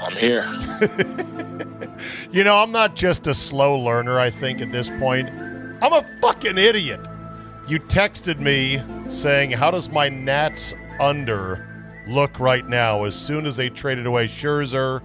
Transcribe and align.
I'm 0.00 0.16
here. 0.16 0.46
you 2.32 2.42
know, 2.42 2.58
I'm 2.58 2.72
not 2.72 2.96
just 2.96 3.26
a 3.26 3.34
slow 3.34 3.78
learner, 3.78 4.18
I 4.18 4.30
think, 4.30 4.60
at 4.60 4.72
this 4.72 4.88
point. 4.98 5.28
I'm 5.82 5.92
a 5.92 6.04
fucking 6.20 6.58
idiot. 6.58 7.06
You 7.68 7.78
texted 7.80 8.40
me 8.40 8.82
saying, 9.08 9.52
How 9.52 9.70
does 9.70 9.88
my 9.88 10.08
Nats 10.08 10.74
under 10.98 11.66
look 12.08 12.40
right 12.40 12.66
now 12.68 13.04
as 13.04 13.14
soon 13.14 13.46
as 13.46 13.56
they 13.56 13.70
traded 13.70 14.06
away 14.06 14.26
Scherzer 14.26 15.02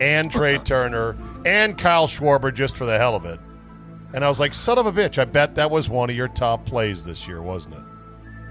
and 0.00 0.30
Trey 0.30 0.58
Turner 0.64 1.16
and 1.46 1.78
Kyle 1.78 2.06
Schwarber 2.06 2.52
just 2.52 2.76
for 2.76 2.84
the 2.84 2.98
hell 2.98 3.16
of 3.16 3.24
it? 3.24 3.40
And 4.16 4.24
I 4.24 4.28
was 4.28 4.40
like, 4.40 4.54
Son 4.54 4.78
of 4.78 4.86
a 4.86 4.92
bitch, 4.92 5.18
I 5.18 5.26
bet 5.26 5.54
that 5.56 5.70
was 5.70 5.90
one 5.90 6.08
of 6.08 6.16
your 6.16 6.28
top 6.28 6.64
plays 6.64 7.04
this 7.04 7.28
year, 7.28 7.42
wasn't 7.42 7.74
it? 7.74 7.82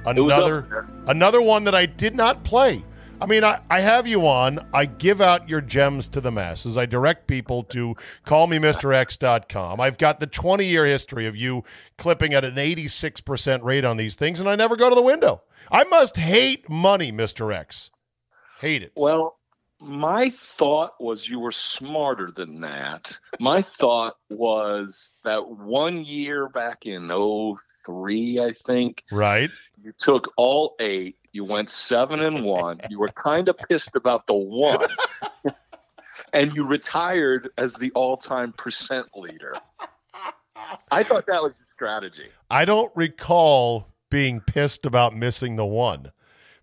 Another, 0.06 0.60
it 0.60 1.10
another 1.10 1.42
one 1.42 1.64
that 1.64 1.74
I 1.74 1.88
did 1.88 2.16
not 2.16 2.44
play. 2.44 2.86
I 3.20 3.26
mean, 3.26 3.44
I, 3.44 3.60
I 3.68 3.80
have 3.80 4.06
you 4.06 4.28
on. 4.28 4.60
I 4.76 4.86
give 4.86 5.22
out 5.22 5.50
your 5.50 5.62
gems 5.62 6.08
to 6.10 6.22
the 6.22 6.32
masses. 6.32 6.78
I 6.78 6.86
direct 6.86 7.26
people 7.26 7.64
to 7.64 7.96
callmemrx.com. 8.28 9.82
I've 9.82 9.98
got 9.98 10.20
the 10.20 10.28
20 10.28 10.66
year 10.66 10.86
history 10.86 11.26
of 11.26 11.36
you 11.36 11.64
clipping 11.98 12.36
at 12.36 12.46
an 12.46 12.56
86% 12.56 13.64
rate 13.64 13.86
on 13.86 13.98
these 13.98 14.16
things, 14.16 14.40
and 14.40 14.48
I 14.48 14.56
never 14.56 14.76
go 14.76 14.90
to 14.90 14.96
the 14.96 15.02
window. 15.02 15.42
I 15.72 15.84
must 15.86 16.18
hate 16.18 16.70
money, 16.70 17.12
Mr. 17.12 17.52
X. 17.52 17.90
Hate 18.60 18.84
it. 18.84 18.92
Well, 18.96 19.40
my 19.80 20.30
thought 20.30 20.94
was 21.00 21.28
you 21.28 21.40
were 21.40 21.52
smarter 21.52 22.32
than 22.32 22.62
that. 22.62 23.18
My 23.40 23.62
thought 23.62 24.16
was 24.30 25.12
that 25.24 25.50
one 25.50 26.04
year 26.04 26.50
back 26.50 26.86
in 26.86 27.10
03, 27.86 28.40
I 28.40 28.54
think. 28.66 29.04
Right. 29.12 29.52
You 29.84 29.92
took 29.98 30.34
all 30.38 30.76
eight 30.80 31.18
you 31.36 31.44
went 31.44 31.70
seven 31.70 32.22
and 32.22 32.46
one. 32.46 32.80
You 32.90 32.98
were 32.98 33.10
kind 33.10 33.50
of 33.50 33.58
pissed 33.58 33.98
about 33.98 34.26
the 34.26 34.34
one, 34.34 34.88
and 36.34 36.56
you 36.56 36.66
retired 36.66 37.50
as 37.58 37.74
the 37.74 37.92
all-time 37.92 38.54
percent 38.54 39.08
leader. 39.14 39.54
I 40.92 41.04
thought 41.04 41.28
that 41.28 41.44
was 41.44 41.52
your 41.58 41.68
strategy. 41.76 42.30
I 42.50 42.64
don't 42.64 42.90
recall 42.96 43.90
being 44.10 44.40
pissed 44.40 44.86
about 44.86 45.14
missing 45.14 45.58
the 45.58 45.66
one. 45.66 46.14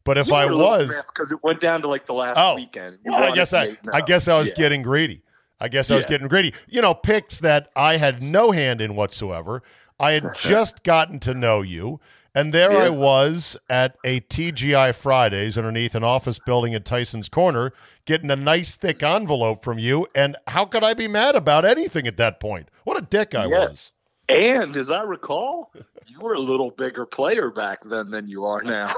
But 0.04 0.18
if 0.18 0.32
I 0.32 0.44
were 0.46 0.52
a 0.52 0.56
little 0.56 0.70
was, 0.72 1.04
because 1.06 1.30
it 1.32 1.42
went 1.42 1.60
down 1.60 1.82
to 1.82 1.88
like 1.88 2.06
the 2.06 2.14
last 2.14 2.36
Oh, 2.38 2.56
weekend. 2.56 2.98
You 3.04 3.12
well, 3.12 3.22
I 3.32 3.34
guess 3.34 3.52
a 3.52 3.58
I, 3.58 3.66
date 3.66 3.78
I 3.92 4.00
guess 4.00 4.28
I 4.28 4.38
was 4.38 4.48
Yeah. 4.48 4.54
getting 4.56 4.82
greedy. 4.82 5.22
I 5.60 5.68
guess 5.68 5.90
I 5.90 5.96
was 5.96 6.04
Yeah. 6.04 6.10
getting 6.10 6.28
greedy. 6.28 6.54
You 6.68 6.82
know, 6.82 6.92
picks 6.94 7.38
that 7.38 7.70
I 7.76 7.98
had 7.98 8.20
no 8.20 8.50
hand 8.50 8.80
in 8.80 8.96
whatsoever. 8.96 9.62
I 10.00 10.12
had 10.12 10.34
just 10.38 10.82
gotten 10.82 11.20
to 11.20 11.34
know 11.34 11.62
you, 11.62 12.00
and 12.34 12.52
there 12.52 12.72
I 12.72 12.88
was 12.88 13.56
at 13.70 13.96
a 14.02 14.20
TGI 14.20 14.92
Fridays 14.92 15.56
underneath 15.56 15.94
an 15.94 16.02
office 16.02 16.40
building 16.40 16.74
at 16.74 16.84
Tyson's 16.84 17.28
Corner, 17.28 17.72
getting 18.04 18.30
a 18.30 18.36
nice 18.36 18.74
thick 18.74 19.04
envelope 19.04 19.62
from 19.62 19.78
you. 19.78 20.08
And 20.16 20.34
how 20.48 20.64
could 20.64 20.82
I 20.82 20.94
be 20.94 21.06
mad 21.06 21.36
about 21.36 21.64
anything 21.64 22.08
at 22.08 22.16
that 22.16 22.40
point? 22.40 22.68
What 22.82 22.96
a 22.98 23.02
dick 23.02 23.34
I 23.36 23.46
Yeah. 23.46 23.66
was. 23.68 23.92
And 24.28 24.76
as 24.76 24.90
I 24.90 25.02
recall, 25.02 25.72
you 26.06 26.20
were 26.20 26.34
a 26.34 26.40
little 26.40 26.70
bigger 26.70 27.06
player 27.06 27.50
back 27.50 27.80
then 27.84 28.10
than 28.10 28.28
you 28.28 28.44
are 28.44 28.62
now. 28.62 28.94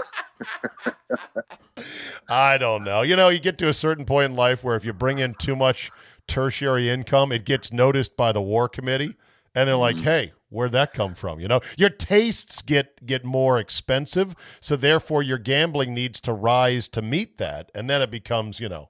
I 2.29 2.59
don't 2.59 2.85
know. 2.85 3.03
You 3.03 3.17
know, 3.17 3.29
you 3.29 3.41
get 3.41 3.59
to 3.59 3.69
a 3.69 3.73
certain 3.73 4.05
point 4.05 4.31
in 4.31 4.37
life 4.37 4.65
where 4.65 4.77
if 4.77 4.85
you 4.85 4.93
bring 4.93 5.19
in 5.19 5.35
too 5.35 5.57
much 5.57 5.91
tertiary 6.27 6.91
income, 6.91 7.33
it 7.33 7.45
gets 7.45 7.73
noticed 7.73 8.17
by 8.17 8.33
the 8.33 8.43
war 8.43 8.69
committee, 8.69 9.17
and 9.55 9.69
they're 9.69 9.77
like, 9.77 9.97
"Hey, 9.97 10.33
where'd 10.49 10.73
that 10.73 10.93
come 10.93 11.15
from?" 11.15 11.41
You 11.41 11.49
know, 11.49 11.61
your 11.77 11.91
tastes 11.91 12.63
get 12.63 13.05
get 13.07 13.25
more 13.25 13.59
expensive, 13.59 14.35
so 14.61 14.77
therefore 14.77 15.23
your 15.23 15.39
gambling 15.39 15.95
needs 15.95 16.21
to 16.23 16.33
rise 16.33 16.89
to 16.91 17.03
meet 17.03 17.39
that, 17.39 17.71
and 17.75 17.89
then 17.91 18.01
it 18.03 18.11
becomes, 18.11 18.61
you 18.61 18.69
know, 18.69 18.89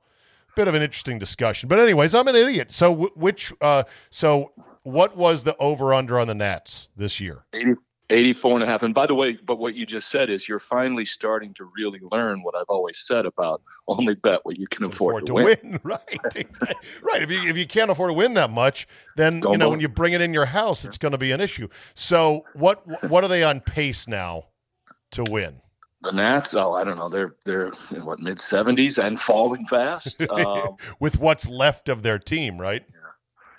a 0.48 0.52
bit 0.56 0.68
of 0.68 0.74
an 0.74 0.82
interesting 0.82 1.18
discussion. 1.18 1.68
But 1.68 1.80
anyways, 1.80 2.14
I'm 2.14 2.28
an 2.28 2.36
idiot. 2.36 2.72
So 2.72 2.90
w- 2.90 3.12
which, 3.14 3.52
uh, 3.60 3.84
so 4.10 4.52
what 4.84 5.16
was 5.16 5.44
the 5.44 5.56
over 5.56 5.92
under 5.92 6.18
on 6.20 6.28
the 6.28 6.34
Nats 6.34 6.90
this 6.96 7.18
year? 7.18 7.44
80, 7.52 7.74
84 8.10 8.54
and 8.56 8.62
a 8.62 8.66
half. 8.66 8.82
And 8.82 8.94
by 8.94 9.06
the 9.06 9.14
way, 9.14 9.38
but 9.44 9.58
what 9.58 9.74
you 9.74 9.86
just 9.86 10.10
said 10.10 10.28
is 10.28 10.48
you're 10.48 10.58
finally 10.58 11.04
starting 11.04 11.54
to 11.54 11.70
really 11.76 12.00
learn 12.12 12.42
what 12.42 12.54
I've 12.54 12.68
always 12.68 12.98
said 13.06 13.26
about 13.26 13.62
only 13.88 14.14
bet 14.14 14.40
what 14.44 14.58
you 14.58 14.66
can 14.66 14.84
afford, 14.84 15.26
to, 15.26 15.34
win. 15.34 15.80
right? 15.82 16.00
Exactly. 16.34 16.74
right. 17.02 17.22
If 17.22 17.30
you 17.30 17.48
if 17.48 17.56
you 17.56 17.66
can't 17.66 17.90
afford 17.90 18.10
to 18.10 18.14
win 18.14 18.34
that 18.34 18.50
much, 18.50 18.86
then 19.16 19.36
you 19.36 19.40
Don't 19.40 19.58
know 19.58 19.66
vote. 19.66 19.70
when 19.72 19.80
you 19.80 19.88
bring 19.88 20.12
it 20.12 20.20
in 20.20 20.32
your 20.32 20.46
house, 20.46 20.84
it's 20.84 20.98
going 20.98 21.12
to 21.12 21.18
be 21.18 21.32
an 21.32 21.40
issue. 21.40 21.68
So 21.94 22.44
what 22.54 22.82
what 23.10 23.24
are 23.24 23.28
they 23.28 23.42
on 23.42 23.60
pace 23.60 24.06
now 24.06 24.44
to 25.12 25.24
win? 25.24 25.60
The 26.02 26.12
Nats, 26.12 26.54
oh, 26.54 26.72
I 26.74 26.84
don't 26.84 26.98
know. 26.98 27.08
They're 27.08 27.34
they're 27.46 27.70
what 28.02 28.20
mid 28.20 28.38
seventies 28.38 28.98
and 28.98 29.18
falling 29.20 29.66
fast. 29.66 30.22
Um, 30.30 30.76
With 31.00 31.18
what's 31.18 31.48
left 31.48 31.88
of 31.88 32.02
their 32.02 32.18
team, 32.18 32.58
right? 32.58 32.84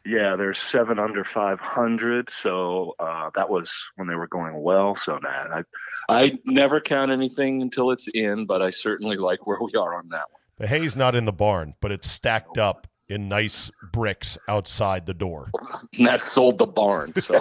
Yeah, 0.05 0.35
they're 0.35 0.53
seven 0.53 0.99
under 0.99 1.23
five 1.23 1.59
hundred. 1.59 2.29
So 2.29 2.95
uh, 2.99 3.29
that 3.35 3.49
was 3.49 3.73
when 3.95 4.07
they 4.07 4.15
were 4.15 4.27
going 4.27 4.61
well. 4.61 4.95
So 4.95 5.17
nah, 5.17 5.29
I 5.29 5.63
I 6.09 6.39
never 6.45 6.79
count 6.79 7.11
anything 7.11 7.61
until 7.61 7.91
it's 7.91 8.07
in, 8.13 8.45
but 8.45 8.61
I 8.61 8.69
certainly 8.69 9.17
like 9.17 9.47
where 9.47 9.57
we 9.61 9.73
are 9.73 9.95
on 9.95 10.07
that 10.09 10.25
one. 10.31 10.41
The 10.57 10.67
hay's 10.67 10.95
not 10.95 11.15
in 11.15 11.25
the 11.25 11.33
barn, 11.33 11.73
but 11.81 11.91
it's 11.91 12.09
stacked 12.09 12.57
up 12.57 12.87
in 13.07 13.27
nice 13.27 13.69
bricks 13.91 14.37
outside 14.47 15.05
the 15.05 15.13
door. 15.13 15.51
And 15.97 16.07
that 16.07 16.21
sold 16.23 16.57
the 16.57 16.65
barn. 16.65 17.13
So 17.15 17.39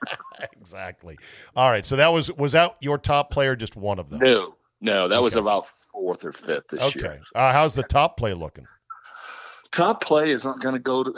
exactly. 0.52 1.18
All 1.56 1.70
right. 1.70 1.84
So 1.84 1.96
that 1.96 2.08
was 2.12 2.30
was 2.32 2.52
that 2.52 2.76
your 2.80 2.98
top 2.98 3.30
player? 3.30 3.56
Just 3.56 3.76
one 3.76 3.98
of 3.98 4.10
them. 4.10 4.20
no, 4.20 4.54
no, 4.80 5.08
that 5.08 5.22
was 5.22 5.36
about 5.36 5.66
fourth 5.92 6.24
or 6.24 6.32
fifth 6.32 6.64
this 6.70 6.80
Okay. 6.80 6.98
year. 7.00 7.20
Uh, 7.34 7.52
how's 7.52 7.74
the 7.74 7.82
top 7.82 8.16
play 8.16 8.34
looking? 8.34 8.66
top 9.70 10.02
play 10.04 10.30
is 10.32 10.44
not 10.44 10.60
going 10.60 10.74
to 10.74 10.78
go 10.78 11.02
to 11.02 11.12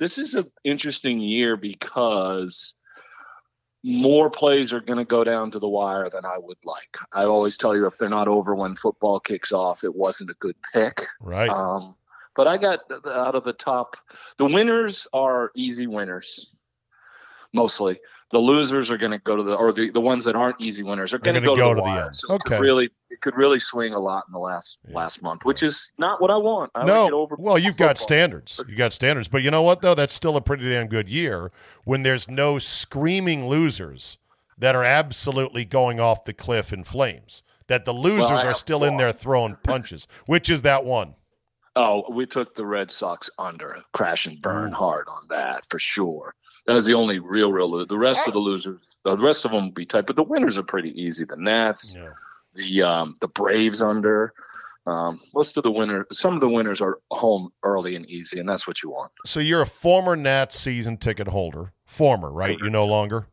this 0.00 0.18
is 0.18 0.34
an 0.34 0.50
interesting 0.64 1.20
year 1.20 1.56
because 1.56 2.74
more 3.84 4.28
plays 4.30 4.72
are 4.72 4.80
going 4.80 4.98
to 4.98 5.04
go 5.04 5.22
down 5.22 5.50
to 5.52 5.58
the 5.58 5.68
wire 5.68 6.10
than 6.10 6.24
i 6.24 6.36
would 6.36 6.58
like. 6.64 6.98
I 7.12 7.24
always 7.24 7.56
tell 7.56 7.76
you 7.76 7.86
if 7.86 7.96
they're 7.96 8.08
not 8.08 8.28
over 8.28 8.54
when 8.54 8.74
football 8.74 9.20
kicks 9.20 9.52
off 9.52 9.84
it 9.84 9.94
wasn't 9.94 10.30
a 10.30 10.36
good 10.40 10.56
pick. 10.74 11.06
Right. 11.20 11.48
um, 11.48 11.94
but 12.34 12.48
i 12.48 12.56
got 12.56 12.80
out 13.06 13.34
of 13.34 13.44
the 13.44 13.52
top 13.52 13.96
the 14.38 14.46
winners 14.46 15.06
are 15.12 15.52
easy 15.54 15.86
winners 15.86 16.56
mostly 17.52 18.00
the 18.32 18.38
losers 18.38 18.90
are 18.90 18.96
going 18.96 19.10
to 19.12 19.18
go 19.18 19.34
to 19.36 19.42
the 19.42 19.54
or 19.54 19.72
the, 19.72 19.90
the 19.90 20.00
ones 20.00 20.24
that 20.24 20.36
aren't 20.36 20.60
easy 20.60 20.82
winners 20.82 21.12
are 21.12 21.18
going 21.18 21.34
to 21.34 21.40
go, 21.40 21.54
to 21.56 21.74
the, 21.74 21.82
wire. 21.82 22.06
end. 22.06 22.14
So 22.14 22.34
it 22.34 22.42
Okay. 22.46 22.60
really 22.60 22.90
it 23.10 23.20
could 23.20 23.36
really 23.36 23.58
swing 23.58 23.92
a 23.92 23.98
lot 23.98 24.24
in 24.28 24.32
the 24.32 24.38
last 24.38 24.78
Yeah. 24.88 24.96
last 24.96 25.20
month 25.22 25.44
which 25.44 25.62
is 25.64 25.90
not 25.98 26.20
what 26.22 26.30
i 26.30 26.36
want 26.36 26.70
I 26.76 26.82
it 26.82 26.86
no. 26.86 27.10
over 27.10 27.34
Well, 27.38 27.58
you've 27.58 27.76
got 27.76 27.98
standards. 27.98 28.60
You 28.68 28.76
got 28.76 28.92
standards. 28.92 29.26
But 29.28 29.42
you 29.42 29.50
know 29.50 29.62
what 29.62 29.82
though? 29.82 29.94
That's 29.94 30.14
still 30.14 30.36
a 30.36 30.40
pretty 30.40 30.68
damn 30.68 30.86
good 30.86 31.08
year 31.08 31.50
when 31.84 32.02
there's 32.04 32.28
no 32.28 32.58
screaming 32.58 33.48
losers 33.48 34.18
that 34.58 34.74
are 34.76 34.84
absolutely 34.84 35.64
going 35.64 35.98
off 35.98 36.24
the 36.24 36.32
cliff 36.34 36.72
in 36.72 36.84
flames. 36.84 37.42
That 37.66 37.84
the 37.84 37.92
losers 37.94 38.30
I 38.40 38.46
are 38.46 38.54
still 38.54 38.82
in 38.84 38.96
there 38.96 39.12
throwing 39.12 39.56
punches. 39.64 40.06
Which 40.26 40.50
is 40.50 40.62
that 40.62 40.84
one? 40.84 41.14
Oh, 41.76 42.04
we 42.12 42.26
took 42.26 42.54
the 42.56 42.66
Red 42.66 42.90
Sox 42.90 43.30
under, 43.38 43.80
crash 43.92 44.26
and 44.26 44.42
burn 44.42 44.72
hard 44.72 45.06
on 45.08 45.22
that 45.30 45.64
for 45.70 45.78
sure. 45.78 46.34
That 46.70 46.76
was 46.76 46.84
the 46.84 46.94
only 46.94 47.18
real, 47.18 47.50
real. 47.52 47.68
lo- 47.68 47.84
The 47.84 47.98
rest 47.98 48.28
of 48.28 48.32
the 48.32 48.38
losers, 48.38 48.96
the 49.04 49.18
rest 49.18 49.44
of 49.44 49.50
them 49.50 49.64
will 49.64 49.70
be 49.72 49.84
tight, 49.84 50.06
but 50.06 50.14
the 50.14 50.22
winners 50.22 50.56
are 50.56 50.62
pretty 50.62 50.90
easy. 51.02 51.24
The 51.24 51.34
Nats, 51.36 51.96
Yeah. 51.98 52.10
the 52.54 52.82
um, 52.82 53.14
the 53.20 53.26
Braves 53.26 53.82
under. 53.82 54.32
Um, 54.86 55.20
most 55.34 55.56
of 55.56 55.64
the 55.64 55.70
winners, 55.72 56.06
some 56.12 56.32
of 56.34 56.40
the 56.40 56.48
winners 56.48 56.80
are 56.80 57.00
home 57.10 57.50
early 57.64 57.96
and 57.96 58.06
easy, 58.06 58.38
and 58.38 58.48
that's 58.48 58.68
what 58.68 58.84
you 58.84 58.90
want. 58.90 59.10
So 59.26 59.40
you're 59.40 59.62
a 59.62 59.66
former 59.66 60.14
Nats 60.14 60.56
season 60.56 60.96
ticket 60.96 61.26
holder. 61.26 61.72
Former, 61.86 62.30
right? 62.30 62.56
You're 62.56 62.70
no 62.70 62.86
longer? 62.86 63.26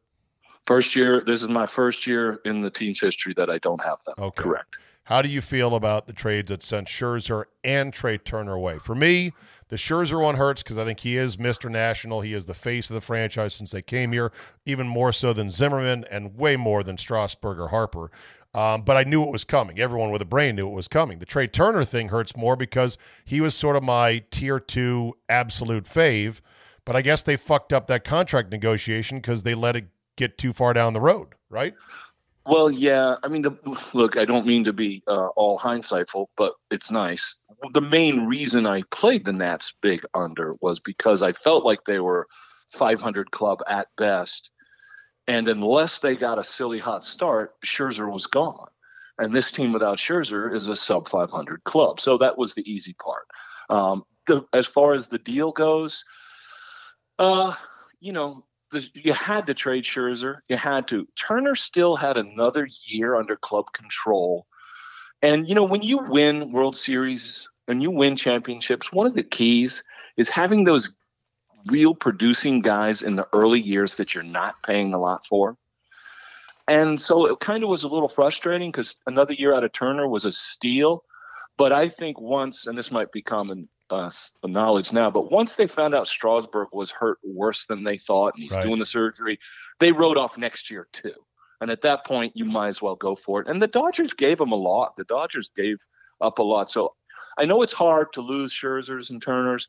First 0.66 0.96
year, 0.96 1.22
this 1.22 1.44
is 1.44 1.48
my 1.48 1.68
first 1.68 2.08
year 2.08 2.40
in 2.44 2.62
the 2.62 2.72
team's 2.72 3.00
history 3.00 3.36
that 3.38 3.52
I 3.52 3.60
don't 3.60 3.84
have 3.84 4.00
them. 4.06 4.16
Okay. 4.18 4.42
Correct. 4.42 4.78
How 5.04 5.22
do 5.22 5.30
you 5.30 5.42
feel 5.42 5.76
about 5.76 6.08
the 6.08 6.14
trades 6.14 6.50
that 6.50 6.64
sent 6.64 6.88
Scherzer 6.88 7.46
and 7.64 7.94
Trey 7.94 8.18
Turner 8.18 8.54
away? 8.54 8.80
For 8.80 8.96
me, 8.96 9.32
the 9.70 9.76
Scherzer 9.76 10.22
one 10.22 10.36
hurts 10.36 10.64
because 10.64 10.78
I 10.78 10.86
think 10.86 11.02
he 11.02 11.18
is 11.18 11.38
Mr. 11.38 11.70
National. 11.70 12.22
He 12.22 12.34
is 12.34 12.46
the 12.46 12.54
face 12.54 12.90
of 12.90 12.94
the 12.94 13.02
franchise 13.02 13.54
since 13.54 13.72
they 13.72 13.82
came 13.82 14.12
here, 14.12 14.32
even 14.66 14.88
more 14.88 15.12
so 15.12 15.34
than 15.34 15.50
Zimmerman 15.50 16.06
and 16.10 16.38
way 16.38 16.56
more 16.56 16.84
than 16.84 16.98
Strasburg 16.98 17.60
or 17.60 17.68
Harper. 17.70 18.12
Um, 18.54 18.82
but 18.82 18.98
I 18.98 19.04
knew 19.04 19.24
it 19.24 19.32
was 19.32 19.44
coming. 19.44 19.80
Everyone 19.80 20.10
with 20.10 20.22
a 20.22 20.26
brain 20.26 20.56
knew 20.56 20.68
it 20.68 20.74
was 20.74 20.88
coming. 20.88 21.20
The 21.20 21.26
Trey 21.26 21.48
Turner 21.48 21.84
thing 21.84 22.10
hurts 22.10 22.36
more 22.36 22.56
because 22.56 22.98
he 23.26 23.42
was 23.42 23.54
sort 23.54 23.76
of 23.76 23.84
my 23.84 24.24
tier 24.32 24.60
two 24.60 25.14
absolute 25.30 25.84
fave. 25.84 26.40
But 26.86 26.96
I 26.96 27.02
guess 27.02 27.22
they 27.22 27.36
fucked 27.36 27.74
up 27.74 27.88
that 27.88 28.06
contract 28.06 28.50
negotiation 28.50 29.18
because 29.18 29.44
they 29.44 29.54
let 29.54 29.76
it 29.76 29.90
get 30.16 30.38
too 30.38 30.54
far 30.54 30.74
down 30.74 30.94
the 30.94 31.02
road, 31.02 31.36
right? 31.50 31.74
Well, 32.48 32.72
yeah. 32.72 33.16
I 33.24 33.28
mean, 33.28 33.42
the, 33.42 33.58
look, 33.94 34.16
I 34.16 34.24
don't 34.24 34.46
mean 34.48 34.64
to 34.64 34.74
be 34.74 35.04
uh, 35.06 35.28
all 35.36 35.60
hindsightful, 35.60 36.28
but 36.38 36.54
it's 36.72 36.90
nice. 36.90 37.38
The 37.74 37.82
main 37.82 38.26
reason 38.26 38.66
I 38.66 38.84
played 38.90 39.26
the 39.26 39.34
Nats 39.34 39.74
big 39.82 40.06
under 40.14 40.56
was 40.62 40.80
because 40.80 41.22
I 41.22 41.34
felt 41.34 41.66
like 41.66 41.80
they 41.86 42.00
were 42.00 42.28
500 42.72 43.32
club 43.32 43.60
at 43.68 43.88
best, 43.98 44.50
and 45.28 45.50
unless 45.50 46.00
they 46.00 46.16
got 46.16 46.40
a 46.40 46.44
silly 46.44 46.80
hot 46.80 47.04
start, 47.04 47.54
Scherzer 47.66 48.10
was 48.10 48.28
gone. 48.28 48.70
And 49.20 49.36
this 49.36 49.52
team 49.52 49.74
without 49.74 49.98
Scherzer 49.98 50.54
is 50.54 50.68
a 50.68 50.76
sub 50.76 51.10
500 51.10 51.64
club, 51.66 52.00
so 52.00 52.18
that 52.20 52.38
was 52.38 52.54
the 52.54 52.72
easy 52.72 52.94
part. 52.94 53.26
Um, 53.70 54.04
the, 54.28 54.46
as 54.54 54.68
far 54.68 54.94
as 54.94 55.08
the 55.08 55.18
deal 55.18 55.52
goes, 55.52 56.06
uh, 57.20 57.56
you 58.00 58.14
know, 58.14 58.46
you 58.72 59.14
had 59.14 59.48
to 59.48 59.54
trade 59.54 59.84
Scherzer. 59.84 60.40
You 60.50 60.58
had 60.58 60.88
to. 60.90 61.08
Turner 61.16 61.56
still 61.56 61.96
had 61.96 62.18
another 62.18 62.68
year 62.86 63.16
under 63.16 63.36
club 63.36 63.72
control. 63.74 64.46
And, 65.22 65.48
you 65.48 65.56
know, 65.56 65.64
when 65.64 65.82
you 65.82 65.98
win 65.98 66.52
World 66.52 66.78
Series 66.78 67.50
and 67.68 67.82
you 67.82 67.92
win 67.92 68.16
championships, 68.16 68.92
one 68.92 69.08
of 69.08 69.16
the 69.16 69.24
keys 69.24 69.84
is 70.18 70.30
having 70.30 70.64
those 70.64 70.94
real 71.68 71.96
producing 71.96 72.62
guys 72.62 73.02
in 73.02 73.16
the 73.16 73.28
early 73.34 73.60
years 73.60 73.96
that 73.96 74.14
you're 74.14 74.24
not 74.24 74.62
paying 74.64 74.94
a 74.94 75.00
lot 75.00 75.26
for. 75.26 75.58
And 76.68 77.00
so 77.00 77.26
it 77.26 77.40
kind 77.40 77.64
of 77.64 77.70
was 77.70 77.84
a 77.84 77.88
little 77.88 78.10
frustrating 78.10 78.72
because 78.72 78.96
another 79.08 79.34
year 79.34 79.54
out 79.54 79.64
of 79.64 79.72
Turner 79.72 80.08
was 80.08 80.26
a 80.26 80.32
steal. 80.32 81.04
But 81.58 81.72
I 81.72 81.90
think 81.90 82.20
once, 82.20 82.68
and 82.68 82.78
this 82.78 82.92
might 82.92 83.12
be 83.12 83.22
common 83.22 83.70
uh, 83.90 84.10
knowledge 84.44 84.92
now, 84.92 85.10
but 85.10 85.32
once 85.32 85.56
they 85.56 85.68
found 85.68 85.96
out 85.96 86.08
Strasburg 86.08 86.70
was 86.72 86.92
hurt 86.92 87.20
worse 87.24 87.66
than 87.66 87.84
they 87.84 87.98
thought 87.98 88.34
and 88.36 88.44
he's 88.44 88.52
Right. 88.52 88.64
doing 88.64 88.80
the 88.80 88.86
surgery, 88.86 89.40
they 89.80 89.92
wrote 89.92 90.18
off 90.18 90.38
next 90.38 90.70
year 90.70 90.88
too. 90.92 91.14
And 91.62 91.72
at 91.72 91.82
that 91.82 92.06
point, 92.06 92.36
you 92.36 92.46
might 92.46 92.68
as 92.68 92.82
well 92.82 92.96
go 92.96 93.16
for 93.16 93.42
it. 93.42 93.48
And 93.48 93.62
the 93.62 93.68
Dodgers 93.68 94.14
gave 94.14 94.40
him 94.40 94.52
a 94.52 94.56
lot. 94.56 94.96
The 94.96 95.06
Dodgers 95.06 95.50
gave 95.56 95.78
up 96.22 96.40
a 96.40 96.44
lot. 96.44 96.70
So 96.70 96.94
I 97.38 97.46
know 97.46 97.62
it's 97.62 97.74
hard 97.74 98.14
to 98.14 98.22
lose 98.22 98.54
Scherzers 98.54 99.10
and 99.10 99.22
Turners, 99.22 99.68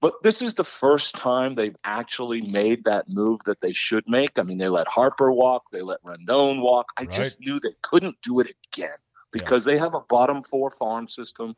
but 0.00 0.14
this 0.22 0.42
is 0.42 0.54
the 0.54 0.64
first 0.64 1.14
time 1.14 1.54
they've 1.54 1.76
actually 1.84 2.40
made 2.40 2.84
that 2.84 3.08
move 3.08 3.40
that 3.44 3.60
they 3.60 3.72
should 3.72 4.08
make. 4.08 4.38
I 4.38 4.42
mean, 4.42 4.58
they 4.58 4.68
let 4.68 4.86
Harper 4.88 5.32
walk, 5.32 5.64
they 5.72 5.82
let 5.82 6.02
Rendon 6.02 6.60
walk. 6.62 6.92
I 6.96 7.04
just 7.06 7.40
knew 7.40 7.58
they 7.58 7.74
couldn't 7.82 8.16
do 8.22 8.40
it 8.40 8.54
again 8.72 8.96
because 9.32 9.64
they 9.64 9.76
have 9.76 9.94
a 9.94 10.00
bottom 10.00 10.42
four 10.42 10.70
farm 10.70 11.08
system. 11.08 11.56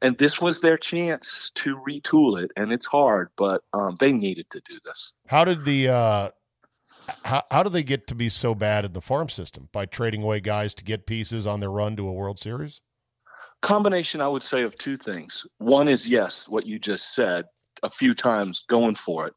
And 0.00 0.16
this 0.16 0.40
was 0.40 0.60
their 0.60 0.78
chance 0.78 1.50
to 1.56 1.76
retool 1.76 2.42
it. 2.42 2.50
And 2.56 2.72
it's 2.72 2.86
hard, 2.86 3.30
but 3.36 3.62
um, 3.72 3.96
they 3.98 4.12
needed 4.12 4.48
to 4.50 4.60
do 4.60 4.78
this. 4.84 5.12
How 5.26 5.44
did 5.44 5.64
the 5.64 5.88
uh, 5.88 6.30
how, 7.24 7.42
how 7.50 7.62
do 7.62 7.70
they 7.70 7.82
get 7.82 8.06
to 8.08 8.14
be 8.14 8.28
so 8.28 8.54
bad 8.54 8.84
in 8.84 8.92
the 8.92 9.00
farm 9.00 9.28
system 9.28 9.68
by 9.72 9.86
trading 9.86 10.22
away 10.22 10.40
guys 10.40 10.74
to 10.74 10.84
get 10.84 11.06
pieces 11.06 11.46
on 11.46 11.60
their 11.60 11.70
run 11.70 11.96
to 11.96 12.06
a 12.06 12.12
World 12.12 12.38
Series? 12.38 12.80
combination 13.60 14.20
i 14.20 14.28
would 14.28 14.42
say 14.42 14.62
of 14.62 14.76
two 14.78 14.96
things 14.96 15.44
one 15.58 15.88
is 15.88 16.06
yes 16.06 16.48
what 16.48 16.66
you 16.66 16.78
just 16.78 17.14
said 17.14 17.44
a 17.82 17.90
few 17.90 18.14
times 18.14 18.64
going 18.68 18.94
for 18.94 19.26
it 19.26 19.34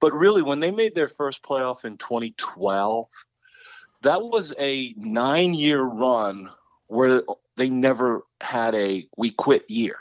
but 0.00 0.12
really 0.14 0.40
when 0.40 0.60
they 0.60 0.70
made 0.70 0.94
their 0.94 1.08
first 1.08 1.42
playoff 1.42 1.84
in 1.84 1.98
2012 1.98 3.06
that 4.02 4.22
was 4.22 4.54
a 4.58 4.94
nine 4.96 5.52
year 5.52 5.82
run 5.82 6.50
where 6.86 7.22
they 7.60 7.68
never 7.68 8.22
had 8.40 8.74
a 8.74 9.06
we 9.16 9.30
quit 9.30 9.68
year 9.70 9.98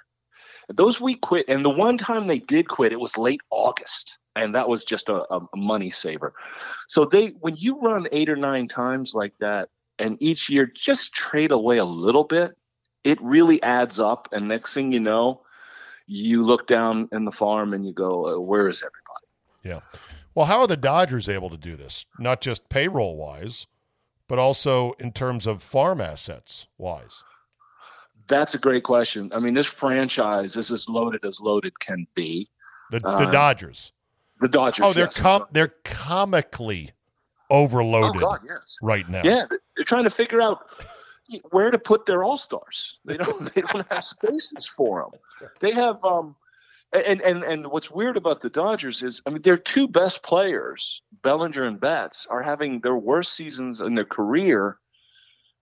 those 0.70 1.00
we 1.02 1.16
quit 1.16 1.46
and 1.48 1.66
the 1.66 1.70
one 1.70 1.98
time 1.98 2.28
they 2.28 2.40
did 2.40 2.68
quit 2.68 2.92
it 2.92 3.00
was 3.00 3.18
late 3.18 3.42
august 3.50 4.18
and 4.36 4.56
that 4.56 4.70
was 4.70 4.84
just 4.84 5.10
a, 5.10 5.24
a 5.34 5.42
money 5.56 5.90
saver 5.90 6.34
so 6.88 7.06
they 7.06 7.28
when 7.40 7.56
you 7.56 7.80
run 7.80 8.08
eight 8.12 8.30
or 8.30 8.36
nine 8.36 8.68
times 8.68 9.14
like 9.14 9.34
that 9.40 9.70
and 9.98 10.18
each 10.22 10.50
year 10.50 10.66
just 10.66 11.14
trade 11.14 11.52
away 11.52 11.78
a 11.78 11.86
little 11.86 12.24
bit 12.24 12.56
it 13.04 13.22
really 13.22 13.62
adds 13.64 14.00
up. 14.00 14.30
And 14.32 14.48
next 14.48 14.74
thing 14.74 14.92
you 14.92 15.00
know, 15.00 15.42
you 16.08 16.44
look 16.44 16.68
down 16.68 17.08
in 17.12 17.26
the 17.26 17.32
farm 17.32 17.74
and 17.74 17.86
you 17.86 17.94
go, 17.94 18.28
uh, 18.28 18.40
where 18.40 18.68
is 18.68 18.82
everybody? 18.82 19.28
Yeah. 19.64 20.00
Well, 20.36 20.46
how 20.46 20.62
are 20.62 20.68
the 20.68 20.78
Dodgers 20.78 21.30
able 21.30 21.50
to 21.50 21.58
do 21.58 21.76
this? 21.76 22.06
Not 22.18 22.42
just 22.42 22.70
payroll 22.70 23.16
wise, 23.16 23.68
but 24.28 24.40
also 24.40 24.94
in 24.94 25.12
terms 25.12 25.48
of 25.48 25.62
farm 25.62 26.02
assets 26.02 26.68
wise. 26.78 27.24
That's 28.30 28.54
a 28.54 28.58
great 28.60 28.84
question. 28.84 29.32
I 29.34 29.40
mean, 29.40 29.54
this 29.56 29.66
franchise 29.66 30.56
is 30.56 30.72
as 30.72 30.88
loaded 30.88 31.26
as 31.26 31.40
loaded 31.42 31.78
can 31.80 32.08
be. 32.16 32.50
The 32.92 33.00
the 33.02 33.08
Uh, 33.10 33.32
Dodgers. 33.32 33.92
The 34.40 34.48
Dodgers. 34.48 34.86
Oh, 34.86 34.94
they're 34.94 35.06
yes, 35.06 35.18
com- 35.18 35.46
they're 35.52 35.74
comically 35.84 36.92
overloaded 37.50 38.22
Oh 38.24 38.28
God, 38.30 38.40
yes. 38.48 38.78
right 38.82 39.08
now. 39.10 39.22
Yeah, 39.24 39.46
they're 39.76 39.84
trying 39.86 40.04
to 40.06 40.10
figure 40.10 40.42
out 40.42 40.66
where 41.52 41.72
to 41.72 41.78
put 41.80 42.06
their 42.06 42.24
all 42.24 42.38
stars. 42.38 43.00
They 43.06 43.18
don't. 43.18 43.54
They 43.56 43.62
don't 43.62 43.86
have 43.92 44.04
spaces 44.06 44.66
for 44.66 45.10
them. 45.12 45.50
They 45.60 45.72
have. 45.72 46.04
Um, 46.06 46.36
and 46.94 47.22
and 47.22 47.44
and 47.44 47.68
what's 47.68 47.92
weird 47.92 48.18
about 48.18 48.42
the 48.42 48.50
Dodgers 48.50 49.04
is, 49.04 49.22
I 49.26 49.30
mean, 49.30 49.42
their 49.44 49.58
two 49.58 49.88
best 49.88 50.24
players, 50.24 51.02
Bellinger 51.22 51.64
and 51.64 51.80
Betts, 51.80 52.26
are 52.30 52.42
having 52.42 52.80
their 52.80 52.96
worst 52.96 53.34
seasons 53.34 53.80
in 53.82 53.94
their 53.94 54.06
career 54.06 54.80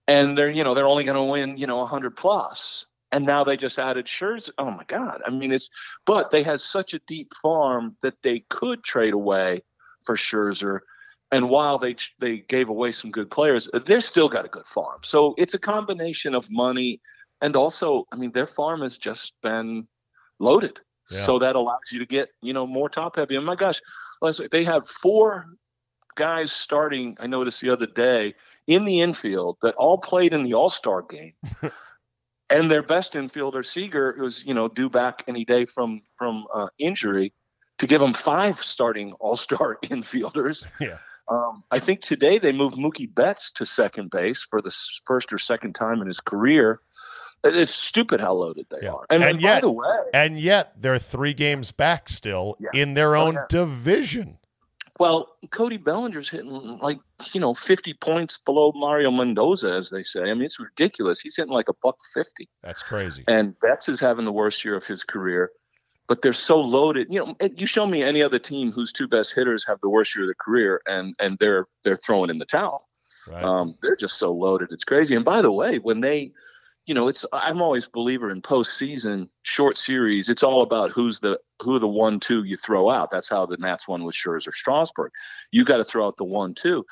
and 0.07 0.37
they're 0.37 0.49
you 0.49 0.63
know 0.63 0.73
they're 0.73 0.85
only 0.85 1.03
going 1.03 1.17
to 1.17 1.23
win 1.23 1.57
you 1.57 1.67
know 1.67 1.77
100 1.77 2.15
plus 2.15 2.85
and 3.11 3.25
now 3.25 3.43
they 3.43 3.55
just 3.55 3.79
added 3.79 4.05
Scherzer. 4.05 4.49
Oh 4.57 4.69
my 4.69 4.83
God! 4.85 5.21
I 5.25 5.29
mean, 5.29 5.53
it's 5.53 5.69
but 6.05 6.29
they 6.29 6.43
had 6.43 6.59
such 6.59 6.93
a 6.93 6.99
deep 7.07 7.31
farm 7.41 7.95
that 8.01 8.21
they 8.21 8.41
could 8.49 8.83
trade 8.83 9.13
away 9.13 9.61
for 10.05 10.17
Scherzer, 10.17 10.79
and 11.31 11.49
while 11.49 11.77
they 11.77 11.95
they 12.19 12.39
gave 12.39 12.67
away 12.67 12.91
some 12.91 13.11
good 13.11 13.31
players, 13.31 13.69
they're 13.85 14.01
still 14.01 14.27
got 14.27 14.43
a 14.43 14.49
good 14.49 14.65
farm. 14.65 14.99
So 15.03 15.35
it's 15.37 15.53
a 15.53 15.59
combination 15.59 16.35
of 16.35 16.51
money 16.51 16.99
and 17.41 17.55
also, 17.55 18.05
I 18.11 18.15
mean, 18.15 18.31
their 18.31 18.47
farm 18.47 18.81
has 18.81 18.97
just 18.97 19.33
been 19.43 19.87
loaded, 20.39 20.79
yeah. 21.09 21.25
so 21.25 21.39
that 21.39 21.55
allows 21.55 21.91
you 21.91 21.99
to 21.99 22.05
get 22.05 22.29
you 22.41 22.53
know 22.53 22.65
more 22.65 22.89
top 22.89 23.15
heavy. 23.15 23.35
And 23.35 23.45
my 23.45 23.55
gosh, 23.55 23.79
they 24.51 24.63
have 24.63 24.87
four 24.87 25.45
guys 26.15 26.51
starting. 26.51 27.15
I 27.19 27.27
noticed 27.27 27.61
the 27.61 27.69
other 27.69 27.85
day 27.85 28.33
in 28.67 28.86
the 28.86 29.01
infield 29.01 29.57
that 29.62 29.75
all 29.75 29.97
played 29.97 30.33
in 30.33 30.43
the 30.43 30.53
All 30.53 30.69
Star 30.69 31.01
game. 31.01 31.33
and 32.50 32.69
their 32.69 32.83
best 32.83 33.13
infielder 33.13 33.65
Seager 33.65 34.15
was 34.19 34.43
you 34.45 34.53
know 34.53 34.67
due 34.67 34.89
back 34.89 35.24
any 35.27 35.45
day 35.45 35.65
from 35.65 36.01
from 36.17 36.45
uh, 36.53 36.67
injury 36.77 37.33
to 37.79 37.88
give 37.88 38.01
them 38.01 38.13
five 38.13 38.62
starting 38.62 39.13
All 39.13 39.36
Star 39.36 39.77
infielders. 39.86 40.65
Yeah. 40.79 40.97
Um, 41.29 41.62
I 41.71 41.79
think 41.79 42.01
today 42.01 42.39
they 42.39 42.53
moved 42.53 42.77
Mookie 42.77 43.13
Betts 43.13 43.51
to 43.53 43.65
second 43.65 44.12
base 44.12 44.47
for 44.50 44.62
the 44.62 44.74
first 45.05 45.33
or 45.33 45.38
second 45.38 45.74
time 45.74 46.01
in 46.01 46.07
his 46.07 46.21
career. 46.21 46.79
It's 47.43 47.75
stupid 47.75 48.21
how 48.21 48.33
loaded 48.33 48.65
they 48.69 48.79
yeah. 48.83 48.93
are. 48.93 49.05
And, 49.09 49.24
and, 49.24 49.41
yet, 49.41 49.63
way, 49.63 49.97
and 50.13 50.39
yet 50.39 50.81
they're 50.81 50.97
three 50.97 51.33
games 51.33 51.71
back 51.71 52.09
still 52.09 52.55
yeah. 52.59 52.81
in 52.81 52.93
their 52.93 53.15
oh, 53.15 53.27
own 53.27 53.38
oh, 53.38 53.41
yeah. 53.41 53.45
division. 53.50 54.38
Well, 54.99 55.35
Cody 55.51 55.77
Bellinger's 55.77 56.29
hitting 56.29 56.79
like 56.81 56.99
you 57.33 57.39
know 57.39 57.53
50 57.53 57.93
points 57.95 58.39
below 58.39 58.71
Mario 58.75 59.11
Mendoza, 59.11 59.71
as 59.71 59.89
they 59.89 60.03
say. 60.03 60.21
I 60.21 60.33
mean, 60.33 60.43
it's 60.43 60.59
ridiculous. 60.59 61.19
He's 61.19 61.35
hitting 61.35 61.53
like 61.53 61.69
a 61.69 61.73
buck 61.83 61.97
50. 62.13 62.49
That's 62.63 62.81
crazy. 62.81 63.23
And 63.27 63.59
Betts 63.59 63.89
is 63.89 63.99
having 63.99 64.25
the 64.25 64.31
worst 64.31 64.65
year 64.65 64.75
of 64.75 64.85
his 64.85 65.03
career. 65.03 65.51
But 66.07 66.21
they're 66.21 66.31
so 66.31 66.61
loaded. 66.61 67.07
You 67.09 67.19
know, 67.19 67.35
you 67.55 67.67
show 67.67 67.85
me 67.85 68.01
any 68.01 68.23
other 68.23 68.39
team 68.39 68.71
whose 68.71 68.93
two 68.93 69.09
best 69.09 69.33
hitters 69.33 69.65
have 69.67 69.77
the 69.81 69.89
worst 69.89 70.15
year 70.15 70.23
of 70.23 70.27
their 70.29 70.35
career, 70.35 70.81
and 70.87 71.13
and 71.19 71.37
they're 71.37 71.67
they're 71.83 71.97
throwing 71.97 72.29
in 72.29 72.39
the 72.39 72.45
towel. 72.45 72.87
Right. 73.27 73.43
Um, 73.43 73.75
they're 73.81 73.97
just 73.97 74.17
so 74.17 74.31
loaded. 74.31 74.69
It's 74.71 74.85
crazy. 74.85 75.15
And 75.15 75.25
by 75.25 75.41
the 75.41 75.51
way, 75.51 75.79
when 75.79 75.99
they 75.99 76.31
you 76.88 76.94
know, 76.94 77.10
it's 77.10 77.25
I'm 77.34 77.62
always 77.62 77.86
a 77.86 77.89
believer 77.89 78.32
in 78.32 78.41
postseason 78.41 79.27
short 79.44 79.77
series. 79.77 80.29
It's 80.29 80.41
all 80.41 80.62
about 80.62 80.91
who's 80.91 81.20
the 81.20 81.38
who 81.62 81.77
the 81.79 81.88
one 81.88 82.20
two 82.20 82.46
you 82.46 82.56
throw 82.56 82.89
out. 82.89 83.12
That's 83.12 83.27
how 83.27 83.46
the 83.46 83.58
Nats 83.58 83.88
won 83.89 84.06
with 84.06 84.15
Scherzer 84.15 84.53
Strasburg. 84.53 85.12
You 85.51 85.65
got 85.65 85.77
to 85.77 85.84
throw 85.84 86.08
out 86.08 86.15
the 86.15 86.24
one 86.24 86.56
two. 86.56 86.86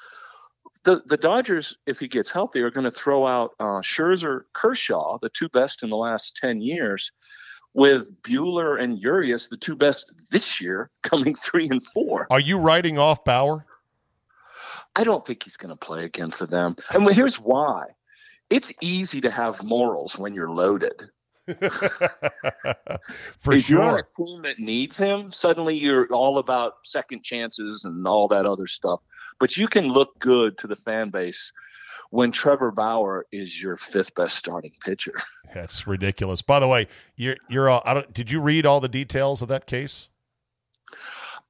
The 0.84 1.02
the 1.06 1.16
Dodgers, 1.16 1.78
if 1.88 1.98
he 1.98 2.10
gets 2.10 2.30
healthy, 2.30 2.60
are 2.60 2.70
going 2.70 2.84
to 2.84 2.92
throw 2.92 3.26
out 3.26 3.52
uh, 3.58 3.80
Scherzer, 3.82 4.42
Kershaw, 4.52 5.18
the 5.22 5.30
two 5.30 5.48
best 5.48 5.82
in 5.82 5.90
the 5.90 5.96
last 5.96 6.36
ten 6.36 6.62
years, 6.62 7.10
with 7.74 8.22
Buehler 8.22 8.82
and 8.82 9.00
Urias, 9.00 9.48
the 9.48 9.58
two 9.58 9.78
best 9.78 10.14
this 10.30 10.60
year, 10.60 10.92
coming 11.04 11.36
three 11.36 11.70
and 11.70 11.82
four. 11.82 12.28
Are 12.30 12.40
you 12.42 12.60
writing 12.60 12.98
off 12.98 13.24
Bauer? 13.24 13.66
I 14.94 15.06
don't 15.06 15.26
think 15.26 15.44
he's 15.44 15.58
going 15.58 15.70
to 15.70 15.78
play 15.78 16.04
again 16.04 16.32
for 16.32 16.46
them. 16.46 16.76
And 16.92 17.10
here's 17.12 17.40
why 17.40 17.88
it's 18.50 18.72
easy 18.82 19.22
to 19.22 19.32
have 19.32 19.64
morals 19.64 20.18
when 20.18 20.34
you're 20.34 20.52
loaded. 20.52 21.10
For 23.40 23.54
if 23.54 23.66
sure. 23.66 23.84
You're 23.84 24.00
a 24.00 24.26
team 24.26 24.42
that 24.42 24.60
needs 24.60 24.98
him, 24.98 25.32
suddenly 25.32 25.78
you're 25.78 26.08
all 26.08 26.40
about 26.40 26.74
second 26.84 27.24
chances 27.24 27.86
and 27.86 28.08
all 28.08 28.28
that 28.30 28.46
other 28.46 28.68
stuff. 28.68 29.00
But 29.40 29.58
you 29.58 29.68
can 29.68 29.86
look 29.86 30.18
good 30.20 30.58
to 30.60 30.68
the 30.68 30.76
fan 30.76 31.12
base 31.12 31.52
when 32.10 32.32
Trevor 32.32 32.72
Bauer 32.72 33.26
is 33.32 33.62
your 33.62 33.78
fifth 33.78 34.16
best 34.16 34.38
starting 34.38 34.72
pitcher. 34.84 35.14
That's 35.54 35.86
ridiculous. 35.86 36.42
By 36.42 36.60
the 36.60 36.68
way, 36.68 36.88
you're 37.16 37.38
you're 37.50 37.70
all, 37.70 37.84
I 37.86 37.94
don't, 37.94 38.12
did 38.14 38.32
you 38.32 38.42
read 38.42 38.66
all 38.66 38.80
the 38.80 38.90
details 38.90 39.42
of 39.42 39.48
that 39.50 39.68
case? 39.68 40.10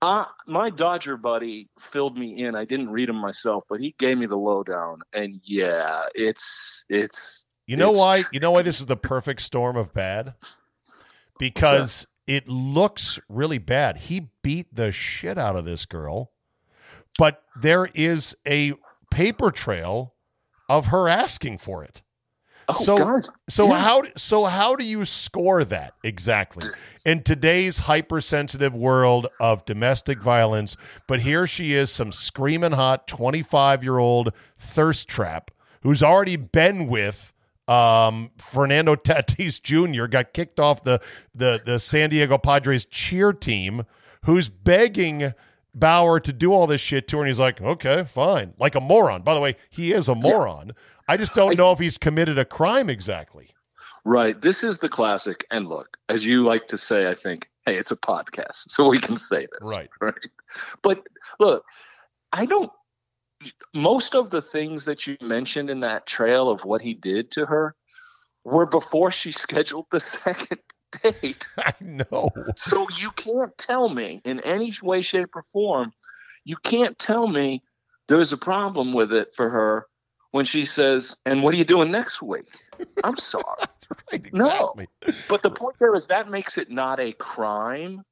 Uh, 0.06 0.26
my 0.46 0.70
Dodger 0.70 1.18
buddy 1.18 1.68
filled 1.80 2.16
me 2.16 2.44
in. 2.44 2.54
I 2.54 2.64
didn't 2.64 2.92
read 2.92 3.10
him 3.10 3.16
myself, 3.16 3.64
but 3.68 3.80
he 3.80 3.96
gave 3.98 4.20
me 4.20 4.28
the 4.28 4.38
lowdown. 4.38 5.00
And 5.14 5.42
yeah, 5.44 6.04
it's 6.14 6.86
it's. 6.90 7.48
You 7.66 7.76
know 7.76 7.90
it's, 7.90 7.98
why? 7.98 8.24
You 8.32 8.40
know 8.40 8.52
why 8.52 8.62
this 8.62 8.80
is 8.80 8.86
the 8.86 8.98
perfect 8.98 9.42
storm 9.42 9.76
of 9.76 9.96
bad? 9.96 10.36
Because 11.40 12.06
it 12.28 12.48
looks 12.48 13.20
really 13.28 13.58
bad. 13.58 13.98
He 13.98 14.30
beat 14.44 14.76
the 14.76 14.92
shit 14.92 15.40
out 15.40 15.56
of 15.56 15.66
this 15.66 15.88
girl, 15.88 16.34
but 17.18 17.42
there 17.60 17.90
is 17.96 18.36
a 18.48 18.74
paper 19.10 19.50
trail 19.50 20.14
of 20.70 20.88
her 20.88 21.10
asking 21.10 21.58
for 21.58 21.84
it. 21.84 22.04
Oh, 22.68 22.74
so 22.74 22.98
God. 22.98 23.28
so 23.48 23.68
yeah. 23.68 23.80
how 23.80 24.04
so 24.18 24.46
how 24.46 24.76
do 24.76 24.86
you 24.86 25.06
score 25.06 25.64
that 25.66 25.94
exactly 26.04 26.68
in 27.06 27.22
today's 27.22 27.80
hypersensitive 27.80 28.74
world 28.74 29.28
of 29.40 29.66
domestic 29.66 30.22
violence? 30.22 30.76
But 31.08 31.22
here 31.22 31.48
she 31.48 31.74
is, 31.74 31.92
some 31.92 32.12
screaming 32.12 32.72
hot 32.72 33.08
twenty 33.08 33.42
five 33.44 33.84
year 33.84 33.98
old 33.98 34.34
thirst 34.58 35.08
trap 35.08 35.52
who's 35.82 36.02
already 36.02 36.36
been 36.36 36.88
with 36.88 37.32
um, 37.68 38.32
Fernando 38.38 38.96
Tatis 38.96 39.62
Jr. 39.62 40.08
got 40.08 40.34
kicked 40.34 40.60
off 40.60 40.84
the 40.84 41.00
the 41.34 41.60
the 41.66 41.80
San 41.80 42.10
Diego 42.10 42.38
Padres 42.38 42.86
cheer 42.86 43.34
team, 43.34 43.86
who's 44.26 44.50
begging. 44.50 45.34
Bauer 45.76 46.22
to 46.22 46.32
do 46.32 46.54
all 46.54 46.68
this 46.68 46.82
shit 46.82 47.08
to 47.10 47.18
her, 47.18 47.24
and 47.24 47.28
he's 47.28 47.40
like, 47.40 47.62
okay, 47.62 48.06
fine. 48.06 48.54
Like 48.58 48.76
a 48.76 48.82
moron. 48.82 49.22
By 49.22 49.34
the 49.34 49.42
way, 49.42 49.58
he 49.70 49.92
is 49.92 50.08
a 50.08 50.16
moron. 50.16 50.72
I 51.08 51.18
just 51.18 51.36
don't 51.36 51.58
know 51.58 51.72
if 51.72 51.80
he's 51.80 51.98
committed 51.98 52.40
a 52.40 52.46
crime 52.46 52.90
exactly. 52.90 53.50
Right. 54.06 54.40
This 54.40 54.64
is 54.64 54.80
the 54.80 54.90
classic. 54.90 55.46
And 55.52 55.68
look, 55.68 55.98
as 56.10 56.26
you 56.26 56.44
like 56.44 56.68
to 56.70 56.78
say, 56.78 57.10
I 57.10 57.16
think, 57.16 57.50
hey, 57.66 57.76
it's 57.76 57.92
a 57.92 57.98
podcast, 57.98 58.70
so 58.70 58.88
we 58.88 59.00
can 59.00 59.18
say 59.18 59.48
this. 59.52 59.70
Right. 59.70 59.90
Right. 60.02 60.14
But 60.82 61.04
look, 61.40 61.66
I 62.32 62.46
don't. 62.46 62.72
Most 63.74 64.16
of 64.16 64.32
the 64.32 64.42
things 64.42 64.86
that 64.86 65.06
you 65.06 65.18
mentioned 65.22 65.70
in 65.70 65.82
that 65.82 66.06
trail 66.08 66.50
of 66.50 66.64
what 66.64 66.82
he 66.82 66.94
did 66.94 67.32
to 67.32 67.46
her 67.46 67.76
were 68.46 68.66
before 68.66 69.12
she 69.12 69.32
scheduled 69.44 69.88
the 69.92 70.00
second 70.00 70.60
date. 71.02 71.50
I 71.58 71.74
know. 71.80 72.30
So 72.56 72.88
you 72.98 73.12
can't 73.12 73.58
tell 73.58 73.90
me 73.90 74.22
in 74.26 74.40
any 74.42 74.74
way, 74.82 75.02
shape, 75.02 75.36
or 75.36 75.44
form, 75.44 75.94
you 76.44 76.58
can't 76.58 76.98
tell 76.98 77.28
me 77.28 77.64
there's 78.08 78.32
a 78.32 78.38
problem 78.38 78.94
with 78.94 79.12
it 79.12 79.34
for 79.36 79.50
her 79.50 79.88
when 80.32 80.46
she 80.46 80.66
says, 80.66 81.16
"And 81.26 81.44
what 81.44 81.54
are 81.54 81.58
you 81.58 81.66
doing 81.66 81.92
next 81.92 82.22
week?" 82.22 82.48
I'm 83.04 83.18
sorry. 83.18 83.44
right, 83.90 84.26
exactly. 84.26 84.88
No, 85.08 85.14
but 85.28 85.42
the 85.44 85.50
point 85.50 85.78
there 85.80 85.96
is 85.96 86.08
that 86.08 86.30
makes 86.30 86.58
it 86.58 86.70
not 86.70 87.00
a 87.00 87.14
crime 87.14 88.04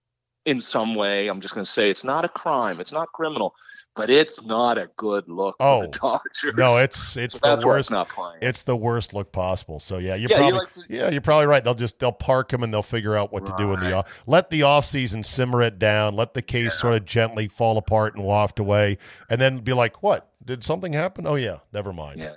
in 0.45 0.61
some 0.61 0.95
way. 0.95 1.27
I'm 1.27 1.41
just 1.41 1.53
going 1.53 1.65
to 1.65 1.71
say 1.71 1.89
it's 1.89 2.03
not 2.03 2.25
a 2.25 2.29
crime. 2.29 2.79
It's 2.79 2.91
not 2.91 3.11
criminal, 3.11 3.55
but 3.95 4.09
it's 4.09 4.41
not 4.43 4.77
a 4.77 4.89
good 4.97 5.27
look 5.27 5.55
oh, 5.59 5.81
for 5.81 5.87
the 5.87 5.99
Dodgers. 5.99 6.55
No, 6.57 6.77
it's 6.77 7.17
it's 7.17 7.39
so 7.39 7.55
the 7.55 7.65
worst. 7.65 7.91
Not 7.91 8.09
playing. 8.09 8.39
It's 8.41 8.63
the 8.63 8.75
worst 8.75 9.13
look 9.13 9.31
possible. 9.31 9.79
So 9.79 9.99
yeah, 9.99 10.15
you're 10.15 10.29
yeah, 10.31 10.37
probably 10.37 10.53
you 10.53 10.59
like 10.59 10.73
to, 10.73 10.83
yeah, 10.89 11.09
you're 11.09 11.21
probably 11.21 11.45
right. 11.45 11.63
They'll 11.63 11.75
just 11.75 11.99
they'll 11.99 12.11
park 12.11 12.51
him 12.51 12.63
and 12.63 12.73
they'll 12.73 12.81
figure 12.81 13.15
out 13.15 13.31
what 13.31 13.47
right. 13.47 13.57
to 13.57 13.63
do 13.63 13.73
in 13.73 13.79
the 13.79 13.93
off. 13.93 14.23
Let 14.25 14.49
the 14.49 14.63
off 14.63 14.85
season 14.85 15.23
simmer 15.23 15.61
it 15.61 15.77
down. 15.77 16.15
Let 16.15 16.33
the 16.33 16.41
case 16.41 16.75
yeah. 16.75 16.81
sort 16.81 16.93
of 16.95 17.05
gently 17.05 17.47
fall 17.47 17.77
apart 17.77 18.15
and 18.15 18.23
waft 18.23 18.59
away, 18.59 18.97
and 19.29 19.39
then 19.39 19.59
be 19.59 19.73
like, 19.73 20.01
what? 20.01 20.29
Did 20.43 20.63
something 20.63 20.93
happen? 20.93 21.27
Oh 21.27 21.35
yeah, 21.35 21.57
never 21.71 21.93
mind. 21.93 22.19
Yeah, 22.19 22.33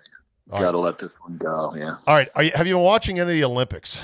All 0.50 0.60
gotta 0.60 0.76
right. 0.76 0.84
let 0.84 0.98
this 0.98 1.18
one 1.20 1.38
go. 1.38 1.74
Yeah. 1.76 1.96
All 2.06 2.14
right. 2.14 2.28
You, 2.36 2.50
have 2.54 2.66
you 2.66 2.74
been 2.74 2.82
watching 2.82 3.18
any 3.18 3.30
of 3.30 3.36
the 3.36 3.44
Olympics? 3.44 4.00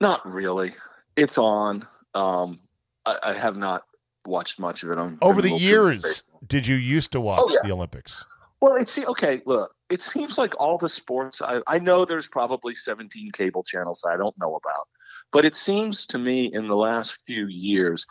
Not 0.00 0.26
really. 0.30 0.72
It's 1.16 1.38
on. 1.38 1.86
Um, 2.14 2.58
I, 3.06 3.18
I 3.22 3.32
have 3.32 3.56
not 3.56 3.84
watched 4.26 4.58
much 4.58 4.82
of 4.82 4.90
it. 4.90 4.98
I'm 4.98 5.18
over 5.22 5.42
the 5.42 5.50
years. 5.50 6.22
Did 6.46 6.66
you 6.66 6.76
used 6.76 7.12
to 7.12 7.20
watch 7.20 7.40
oh, 7.42 7.50
yeah. 7.50 7.58
the 7.64 7.72
Olympics? 7.72 8.24
Well, 8.60 8.76
it's 8.76 8.96
okay. 8.96 9.42
Look, 9.44 9.74
it 9.90 10.00
seems 10.00 10.38
like 10.38 10.54
all 10.58 10.78
the 10.78 10.88
sports. 10.88 11.42
I, 11.42 11.60
I 11.66 11.78
know 11.78 12.04
there's 12.04 12.26
probably 12.28 12.74
17 12.74 13.32
cable 13.32 13.62
channels 13.62 14.04
I 14.08 14.16
don't 14.16 14.36
know 14.38 14.56
about, 14.56 14.88
but 15.32 15.44
it 15.44 15.54
seems 15.54 16.06
to 16.06 16.18
me 16.18 16.46
in 16.52 16.68
the 16.68 16.76
last 16.76 17.18
few 17.26 17.46
years 17.46 18.06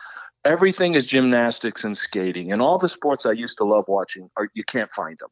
everything 0.46 0.94
is 0.94 1.04
gymnastics 1.04 1.82
and 1.82 1.98
skating 1.98 2.52
and 2.52 2.62
all 2.62 2.78
the 2.78 2.88
sports 2.88 3.26
i 3.26 3.32
used 3.32 3.58
to 3.58 3.64
love 3.64 3.84
watching 3.88 4.30
are 4.36 4.48
you 4.54 4.62
can't 4.62 4.90
find 4.92 5.18
them 5.18 5.28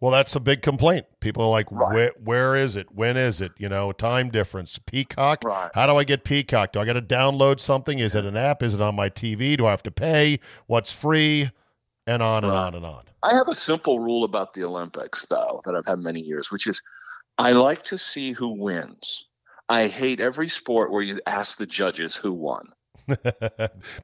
well 0.00 0.10
that's 0.10 0.34
a 0.34 0.40
big 0.40 0.62
complaint 0.62 1.06
people 1.20 1.44
are 1.44 1.50
like 1.50 1.70
right. 1.70 1.94
where, 1.94 2.12
where 2.22 2.56
is 2.56 2.76
it 2.76 2.86
when 2.92 3.16
is 3.16 3.40
it 3.40 3.52
you 3.58 3.68
know 3.68 3.92
time 3.92 4.30
difference 4.30 4.78
peacock 4.78 5.42
right. 5.44 5.70
how 5.74 5.86
do 5.86 5.96
i 5.96 6.04
get 6.04 6.24
peacock 6.24 6.72
do 6.72 6.80
i 6.80 6.84
got 6.84 6.94
to 6.94 7.02
download 7.02 7.60
something 7.60 7.98
is 7.98 8.14
it 8.14 8.24
an 8.24 8.36
app 8.36 8.62
is 8.62 8.74
it 8.74 8.80
on 8.80 8.94
my 8.94 9.08
tv 9.08 9.56
do 9.56 9.66
i 9.66 9.70
have 9.70 9.82
to 9.82 9.90
pay 9.90 10.38
what's 10.66 10.90
free 10.90 11.50
and 12.06 12.22
on 12.22 12.44
and 12.44 12.52
right. 12.52 12.58
on 12.58 12.74
and 12.74 12.84
on 12.84 13.04
i 13.22 13.34
have 13.34 13.48
a 13.48 13.54
simple 13.54 14.00
rule 14.00 14.24
about 14.24 14.54
the 14.54 14.64
olympics 14.64 15.26
though 15.26 15.60
that 15.64 15.74
i've 15.74 15.86
had 15.86 15.98
many 15.98 16.20
years 16.20 16.50
which 16.50 16.66
is 16.66 16.82
i 17.38 17.52
like 17.52 17.84
to 17.84 17.98
see 17.98 18.32
who 18.32 18.48
wins 18.48 19.26
i 19.68 19.86
hate 19.86 20.20
every 20.20 20.48
sport 20.48 20.90
where 20.90 21.02
you 21.02 21.20
ask 21.26 21.58
the 21.58 21.66
judges 21.66 22.14
who 22.16 22.32
won 22.32 22.72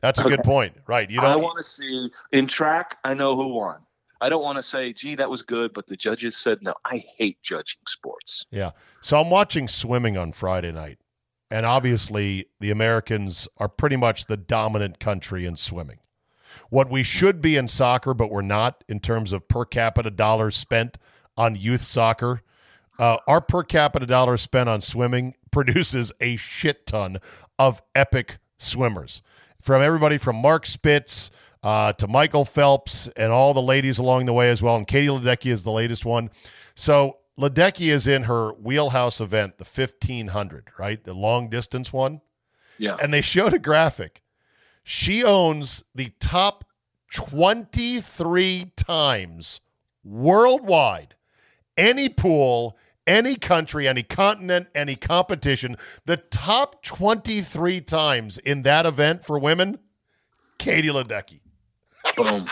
That's 0.01 0.19
a 0.19 0.23
okay. 0.23 0.31
good 0.31 0.43
point. 0.43 0.75
Right. 0.87 1.11
You 1.11 1.21
don't 1.21 1.31
I 1.31 1.37
want 1.37 1.59
to 1.59 1.63
see 1.63 2.11
in 2.33 2.47
track, 2.47 2.99
I 3.05 3.15
know 3.15 3.37
who 3.37 3.49
won. 3.49 3.81
I 4.21 4.29
don't 4.29 4.43
want 4.43 4.57
to 4.57 4.63
say, 4.63 4.93
gee, 4.93 5.15
that 5.17 5.29
was 5.29 5.43
good, 5.43 5.73
but 5.73 5.87
the 5.87 5.97
judges 5.97 6.37
said 6.37 6.59
no. 6.63 6.75
I 6.85 7.05
hate 7.17 7.43
judging 7.43 7.81
sports. 7.87 8.47
Yeah. 8.51 8.71
So 9.01 9.21
I'm 9.21 9.31
watching 9.31 9.69
swimming 9.69 10.17
on 10.17 10.33
Friday 10.33 10.73
night. 10.73 10.99
And 11.51 11.65
obviously, 11.65 12.47
the 12.59 12.71
Americans 12.71 13.47
are 13.59 13.69
pretty 13.69 13.97
much 13.97 14.27
the 14.27 14.37
dominant 14.37 14.99
country 14.99 15.47
in 15.47 15.57
swimming. 15.57 15.99
What 16.71 16.91
we 16.91 17.03
should 17.03 17.41
be 17.41 17.57
in 17.57 17.69
soccer, 17.69 18.15
but 18.15 18.31
we're 18.31 18.43
not 18.43 18.83
in 18.89 19.01
terms 19.01 19.33
of 19.33 19.47
per 19.47 19.65
capita 19.65 20.11
dollars 20.11 20.57
spent 20.57 20.99
on 21.37 21.55
youth 21.55 21.83
soccer. 21.83 22.43
Uh, 22.99 23.19
our 23.29 23.41
per 23.41 23.63
capita 23.63 24.07
dollars 24.07 24.41
spent 24.41 24.69
on 24.69 24.81
swimming 24.81 25.35
produces 25.51 26.13
a 26.21 26.37
shit 26.37 26.87
ton 26.87 27.19
of 27.59 27.83
epic 27.95 28.39
swimmers. 28.59 29.23
From 29.61 29.83
everybody 29.83 30.19
from 30.19 30.37
Mark 30.37 30.67
Spitz 30.67 31.31
uh, 31.67 31.93
to 31.95 32.07
Michael 32.07 32.45
Phelps 32.45 33.09
and 33.17 33.33
all 33.33 33.53
the 33.53 33.61
ladies 33.61 33.99
along 33.99 34.27
the 34.27 34.33
way 34.33 34.51
as 34.51 34.63
well. 34.63 34.77
And 34.77 34.87
Katie 34.87 35.09
Ledecky 35.09 35.51
is 35.51 35.65
the 35.65 35.73
latest 35.73 36.05
one. 36.05 36.31
So 36.77 37.19
Ledecky 37.37 37.93
is 37.93 38.07
in 38.07 38.23
her 38.23 38.53
wheelhouse 38.53 39.21
event, 39.21 39.59
the 39.59 39.65
1500, 39.65 40.69
right? 40.79 41.03
The 41.03 41.13
long 41.13 41.51
distance 41.51 41.93
one. 41.93 42.21
Yeah. 42.79 42.97
And 43.03 43.13
they 43.13 43.21
showed 43.21 43.53
a 43.53 43.59
graphic. 43.59 44.23
She 44.85 45.25
owns 45.25 45.83
the 45.93 46.13
top 46.21 46.65
23 47.13 48.71
times 48.77 49.61
worldwide. 50.05 51.17
Any 51.77 52.09
pool, 52.09 52.79
any 53.09 53.35
country, 53.35 53.89
any 53.89 54.05
continent, 54.05 54.69
any 54.73 54.95
competition, 54.95 55.77
the 56.05 56.17
top 56.17 56.85
23 56.85 57.81
times 57.81 58.39
in 58.39 58.63
that 58.63 58.87
event 58.87 59.25
for 59.25 59.37
women, 59.37 59.81
Katie 60.59 60.91
Ledecky. 60.91 61.41
Boom. 62.17 62.47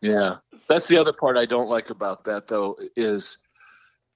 yeah. 0.00 0.36
That's 0.68 0.86
the 0.86 0.98
other 0.98 1.12
part 1.12 1.36
I 1.36 1.46
don't 1.46 1.68
like 1.68 1.90
about 1.90 2.24
that, 2.24 2.46
though, 2.46 2.78
is 2.96 3.38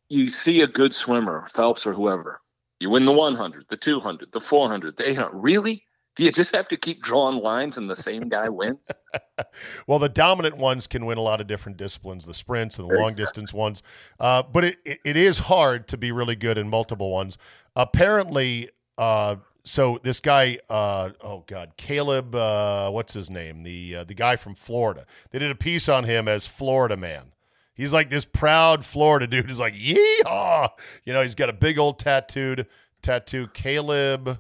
you 0.09 0.29
see 0.29 0.61
a 0.61 0.67
good 0.67 0.93
swimmer, 0.93 1.49
Phelps 1.53 1.87
or 1.87 1.93
whoever, 1.93 2.41
you 2.81 2.91
win 2.91 3.05
the 3.05 3.13
100, 3.13 3.67
the 3.69 3.77
200, 3.77 4.33
the 4.33 4.41
400, 4.41 4.97
the 4.97 5.09
800. 5.09 5.31
Really? 5.33 5.85
Do 6.17 6.25
you 6.25 6.31
just 6.31 6.55
have 6.55 6.69
to 6.69 6.77
keep 6.77 7.03
drawing 7.03 7.39
lines 7.39 7.77
and 7.77 7.91
the 7.91 7.97
same 7.97 8.29
guy 8.29 8.49
wins? 8.49 8.89
well, 9.87 9.99
the 9.99 10.09
dominant 10.09 10.57
ones 10.57 10.87
can 10.87 11.07
win 11.07 11.19
a 11.19 11.21
lot 11.21 11.41
of 11.41 11.49
different 11.49 11.77
disciplines, 11.77 12.25
the 12.25 12.35
sprints 12.35 12.79
and 12.79 12.89
the 12.89 12.95
long 12.95 13.15
distance 13.15 13.53
ones. 13.53 13.83
Uh, 14.21 14.43
but 14.43 14.65
it, 14.65 14.77
it, 14.85 15.01
it 15.05 15.17
is 15.17 15.41
hard 15.41 15.89
to 15.89 15.97
be 15.97 16.13
really 16.13 16.37
good 16.37 16.57
in 16.57 16.69
multiple 16.69 17.11
ones. 17.11 17.37
Apparently, 17.75 18.71
uh, 18.97 19.37
so 19.65 19.99
this 20.03 20.21
guy, 20.21 20.59
uh, 20.69 21.11
oh 21.23 21.43
God, 21.47 21.73
Caleb, 21.79 22.35
uh, 22.35 22.91
what's 22.91 23.15
his 23.15 23.31
name? 23.31 23.63
The 23.63 23.97
uh, 23.97 24.05
the 24.05 24.15
guy 24.15 24.37
from 24.37 24.55
Florida. 24.55 25.07
They 25.31 25.39
did 25.39 25.51
a 25.51 25.57
piece 25.57 25.89
on 25.89 26.05
him 26.05 26.29
as 26.29 26.47
Florida 26.47 26.97
man. 26.97 27.33
He's 27.75 27.93
like 27.93 28.11
this 28.11 28.27
proud 28.27 28.85
Florida 28.85 29.27
dude. 29.27 29.49
He's 29.49 29.59
like, 29.59 29.75
yeehaw! 29.75 30.69
You 31.05 31.13
know, 31.13 31.23
he's 31.23 31.35
got 31.35 31.49
a 31.49 31.55
big 31.55 31.79
old 31.79 31.99
tattooed 31.99 32.67
tattoo. 33.03 33.49
Caleb 33.49 34.39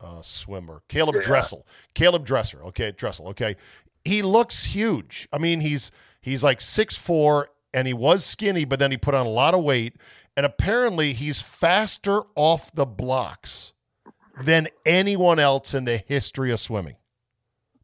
uh, 0.00 0.22
swimmer. 0.22 0.82
Caleb 0.88 1.16
yeah. 1.16 1.22
Dressel. 1.22 1.66
Caleb 1.94 2.26
Dresser. 2.26 2.62
Okay, 2.64 2.92
Dressel. 2.92 3.28
Okay, 3.28 3.56
he 4.04 4.20
looks 4.20 4.64
huge. 4.64 5.28
I 5.32 5.38
mean, 5.38 5.60
he's 5.60 5.90
he's 6.20 6.44
like 6.44 6.60
six 6.60 6.94
four, 6.94 7.48
and 7.72 7.88
he 7.88 7.94
was 7.94 8.22
skinny, 8.22 8.66
but 8.66 8.78
then 8.78 8.90
he 8.90 8.98
put 8.98 9.14
on 9.14 9.24
a 9.24 9.30
lot 9.30 9.54
of 9.54 9.64
weight, 9.64 9.96
and 10.36 10.44
apparently 10.44 11.14
he's 11.14 11.40
faster 11.40 12.24
off 12.36 12.70
the 12.74 12.86
blocks 12.86 13.72
than 14.42 14.68
anyone 14.84 15.38
else 15.38 15.74
in 15.74 15.84
the 15.84 15.98
history 15.98 16.50
of 16.50 16.60
swimming 16.60 16.96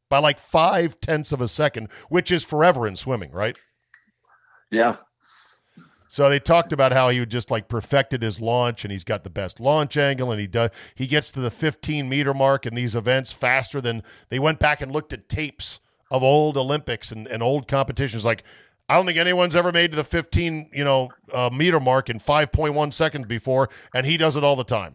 by 0.08 0.18
like 0.18 0.38
five 0.38 1.00
tenths 1.00 1.32
of 1.32 1.40
a 1.40 1.49
second, 1.49 1.88
which 2.08 2.30
is 2.30 2.44
forever 2.44 2.87
in 2.87 2.96
swimming, 2.96 3.32
right? 3.32 3.58
Yeah, 4.70 4.96
so 6.14 6.30
they 6.30 6.38
talked 6.38 6.73
about 6.73 6.92
how 6.92 7.08
he 7.08 7.26
just 7.26 7.50
like 7.50 7.66
perfected 7.66 8.23
his 8.23 8.38
launch 8.38 8.84
and 8.84 8.92
he's 8.92 9.02
got 9.02 9.25
the 9.25 9.30
best 9.30 9.58
launch 9.58 9.96
angle 9.96 10.30
and 10.30 10.40
he 10.40 10.46
does 10.46 10.70
he 10.94 11.08
gets 11.08 11.32
to 11.32 11.40
the 11.40 11.50
15 11.50 12.08
meter 12.08 12.32
mark 12.32 12.66
in 12.66 12.76
these 12.76 12.94
events 12.94 13.32
faster 13.32 13.80
than 13.80 14.00
they 14.28 14.38
went 14.38 14.61
back 14.61 14.80
and 14.80 14.92
looked 14.92 15.12
at 15.12 15.28
tapes 15.28 15.81
of 16.12 16.22
old 16.22 16.57
Olympics 16.57 17.11
and, 17.11 17.26
and 17.26 17.42
old 17.42 17.66
competitions. 17.66 18.24
Like 18.24 18.44
I 18.88 18.94
don't 18.94 19.07
think 19.07 19.18
anyone's 19.18 19.57
ever 19.57 19.72
made 19.72 19.90
to 19.90 19.96
the 19.96 20.05
15 20.05 20.70
you 20.72 20.85
know 20.85 21.09
uh, 21.33 21.50
meter 21.52 21.81
mark 21.81 22.09
in 22.09 22.20
5.1 22.20 22.92
seconds 22.92 23.26
before, 23.26 23.68
and 23.92 24.07
he 24.07 24.16
does 24.16 24.37
it 24.37 24.44
all 24.44 24.55
the 24.55 24.62
time. 24.62 24.92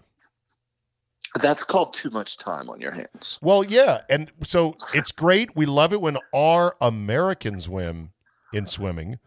That's 1.36 1.64
called 1.64 1.94
too 1.94 2.10
much 2.10 2.38
time 2.38 2.70
on 2.70 2.82
your 2.82 2.92
hands. 2.92 3.38
Well, 3.42 3.64
yeah, 3.64 4.02
and 4.10 4.32
so 4.44 4.76
it's 4.94 5.12
great. 5.12 5.56
We 5.56 5.66
love 5.66 5.94
it 5.94 6.02
when 6.02 6.18
our 6.34 6.76
Americans 6.82 7.70
win 7.70 8.12
in 8.52 8.66
swimming 8.66 9.20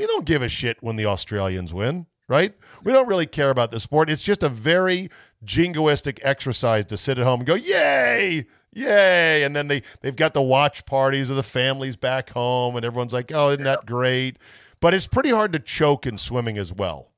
we 0.00 0.06
don't 0.06 0.24
give 0.24 0.40
a 0.40 0.48
shit 0.48 0.78
when 0.80 0.96
the 0.96 1.04
Australians 1.04 1.74
win, 1.74 2.06
right? 2.26 2.54
We 2.84 2.92
don't 2.92 3.06
really 3.06 3.26
care 3.26 3.50
about 3.50 3.70
the 3.70 3.78
sport. 3.78 4.08
It's 4.08 4.22
just 4.22 4.42
a 4.42 4.48
very 4.48 5.10
jingoistic 5.44 6.20
exercise 6.22 6.86
to 6.86 6.96
sit 6.96 7.18
at 7.18 7.24
home 7.24 7.40
and 7.40 7.46
go, 7.46 7.54
yay, 7.54 8.46
yay. 8.72 9.42
And 9.42 9.54
then 9.54 9.68
they, 9.68 9.82
they've 10.00 10.16
got 10.16 10.32
the 10.32 10.40
watch 10.40 10.86
parties 10.86 11.28
of 11.28 11.36
the 11.36 11.42
families 11.42 11.96
back 11.96 12.30
home, 12.30 12.76
and 12.76 12.84
everyone's 12.84 13.12
like, 13.12 13.30
oh, 13.30 13.50
isn't 13.50 13.64
that 13.64 13.84
great? 13.84 14.38
But 14.80 14.94
it's 14.94 15.06
pretty 15.06 15.28
hard 15.28 15.52
to 15.52 15.58
choke 15.58 16.06
in 16.06 16.16
swimming 16.16 16.56
as 16.56 16.72
well. 16.72 17.10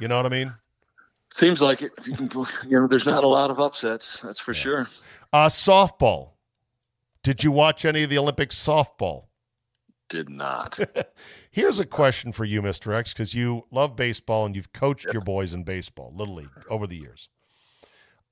You 0.00 0.08
know 0.08 0.16
what 0.16 0.24
I 0.24 0.30
mean? 0.30 0.54
Seems 1.32 1.60
like 1.62 1.82
it. 1.82 1.92
You, 2.04 2.14
can, 2.14 2.30
you 2.68 2.78
know, 2.78 2.86
there's 2.86 3.06
not 3.06 3.24
a 3.24 3.28
lot 3.28 3.50
of 3.50 3.58
upsets. 3.58 4.20
That's 4.22 4.38
for 4.38 4.52
yeah. 4.52 4.60
sure. 4.60 4.88
Uh, 5.32 5.48
softball. 5.48 6.32
Did 7.22 7.42
you 7.42 7.50
watch 7.50 7.84
any 7.84 8.02
of 8.02 8.10
the 8.10 8.18
Olympic 8.18 8.50
softball? 8.50 9.26
Did 10.08 10.28
not. 10.28 10.78
Here's 11.50 11.80
a 11.80 11.86
question 11.86 12.32
for 12.32 12.44
you, 12.44 12.60
Mr. 12.60 12.94
X, 12.94 13.12
because 13.14 13.34
you 13.34 13.64
love 13.70 13.96
baseball 13.96 14.44
and 14.44 14.54
you've 14.54 14.72
coached 14.72 15.06
yep. 15.06 15.14
your 15.14 15.22
boys 15.22 15.54
in 15.54 15.64
baseball, 15.64 16.12
Little 16.14 16.34
League, 16.34 16.50
over 16.68 16.86
the 16.86 16.96
years. 16.96 17.28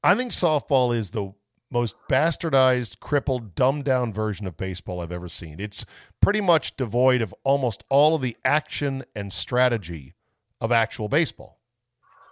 I 0.02 0.14
think 0.14 0.32
softball 0.32 0.94
is 0.94 1.12
the 1.12 1.32
most 1.70 1.94
bastardized, 2.10 3.00
crippled, 3.00 3.54
dumbed 3.54 3.84
down 3.84 4.12
version 4.12 4.46
of 4.46 4.56
baseball 4.56 5.00
I've 5.00 5.12
ever 5.12 5.28
seen. 5.28 5.60
It's 5.60 5.86
pretty 6.20 6.40
much 6.40 6.76
devoid 6.76 7.22
of 7.22 7.34
almost 7.44 7.84
all 7.88 8.16
of 8.16 8.22
the 8.22 8.36
action 8.44 9.04
and 9.14 9.32
strategy 9.32 10.14
of 10.60 10.72
actual 10.72 11.08
baseball. 11.08 11.59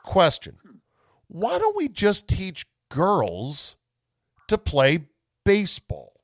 Question 0.08 0.56
hmm. 0.62 0.76
Why 1.28 1.58
don't 1.58 1.76
we 1.76 1.88
just 1.88 2.28
teach 2.28 2.64
girls 2.88 3.76
to 4.48 4.56
play 4.56 5.06
baseball? 5.44 6.14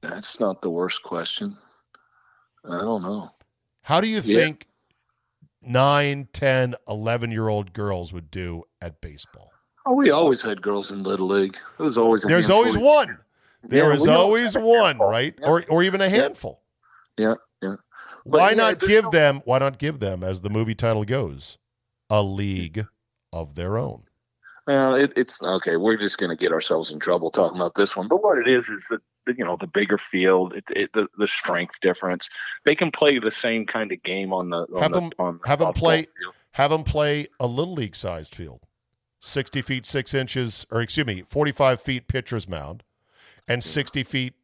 That's 0.00 0.40
not 0.40 0.62
the 0.62 0.70
worst 0.70 1.02
question. 1.02 1.56
I 2.64 2.80
don't 2.80 3.02
know. 3.02 3.30
How 3.82 4.00
do 4.00 4.08
you 4.08 4.22
yeah. 4.24 4.36
think 4.36 4.66
9, 5.60 6.28
10, 6.32 6.74
11 6.88 7.30
year 7.30 7.48
old 7.48 7.74
girls 7.74 8.14
would 8.14 8.30
do 8.30 8.64
at 8.80 9.02
baseball? 9.02 9.50
Oh, 9.84 9.92
we 9.92 10.10
always 10.10 10.40
had 10.40 10.62
girls 10.62 10.90
in 10.90 11.02
Little 11.02 11.28
League. 11.28 11.58
It 11.78 11.82
was 11.82 11.98
always 11.98 12.22
There's 12.22 12.48
always 12.48 12.78
one. 12.78 13.18
There 13.62 13.90
yeah, 13.90 13.94
is 13.94 14.06
always 14.06 14.56
one, 14.56 14.96
right? 14.98 15.34
Yeah. 15.38 15.46
Or 15.46 15.64
or 15.68 15.82
even 15.82 16.00
a 16.00 16.08
handful. 16.08 16.62
Yeah, 17.18 17.34
yeah. 17.62 17.76
But 18.24 18.40
why 18.40 18.54
not 18.54 18.80
give 18.80 19.10
them 19.10 19.42
why 19.44 19.58
not 19.58 19.78
give 19.78 20.00
them, 20.00 20.22
as 20.22 20.40
the 20.40 20.50
movie 20.50 20.74
title 20.74 21.04
goes, 21.04 21.58
a 22.10 22.22
league 22.22 22.86
of 23.32 23.54
their 23.54 23.78
own? 23.78 24.04
Well, 24.66 24.94
it, 24.94 25.12
it's 25.16 25.42
okay. 25.42 25.76
We're 25.76 25.98
just 25.98 26.18
going 26.18 26.30
to 26.30 26.42
get 26.42 26.52
ourselves 26.52 26.90
in 26.90 26.98
trouble 26.98 27.30
talking 27.30 27.58
about 27.58 27.74
this 27.74 27.94
one. 27.94 28.08
But 28.08 28.22
what 28.22 28.38
it 28.38 28.48
is 28.48 28.68
is 28.68 28.86
that 28.88 29.00
you 29.36 29.44
know 29.44 29.56
the 29.60 29.66
bigger 29.66 29.98
field, 29.98 30.54
it, 30.54 30.64
it, 30.70 30.90
the 30.94 31.06
the 31.18 31.28
strength 31.28 31.74
difference. 31.82 32.28
They 32.64 32.74
can 32.74 32.90
play 32.90 33.18
the 33.18 33.30
same 33.30 33.66
kind 33.66 33.92
of 33.92 34.02
game 34.02 34.32
on 34.32 34.50
the 34.50 34.66
on 34.74 34.82
have 34.82 34.92
the, 34.92 35.00
them 35.00 35.10
on 35.18 35.40
have 35.44 35.58
them 35.58 35.72
play 35.74 36.02
field. 36.02 36.34
have 36.52 36.70
them 36.70 36.84
play 36.84 37.26
a 37.38 37.46
little 37.46 37.74
league 37.74 37.96
sized 37.96 38.34
field, 38.34 38.60
sixty 39.20 39.60
feet 39.60 39.84
six 39.84 40.14
inches, 40.14 40.66
or 40.70 40.80
excuse 40.80 41.06
me, 41.06 41.24
forty 41.28 41.52
five 41.52 41.80
feet 41.80 42.08
pitcher's 42.08 42.48
mound, 42.48 42.82
and 43.46 43.62
sixty 43.62 44.02
feet 44.02 44.34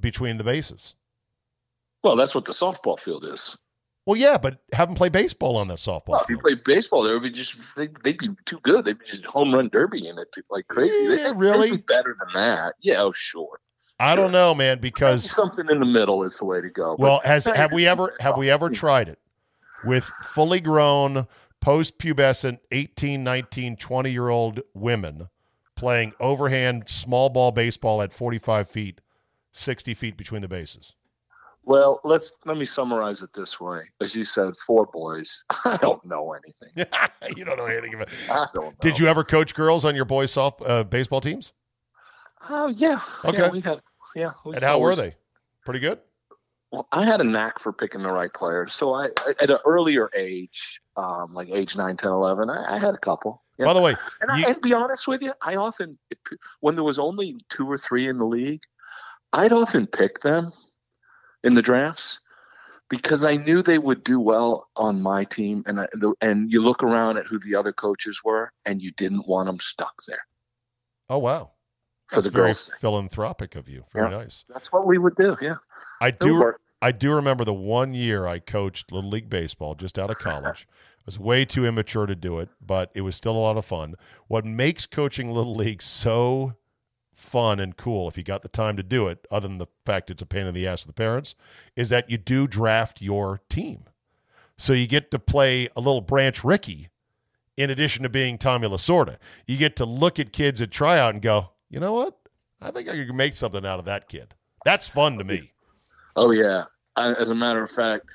between 0.00 0.38
the 0.38 0.44
bases. 0.44 0.94
Well, 2.02 2.16
that's 2.16 2.34
what 2.34 2.44
the 2.44 2.52
softball 2.52 2.98
field 2.98 3.24
is. 3.24 3.56
Well, 4.08 4.16
yeah, 4.16 4.38
but 4.38 4.62
have 4.72 4.88
them 4.88 4.94
play 4.94 5.10
baseball 5.10 5.58
on 5.58 5.68
that 5.68 5.76
softball. 5.76 6.08
Well, 6.08 6.22
if 6.22 6.30
you 6.30 6.38
play 6.38 6.54
baseball, 6.54 7.02
they 7.02 7.12
would 7.12 7.24
be 7.24 7.30
just 7.30 7.56
they'd, 7.76 7.94
they'd, 8.02 8.16
be 8.16 8.30
too 8.46 8.58
good. 8.62 8.86
They'd 8.86 8.98
be 8.98 9.04
just 9.04 9.26
home 9.26 9.54
run 9.54 9.68
derby 9.68 10.08
in 10.08 10.18
it 10.18 10.34
like 10.48 10.66
crazy. 10.66 10.94
Yeah, 11.02 11.24
they, 11.24 11.32
really 11.34 11.72
be 11.72 11.76
better 11.76 12.16
than 12.18 12.28
that. 12.32 12.72
Yeah, 12.80 13.02
oh, 13.02 13.12
sure. 13.12 13.60
I 14.00 14.16
don't 14.16 14.32
know, 14.32 14.54
man, 14.54 14.78
because 14.78 15.30
something 15.30 15.66
in 15.68 15.80
the 15.80 15.84
middle 15.84 16.24
is 16.24 16.38
the 16.38 16.46
way 16.46 16.62
to 16.62 16.70
go. 16.70 16.96
Well, 16.98 17.20
has 17.22 17.44
have 17.54 17.70
we 17.70 17.86
ever 17.86 18.16
have 18.18 18.38
we 18.38 18.48
ever 18.48 18.70
tried 18.70 19.10
it 19.10 19.18
with 19.84 20.04
fully 20.04 20.60
grown 20.60 21.26
post-pubescent 21.60 22.60
18, 22.72 23.22
19, 23.22 23.76
20 23.76 24.10
year 24.10 24.30
old 24.30 24.62
women 24.72 25.28
playing 25.76 26.14
overhand 26.18 26.88
small 26.88 27.28
ball 27.28 27.52
baseball 27.52 28.00
at 28.00 28.14
45 28.14 28.70
feet, 28.70 29.02
60 29.52 29.92
feet 29.92 30.16
between 30.16 30.40
the 30.40 30.48
bases? 30.48 30.94
Well, 31.68 32.00
let's 32.02 32.32
let 32.46 32.56
me 32.56 32.64
summarize 32.64 33.20
it 33.20 33.28
this 33.34 33.60
way. 33.60 33.82
As 34.00 34.14
you 34.14 34.24
said, 34.24 34.54
four 34.66 34.86
boys. 34.86 35.44
I 35.66 35.76
don't 35.76 36.02
know 36.02 36.32
anything. 36.32 36.70
you 37.36 37.44
don't 37.44 37.58
know 37.58 37.66
anything 37.66 37.92
about. 37.92 38.08
I 38.30 38.46
don't. 38.54 38.64
Know. 38.64 38.74
Did 38.80 38.98
you 38.98 39.06
ever 39.06 39.22
coach 39.22 39.54
girls 39.54 39.84
on 39.84 39.94
your 39.94 40.06
boys' 40.06 40.32
soft 40.32 40.62
uh, 40.64 40.84
baseball 40.84 41.20
teams? 41.20 41.52
Oh 42.48 42.64
uh, 42.64 42.68
yeah. 42.68 43.02
Okay. 43.22 43.42
Yeah, 43.42 43.50
we 43.50 43.60
had. 43.60 43.82
Yeah. 44.16 44.32
And 44.46 44.64
how 44.64 44.78
were 44.78 44.96
they? 44.96 45.14
Pretty 45.66 45.80
good. 45.80 45.98
Well, 46.72 46.88
I 46.90 47.04
had 47.04 47.20
a 47.20 47.24
knack 47.24 47.58
for 47.58 47.74
picking 47.74 48.02
the 48.02 48.12
right 48.12 48.32
players. 48.32 48.72
So 48.72 48.94
I, 48.94 49.10
at 49.38 49.50
an 49.50 49.58
earlier 49.66 50.10
age, 50.16 50.80
um, 50.96 51.34
like 51.34 51.50
age 51.50 51.76
9, 51.76 51.96
10, 51.96 52.10
11, 52.10 52.50
I, 52.50 52.74
I 52.74 52.78
had 52.78 52.94
a 52.94 52.98
couple. 52.98 53.42
Yeah. 53.58 53.66
By 53.66 53.74
the 53.74 53.80
way, 53.80 53.94
and, 54.20 54.38
you... 54.38 54.46
I, 54.46 54.50
and 54.50 54.60
be 54.60 54.74
honest 54.74 55.08
with 55.08 55.22
you, 55.22 55.32
I 55.40 55.56
often, 55.56 55.98
when 56.60 56.74
there 56.74 56.84
was 56.84 56.98
only 56.98 57.36
two 57.48 57.66
or 57.70 57.78
three 57.78 58.06
in 58.06 58.18
the 58.18 58.26
league, 58.26 58.60
I'd 59.32 59.52
often 59.52 59.86
pick 59.86 60.20
them 60.20 60.52
in 61.44 61.54
the 61.54 61.62
drafts 61.62 62.20
because 62.90 63.24
I 63.24 63.36
knew 63.36 63.62
they 63.62 63.78
would 63.78 64.02
do 64.04 64.18
well 64.18 64.68
on 64.76 65.02
my 65.02 65.24
team. 65.24 65.62
And 65.66 65.80
I, 65.80 65.88
and 66.20 66.50
you 66.50 66.62
look 66.62 66.82
around 66.82 67.18
at 67.18 67.26
who 67.26 67.38
the 67.38 67.54
other 67.54 67.72
coaches 67.72 68.20
were, 68.24 68.50
and 68.64 68.80
you 68.80 68.90
didn't 68.92 69.26
want 69.28 69.46
them 69.46 69.60
stuck 69.60 70.02
there. 70.06 70.26
Oh 71.10 71.18
wow, 71.18 71.52
for 72.08 72.16
That's 72.16 72.26
the 72.26 72.30
very 72.30 72.46
girls. 72.48 72.70
philanthropic 72.80 73.56
of 73.56 73.68
you. 73.68 73.84
Very 73.92 74.10
Yeah. 74.10 74.18
nice. 74.18 74.44
That's 74.48 74.72
what 74.72 74.86
we 74.86 74.98
would 74.98 75.16
do. 75.16 75.36
Yeah. 75.40 75.56
I 76.00 76.10
do. 76.12 76.52
I 76.80 76.92
do 76.92 77.12
remember 77.12 77.44
the 77.44 77.52
one 77.54 77.92
year 77.92 78.26
I 78.26 78.38
coached 78.38 78.92
little 78.92 79.10
league 79.10 79.28
baseball 79.28 79.74
just 79.74 79.98
out 79.98 80.10
of 80.10 80.18
college. 80.18 80.66
I 81.00 81.02
was 81.06 81.18
way 81.18 81.44
too 81.44 81.66
immature 81.66 82.06
to 82.06 82.14
do 82.14 82.38
it, 82.38 82.50
but 82.64 82.90
it 82.94 83.00
was 83.00 83.16
still 83.16 83.32
a 83.32 83.38
lot 83.38 83.56
of 83.56 83.64
fun. 83.64 83.96
What 84.28 84.44
makes 84.44 84.86
coaching 84.86 85.30
little 85.32 85.56
league 85.56 85.82
so 85.82 86.54
fun 87.18 87.58
and 87.60 87.76
cool, 87.76 88.08
if 88.08 88.16
you 88.16 88.22
got 88.22 88.42
the 88.42 88.48
time 88.48 88.76
to 88.76 88.82
do 88.82 89.08
it, 89.08 89.26
other 89.30 89.48
than 89.48 89.58
the 89.58 89.66
fact 89.84 90.10
it's 90.10 90.22
a 90.22 90.26
pain 90.26 90.46
in 90.46 90.54
the 90.54 90.66
ass 90.66 90.82
for 90.82 90.86
the 90.86 90.94
parents, 90.94 91.34
is 91.76 91.88
that 91.90 92.08
you 92.08 92.16
do 92.16 92.46
draft 92.46 93.02
your 93.02 93.40
team. 93.48 93.84
So 94.56 94.72
you 94.72 94.86
get 94.86 95.10
to 95.10 95.18
play 95.18 95.68
a 95.76 95.80
little 95.80 96.00
Branch 96.00 96.42
Rickey 96.42 96.88
in 97.56 97.70
addition 97.70 98.04
to 98.04 98.08
being 98.08 98.38
Tommy 98.38 98.68
Lasorda. 98.68 99.18
You 99.46 99.56
get 99.56 99.76
to 99.76 99.84
look 99.84 100.18
at 100.18 100.32
kids 100.32 100.62
at 100.62 100.70
tryout 100.70 101.14
and 101.14 101.22
go, 101.22 101.50
you 101.68 101.80
know 101.80 101.92
what? 101.92 102.16
I 102.60 102.70
think 102.70 102.88
I 102.88 102.92
could 102.92 103.14
make 103.14 103.34
something 103.34 103.66
out 103.66 103.78
of 103.78 103.84
that 103.84 104.08
kid. 104.08 104.34
That's 104.64 104.88
fun 104.88 105.18
to 105.18 105.24
me. 105.24 105.52
Oh 106.16 106.30
yeah. 106.30 106.64
I, 106.96 107.12
as 107.12 107.30
a 107.30 107.34
matter 107.34 107.62
of 107.62 107.70
fact, 107.70 108.06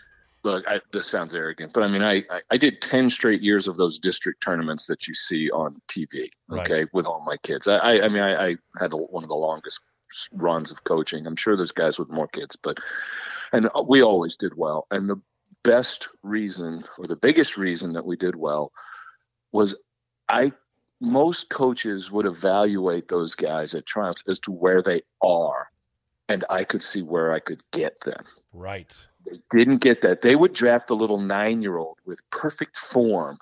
look, 0.43 0.65
I, 0.67 0.81
this 0.91 1.07
sounds 1.07 1.33
arrogant, 1.33 1.73
but 1.73 1.83
I 1.83 1.87
mean, 1.87 2.03
I, 2.03 2.23
I 2.49 2.57
did 2.57 2.81
ten 2.81 3.09
straight 3.09 3.41
years 3.41 3.67
of 3.67 3.77
those 3.77 3.99
district 3.99 4.43
tournaments 4.43 4.87
that 4.87 5.07
you 5.07 5.13
see 5.13 5.49
on 5.51 5.81
TV. 5.87 6.29
Right. 6.47 6.69
Okay, 6.69 6.89
with 6.93 7.05
all 7.05 7.23
my 7.25 7.37
kids. 7.37 7.67
I 7.67 8.01
I, 8.01 8.09
mean, 8.09 8.21
I, 8.21 8.49
I 8.49 8.55
had 8.79 8.93
one 8.93 9.23
of 9.23 9.29
the 9.29 9.35
longest 9.35 9.79
runs 10.31 10.71
of 10.71 10.83
coaching. 10.83 11.25
I'm 11.25 11.35
sure 11.35 11.55
there's 11.55 11.71
guys 11.71 11.97
with 11.97 12.09
more 12.09 12.27
kids, 12.27 12.55
but 12.55 12.79
and 13.51 13.69
we 13.87 14.01
always 14.01 14.35
did 14.35 14.55
well. 14.55 14.87
And 14.91 15.09
the 15.09 15.21
best 15.63 16.09
reason, 16.21 16.83
or 16.97 17.05
the 17.05 17.15
biggest 17.15 17.57
reason 17.57 17.93
that 17.93 18.05
we 18.05 18.17
did 18.17 18.35
well, 18.35 18.71
was 19.51 19.75
I 20.29 20.51
most 20.99 21.49
coaches 21.49 22.11
would 22.11 22.25
evaluate 22.25 23.07
those 23.07 23.35
guys 23.35 23.73
at 23.73 23.85
tryouts 23.85 24.23
as 24.27 24.39
to 24.39 24.51
where 24.51 24.81
they 24.81 25.01
are, 25.21 25.69
and 26.29 26.45
I 26.49 26.63
could 26.63 26.83
see 26.83 27.01
where 27.01 27.31
I 27.31 27.39
could 27.39 27.61
get 27.71 27.99
them. 28.01 28.23
Right. 28.53 28.95
They 29.25 29.37
didn't 29.57 29.77
get 29.77 30.01
that. 30.01 30.21
They 30.21 30.35
would 30.35 30.53
draft 30.53 30.89
a 30.89 30.93
little 30.93 31.19
nine 31.19 31.61
year 31.61 31.77
old 31.77 31.97
with 32.05 32.27
perfect 32.29 32.77
form, 32.77 33.39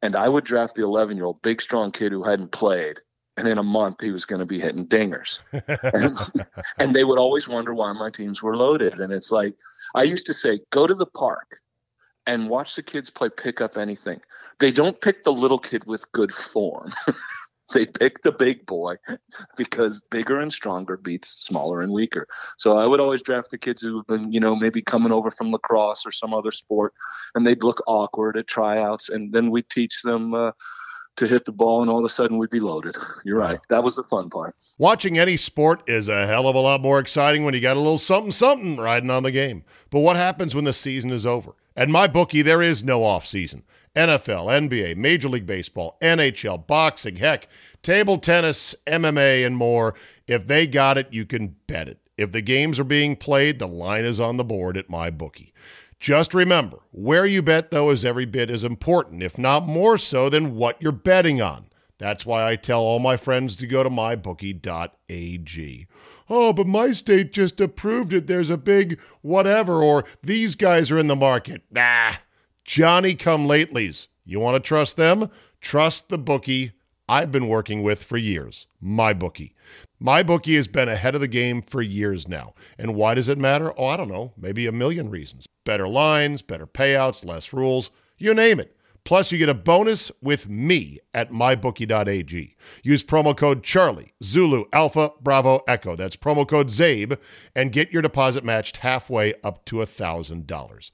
and 0.00 0.14
I 0.14 0.28
would 0.28 0.44
draft 0.44 0.74
the 0.74 0.84
11 0.84 1.16
year 1.16 1.26
old, 1.26 1.42
big, 1.42 1.60
strong 1.60 1.92
kid 1.92 2.12
who 2.12 2.22
hadn't 2.22 2.52
played. 2.52 3.00
And 3.38 3.48
in 3.48 3.56
a 3.56 3.62
month, 3.62 4.02
he 4.02 4.10
was 4.10 4.26
going 4.26 4.40
to 4.40 4.46
be 4.46 4.60
hitting 4.60 4.86
dingers. 4.86 5.38
and, 5.52 6.16
and 6.78 6.94
they 6.94 7.02
would 7.02 7.18
always 7.18 7.48
wonder 7.48 7.72
why 7.72 7.90
my 7.92 8.10
teams 8.10 8.42
were 8.42 8.56
loaded. 8.56 9.00
And 9.00 9.10
it's 9.10 9.32
like, 9.32 9.54
I 9.94 10.02
used 10.02 10.26
to 10.26 10.34
say, 10.34 10.60
go 10.70 10.86
to 10.86 10.94
the 10.94 11.06
park 11.06 11.60
and 12.26 12.50
watch 12.50 12.76
the 12.76 12.82
kids 12.82 13.08
play 13.08 13.30
pick 13.30 13.62
up 13.62 13.78
anything. 13.78 14.20
They 14.58 14.70
don't 14.70 15.00
pick 15.00 15.24
the 15.24 15.32
little 15.32 15.58
kid 15.58 15.84
with 15.86 16.10
good 16.12 16.32
form. 16.32 16.92
they 17.72 17.86
pick 17.86 18.22
the 18.22 18.32
big 18.32 18.66
boy 18.66 18.96
because 19.56 20.02
bigger 20.10 20.40
and 20.40 20.52
stronger 20.52 20.96
beats 20.96 21.28
smaller 21.28 21.82
and 21.82 21.92
weaker. 21.92 22.26
So 22.58 22.76
I 22.76 22.86
would 22.86 23.00
always 23.00 23.22
draft 23.22 23.50
the 23.50 23.58
kids 23.58 23.82
who've 23.82 24.06
been, 24.06 24.32
you 24.32 24.40
know, 24.40 24.54
maybe 24.56 24.82
coming 24.82 25.12
over 25.12 25.30
from 25.30 25.52
lacrosse 25.52 26.04
or 26.04 26.12
some 26.12 26.34
other 26.34 26.52
sport, 26.52 26.92
and 27.34 27.46
they'd 27.46 27.62
look 27.62 27.82
awkward 27.86 28.36
at 28.36 28.46
tryouts, 28.46 29.08
and 29.08 29.32
then 29.32 29.50
we 29.50 29.62
teach 29.62 30.02
them 30.02 30.34
uh, 30.34 30.52
to 31.16 31.26
hit 31.26 31.44
the 31.44 31.52
ball, 31.52 31.82
and 31.82 31.90
all 31.90 31.98
of 31.98 32.04
a 32.04 32.08
sudden 32.08 32.38
we'd 32.38 32.50
be 32.50 32.60
loaded. 32.60 32.96
You're 33.24 33.38
right. 33.38 33.60
That 33.68 33.84
was 33.84 33.96
the 33.96 34.04
fun 34.04 34.30
part. 34.30 34.54
Watching 34.78 35.18
any 35.18 35.36
sport 35.36 35.82
is 35.86 36.08
a 36.08 36.26
hell 36.26 36.48
of 36.48 36.56
a 36.56 36.60
lot 36.60 36.80
more 36.80 36.98
exciting 36.98 37.44
when 37.44 37.54
you 37.54 37.60
got 37.60 37.76
a 37.76 37.80
little 37.80 37.98
something 37.98 38.32
something 38.32 38.76
riding 38.76 39.10
on 39.10 39.22
the 39.22 39.30
game. 39.30 39.64
But 39.90 40.00
what 40.00 40.16
happens 40.16 40.54
when 40.54 40.64
the 40.64 40.72
season 40.72 41.10
is 41.10 41.26
over? 41.26 41.52
At 41.76 41.88
my 41.88 42.06
bookie, 42.06 42.42
there 42.42 42.62
is 42.62 42.84
no 42.84 43.02
off 43.02 43.26
season. 43.26 43.62
NFL, 43.94 44.68
NBA, 44.68 44.96
Major 44.96 45.28
League 45.28 45.46
Baseball, 45.46 45.98
NHL, 46.00 46.66
boxing, 46.66 47.16
heck, 47.16 47.48
table 47.82 48.18
tennis, 48.18 48.74
MMA, 48.86 49.46
and 49.46 49.56
more. 49.56 49.94
If 50.26 50.46
they 50.46 50.66
got 50.66 50.98
it, 50.98 51.12
you 51.12 51.26
can 51.26 51.56
bet 51.66 51.88
it. 51.88 51.98
If 52.16 52.32
the 52.32 52.42
games 52.42 52.78
are 52.78 52.84
being 52.84 53.16
played, 53.16 53.58
the 53.58 53.68
line 53.68 54.04
is 54.04 54.20
on 54.20 54.36
the 54.36 54.44
board 54.44 54.76
at 54.76 54.90
my 54.90 55.10
bookie. 55.10 55.52
Just 56.00 56.34
remember, 56.34 56.78
where 56.90 57.26
you 57.26 57.42
bet, 57.42 57.70
though, 57.70 57.90
is 57.90 58.04
every 58.04 58.26
bit 58.26 58.50
as 58.50 58.64
important, 58.64 59.22
if 59.22 59.38
not 59.38 59.66
more 59.66 59.96
so, 59.96 60.28
than 60.28 60.56
what 60.56 60.80
you're 60.82 60.92
betting 60.92 61.40
on. 61.40 61.66
That's 61.98 62.26
why 62.26 62.50
I 62.50 62.56
tell 62.56 62.80
all 62.80 62.98
my 62.98 63.16
friends 63.16 63.54
to 63.56 63.66
go 63.68 63.84
to 63.84 63.88
mybookie.ag. 63.88 65.86
Oh, 66.28 66.52
but 66.52 66.66
my 66.66 66.90
state 66.90 67.32
just 67.32 67.60
approved 67.60 68.12
it. 68.12 68.26
There's 68.26 68.50
a 68.50 68.56
big 68.56 68.98
whatever, 69.20 69.82
or 69.82 70.04
these 70.22 70.56
guys 70.56 70.90
are 70.90 70.98
in 70.98 71.06
the 71.06 71.14
market. 71.14 71.62
Nah, 71.70 72.14
Johnny 72.64 73.14
come 73.14 73.46
latelys. 73.46 74.08
You 74.24 74.40
want 74.40 74.54
to 74.54 74.60
trust 74.66 74.96
them? 74.96 75.30
Trust 75.60 76.08
the 76.08 76.18
bookie 76.18 76.72
I've 77.08 77.32
been 77.32 77.48
working 77.48 77.82
with 77.82 78.02
for 78.02 78.16
years, 78.16 78.66
my 78.80 79.12
bookie. 79.12 79.54
My 79.98 80.22
bookie 80.22 80.54
has 80.54 80.68
been 80.68 80.88
ahead 80.88 81.14
of 81.14 81.20
the 81.20 81.28
game 81.28 81.60
for 81.60 81.82
years 81.82 82.26
now. 82.26 82.54
And 82.78 82.94
why 82.94 83.14
does 83.14 83.28
it 83.28 83.38
matter? 83.38 83.72
Oh, 83.78 83.86
I 83.86 83.96
don't 83.96 84.08
know, 84.08 84.32
maybe 84.36 84.66
a 84.66 84.72
million 84.72 85.10
reasons. 85.10 85.46
Better 85.64 85.88
lines, 85.88 86.42
better 86.42 86.66
payouts, 86.66 87.24
less 87.24 87.52
rules, 87.52 87.90
you 88.18 88.32
name 88.34 88.60
it. 88.60 88.76
Plus, 89.04 89.32
you 89.32 89.38
get 89.38 89.48
a 89.48 89.54
bonus 89.54 90.12
with 90.22 90.48
me 90.48 90.98
at 91.12 91.32
mybookie.ag. 91.32 92.56
Use 92.84 93.02
promo 93.02 93.36
code 93.36 93.64
Charlie, 93.64 94.12
Zulu, 94.22 94.64
Alpha, 94.72 95.10
Bravo, 95.20 95.60
Echo. 95.66 95.96
That's 95.96 96.16
promo 96.16 96.46
code 96.46 96.68
CZABE 96.68 97.18
and 97.56 97.72
get 97.72 97.92
your 97.92 98.02
deposit 98.02 98.44
matched 98.44 98.76
halfway 98.78 99.34
up 99.42 99.64
to 99.66 99.76
$1,000. 99.76 100.90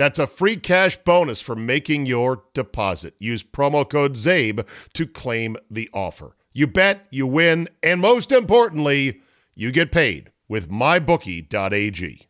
That's 0.00 0.18
a 0.18 0.26
free 0.26 0.56
cash 0.56 0.96
bonus 0.96 1.42
for 1.42 1.54
making 1.54 2.06
your 2.06 2.44
deposit. 2.54 3.12
Use 3.18 3.44
promo 3.44 3.86
code 3.86 4.14
CZABE 4.14 4.66
to 4.94 5.06
claim 5.06 5.58
the 5.70 5.90
offer. 5.92 6.38
You 6.54 6.68
bet, 6.68 7.06
you 7.10 7.26
win, 7.26 7.68
and 7.82 8.00
most 8.00 8.32
importantly, 8.32 9.20
you 9.54 9.70
get 9.70 9.92
paid 9.92 10.32
with 10.48 10.70
mybookie.ag. 10.70 12.29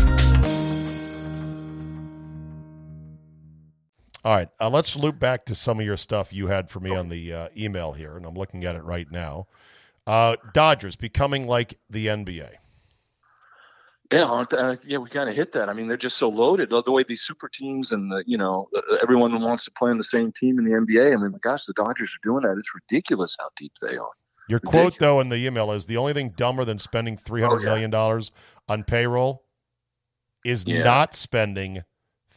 All 4.23 4.35
right, 4.35 4.49
uh, 4.59 4.69
let's 4.69 4.95
loop 4.95 5.17
back 5.17 5.45
to 5.45 5.55
some 5.55 5.79
of 5.79 5.85
your 5.85 5.97
stuff 5.97 6.31
you 6.31 6.47
had 6.47 6.69
for 6.69 6.79
me 6.79 6.95
on 6.95 7.09
the 7.09 7.33
uh, 7.33 7.47
email 7.57 7.93
here, 7.93 8.15
and 8.15 8.25
I'm 8.25 8.35
looking 8.35 8.65
at 8.65 8.75
it 8.75 8.83
right 8.83 9.09
now. 9.11 9.47
Uh, 10.05 10.35
Dodgers 10.53 10.95
becoming 10.95 11.47
like 11.47 11.79
the 11.89 12.07
NBA. 12.07 12.51
Yeah, 14.11 14.25
uh, 14.25 14.75
yeah, 14.85 14.97
we 14.97 15.09
kind 15.09 15.29
of 15.29 15.35
hit 15.35 15.53
that. 15.53 15.69
I 15.69 15.73
mean, 15.73 15.87
they're 15.87 15.95
just 15.95 16.17
so 16.17 16.27
loaded. 16.27 16.69
The 16.69 16.91
way 16.91 17.03
these 17.03 17.21
super 17.21 17.47
teams 17.47 17.93
and 17.93 18.11
the, 18.11 18.23
you 18.27 18.37
know 18.37 18.67
uh, 18.75 18.97
everyone 19.01 19.39
wants 19.41 19.63
to 19.65 19.71
play 19.71 19.89
on 19.89 19.97
the 19.97 20.03
same 20.03 20.31
team 20.33 20.59
in 20.59 20.65
the 20.65 20.71
NBA. 20.71 21.13
I 21.13 21.15
mean, 21.15 21.31
my 21.31 21.37
gosh, 21.41 21.65
the 21.65 21.73
Dodgers 21.73 22.13
are 22.13 22.19
doing 22.21 22.43
that. 22.43 22.57
It's 22.57 22.75
ridiculous 22.75 23.35
how 23.39 23.49
deep 23.55 23.71
they 23.81 23.97
are. 23.97 24.09
Your 24.49 24.59
quote, 24.59 24.99
though, 24.99 25.21
in 25.21 25.29
the 25.29 25.37
email 25.37 25.71
is 25.71 25.85
the 25.85 25.95
only 25.97 26.13
thing 26.13 26.33
dumber 26.35 26.65
than 26.65 26.77
spending 26.77 27.15
three 27.15 27.41
hundred 27.41 27.59
Oh, 27.59 27.63
yeah. 27.63 27.69
million 27.69 27.89
dollars 27.89 28.31
on 28.67 28.83
payroll 28.83 29.45
is 30.43 30.65
Yeah. 30.67 30.83
not 30.83 31.15
spending 31.15 31.83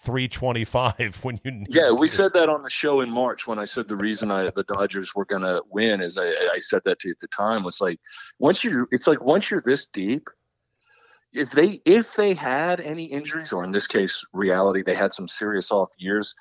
three 0.05 0.29
twenty 0.29 0.65
five 0.65 1.19
when 1.23 1.41
you 1.45 1.65
Yeah, 1.69 1.91
we 1.91 2.09
to. 2.09 2.15
said 2.15 2.33
that 2.35 2.49
on 2.49 2.63
the 2.63 2.71
show 2.71 3.01
in 3.01 3.11
March 3.11 3.47
when 3.47 3.59
I 3.59 3.65
said 3.65 3.89
the 3.89 3.97
reason 3.97 4.31
I 4.31 4.51
the 4.51 4.65
Dodgers 4.65 5.15
were 5.15 5.25
going 5.25 5.43
to 5.43 5.63
win 5.71 6.01
is 6.01 6.19
I, 6.19 6.29
I 6.53 6.59
said 6.61 6.83
that 6.85 6.99
to 7.01 7.09
you 7.09 7.13
at 7.13 7.19
the 7.21 7.29
time 7.29 7.65
was 7.65 7.81
like 7.81 7.99
once 8.39 8.63
you 8.63 8.87
it's 8.91 9.07
like 9.07 9.23
once 9.23 9.51
you're 9.51 9.63
this 9.65 9.87
deep, 9.87 10.29
if 11.33 11.51
they 11.53 11.81
if 11.85 12.15
they 12.15 12.35
had 12.35 12.81
any 12.81 13.05
injuries 13.07 13.53
or 13.53 13.65
in 13.65 13.73
this 13.73 13.87
case 13.87 14.25
reality 14.33 14.83
they 14.83 14.95
had 14.95 15.13
some 15.15 15.27
serious 15.27 15.73
off 15.73 15.91
years, 15.97 16.35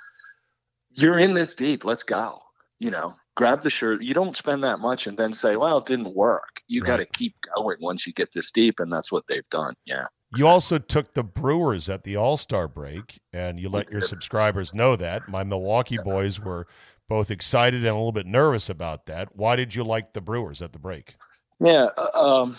you're 0.92 1.20
in 1.20 1.34
this 1.34 1.56
deep. 1.56 1.86
Let's 1.86 2.04
go. 2.04 2.40
You 2.80 2.92
know, 2.92 3.16
grab 3.36 3.62
the 3.62 3.70
shirt. 3.70 4.04
You 4.04 4.14
don't 4.14 4.36
spend 4.36 4.64
that 4.64 4.80
much 4.80 5.08
and 5.08 5.18
then 5.18 5.34
say, 5.34 5.56
"Well, 5.56 5.78
it 5.78 5.86
didn't 5.86 6.14
work." 6.14 6.62
You 6.68 6.82
Right. 6.82 6.88
got 6.88 6.98
to 6.98 7.06
keep 7.06 7.36
going 7.56 7.78
once 7.82 8.06
you 8.06 8.12
get 8.14 8.34
this 8.34 8.52
deep, 8.52 8.80
and 8.80 8.92
that's 8.92 9.12
what 9.12 9.24
they've 9.28 9.48
done. 9.50 9.76
Yeah. 9.86 10.06
You 10.36 10.48
also 10.48 10.78
took 10.80 11.14
the 11.14 11.24
Brewers 11.24 11.90
at 11.90 12.04
the 12.04 12.16
All 12.16 12.38
Star 12.38 12.68
break, 12.68 13.20
and 13.32 13.60
you 13.60 13.70
let 13.70 13.92
your 13.92 14.02
subscribers 14.02 14.74
know 14.74 14.96
that. 14.96 15.28
My 15.28 15.44
Milwaukee 15.44 15.98
boys 15.98 16.40
were 16.40 16.68
both 17.08 17.30
excited 17.30 17.82
and 17.82 17.90
a 17.90 17.94
little 17.94 18.12
bit 18.12 18.26
nervous 18.26 18.70
about 18.70 19.06
that. 19.06 19.36
Why 19.36 19.56
did 19.56 19.76
you 19.76 19.84
like 19.84 20.14
the 20.14 20.22
Brewers 20.22 20.62
at 20.62 20.74
the 20.74 20.80
break? 20.80 21.16
Yeah, 21.60 21.90
uh, 21.98 22.42
um, 22.42 22.58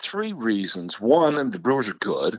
three 0.00 0.32
reasons. 0.32 1.00
One, 1.00 1.38
and 1.38 1.52
the 1.52 1.58
Brewers 1.58 1.88
are 1.88 1.94
good. 1.94 2.38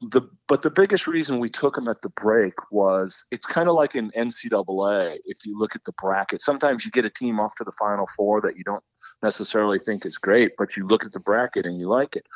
The 0.00 0.22
but 0.46 0.62
the 0.62 0.70
biggest 0.70 1.06
reason 1.06 1.40
we 1.40 1.48
took 1.48 1.74
them 1.74 1.88
at 1.88 2.02
the 2.02 2.10
break 2.10 2.52
was 2.70 3.24
it's 3.30 3.46
kind 3.46 3.68
of 3.68 3.74
like 3.74 3.94
in 3.94 4.10
NCAA. 4.10 5.16
If 5.24 5.44
you 5.44 5.58
look 5.58 5.74
at 5.74 5.84
the 5.84 5.94
bracket, 6.00 6.42
sometimes 6.42 6.84
you 6.84 6.90
get 6.90 7.06
a 7.06 7.10
team 7.10 7.40
off 7.40 7.54
to 7.56 7.64
the 7.64 7.72
Final 7.72 8.06
Four 8.14 8.42
that 8.42 8.56
you 8.56 8.64
don't 8.64 8.84
necessarily 9.22 9.78
think 9.78 10.04
is 10.04 10.18
great, 10.18 10.52
but 10.58 10.76
you 10.76 10.86
look 10.86 11.04
at 11.04 11.12
the 11.12 11.20
bracket 11.20 11.64
and 11.64 11.78
you 11.78 11.88
like 11.88 12.14
it. 12.14 12.26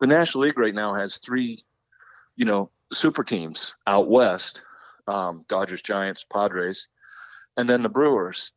The 0.00 0.06
National 0.06 0.44
League 0.44 0.58
right 0.58 0.74
now 0.74 0.94
has 0.94 1.18
three, 1.18 1.64
you 2.36 2.44
know, 2.44 2.70
super 2.92 3.24
teams 3.24 3.74
out 3.86 4.08
west: 4.08 4.62
um, 5.06 5.44
Dodgers, 5.48 5.82
Giants, 5.82 6.24
Padres, 6.30 6.88
and 7.56 7.68
then 7.68 7.82
the 7.82 7.88
Brewers. 7.88 8.52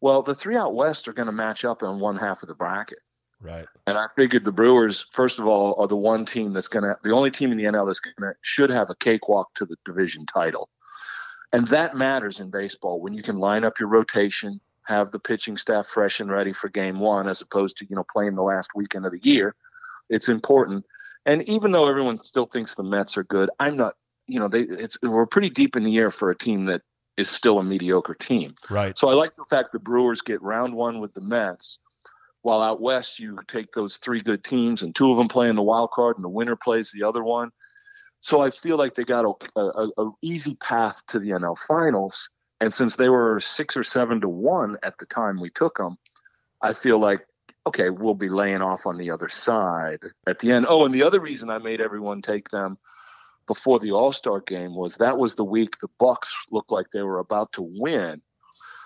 Well, 0.00 0.22
the 0.22 0.34
three 0.34 0.56
out 0.56 0.74
west 0.74 1.08
are 1.08 1.14
going 1.14 1.26
to 1.26 1.32
match 1.32 1.64
up 1.64 1.82
in 1.82 1.98
one 1.98 2.16
half 2.16 2.42
of 2.42 2.48
the 2.48 2.54
bracket. 2.54 2.98
Right. 3.40 3.66
And 3.86 3.98
I 3.98 4.06
figured 4.14 4.44
the 4.44 4.52
Brewers, 4.52 5.06
first 5.12 5.38
of 5.38 5.46
all, 5.46 5.74
are 5.78 5.86
the 5.86 5.96
one 5.96 6.24
team 6.24 6.52
that's 6.52 6.68
going 6.68 6.84
to, 6.84 6.96
the 7.02 7.12
only 7.12 7.30
team 7.30 7.52
in 7.52 7.58
the 7.58 7.64
NL 7.64 7.86
that's 7.86 8.00
going 8.00 8.14
to, 8.32 8.34
should 8.40 8.70
have 8.70 8.90
a 8.90 8.94
cakewalk 8.94 9.52
to 9.54 9.66
the 9.66 9.76
division 9.84 10.24
title. 10.26 10.68
And 11.52 11.66
that 11.68 11.96
matters 11.96 12.40
in 12.40 12.50
baseball 12.50 13.00
when 13.00 13.12
you 13.12 13.22
can 13.22 13.38
line 13.38 13.64
up 13.64 13.78
your 13.78 13.88
rotation, 13.88 14.60
have 14.84 15.10
the 15.10 15.18
pitching 15.18 15.56
staff 15.56 15.86
fresh 15.86 16.20
and 16.20 16.30
ready 16.30 16.52
for 16.52 16.68
game 16.68 17.00
one, 17.00 17.28
as 17.28 17.42
opposed 17.42 17.76
to, 17.78 17.86
you 17.86 17.96
know, 17.96 18.04
playing 18.10 18.34
the 18.34 18.42
last 18.42 18.70
weekend 18.74 19.06
of 19.06 19.12
the 19.12 19.20
year. 19.22 19.54
It's 20.08 20.28
important. 20.28 20.84
And 21.26 21.42
even 21.48 21.72
though 21.72 21.88
everyone 21.88 22.22
still 22.22 22.46
thinks 22.46 22.74
the 22.74 22.82
Mets 22.82 23.16
are 23.16 23.24
good, 23.24 23.50
I'm 23.58 23.76
not, 23.76 23.94
you 24.26 24.38
know, 24.38 24.48
they, 24.48 24.60
it's, 24.60 24.98
we're 25.02 25.26
pretty 25.26 25.50
deep 25.50 25.76
in 25.76 25.84
the 25.84 25.90
year 25.90 26.10
for 26.10 26.30
a 26.30 26.36
team 26.36 26.66
that 26.66 26.82
is 27.16 27.30
still 27.30 27.58
a 27.58 27.64
mediocre 27.64 28.14
team. 28.14 28.54
Right. 28.68 28.98
So 28.98 29.08
I 29.08 29.14
like 29.14 29.36
the 29.36 29.44
fact 29.48 29.72
the 29.72 29.78
Brewers 29.78 30.20
get 30.20 30.42
round 30.42 30.74
one 30.74 31.00
with 31.00 31.14
the 31.14 31.20
Mets, 31.20 31.78
while 32.42 32.60
out 32.60 32.80
west 32.80 33.18
you 33.18 33.38
take 33.48 33.72
those 33.72 33.96
three 33.96 34.20
good 34.20 34.44
teams 34.44 34.82
and 34.82 34.94
two 34.94 35.10
of 35.10 35.16
them 35.16 35.28
play 35.28 35.48
in 35.48 35.56
the 35.56 35.62
wild 35.62 35.90
card 35.92 36.16
and 36.16 36.24
the 36.24 36.28
winner 36.28 36.56
plays 36.56 36.90
the 36.90 37.02
other 37.02 37.24
one. 37.24 37.50
So 38.20 38.42
I 38.42 38.50
feel 38.50 38.76
like 38.76 38.94
they 38.94 39.04
got 39.04 39.24
a, 39.24 39.60
a, 39.60 39.88
a 39.98 40.10
easy 40.22 40.54
path 40.56 41.02
to 41.08 41.18
the 41.18 41.30
NL 41.30 41.58
Finals, 41.58 42.30
and 42.60 42.72
since 42.72 42.96
they 42.96 43.10
were 43.10 43.38
six 43.40 43.76
or 43.76 43.82
seven 43.82 44.20
to 44.22 44.28
one 44.28 44.78
at 44.82 44.96
the 44.98 45.04
time 45.06 45.40
we 45.40 45.50
took 45.50 45.76
them, 45.76 45.98
I 46.62 46.72
feel 46.72 46.98
like 46.98 47.26
okay 47.66 47.90
we'll 47.90 48.14
be 48.14 48.28
laying 48.28 48.62
off 48.62 48.86
on 48.86 48.98
the 48.98 49.10
other 49.10 49.28
side 49.28 50.00
at 50.26 50.38
the 50.38 50.52
end. 50.52 50.66
Oh, 50.68 50.84
and 50.84 50.94
the 50.94 51.02
other 51.02 51.20
reason 51.20 51.50
I 51.50 51.58
made 51.58 51.80
everyone 51.80 52.22
take 52.22 52.50
them 52.50 52.78
before 53.46 53.78
the 53.78 53.92
All 53.92 54.12
Star 54.12 54.40
game 54.40 54.74
was 54.74 54.96
that 54.96 55.18
was 55.18 55.34
the 55.34 55.44
week 55.44 55.78
the 55.80 55.88
Bucks 55.98 56.32
looked 56.50 56.70
like 56.70 56.86
they 56.90 57.02
were 57.02 57.18
about 57.18 57.52
to 57.52 57.62
win. 57.62 58.22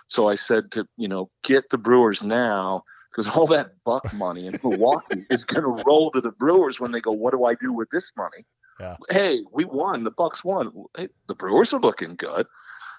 So 0.06 0.28
I 0.28 0.36
said 0.36 0.72
to 0.72 0.86
you 0.96 1.08
know 1.08 1.30
get 1.42 1.70
the 1.70 1.78
Brewers 1.78 2.22
now 2.22 2.84
because 3.10 3.34
all 3.34 3.46
that 3.48 3.72
Buck 3.84 4.12
money 4.14 4.46
in 4.46 4.58
Milwaukee 4.62 5.24
is 5.30 5.44
going 5.44 5.64
to 5.64 5.82
roll 5.84 6.10
to 6.12 6.20
the 6.20 6.30
Brewers 6.32 6.78
when 6.80 6.92
they 6.92 7.00
go. 7.00 7.12
What 7.12 7.32
do 7.32 7.44
I 7.44 7.54
do 7.54 7.72
with 7.72 7.90
this 7.90 8.12
money? 8.16 8.44
Yeah. 8.78 8.96
Hey, 9.10 9.42
we 9.52 9.64
won. 9.64 10.04
The 10.04 10.10
Bucks 10.10 10.44
won. 10.44 10.72
Hey, 10.96 11.08
the 11.26 11.34
Brewers 11.34 11.72
are 11.72 11.80
looking 11.80 12.14
good. 12.14 12.46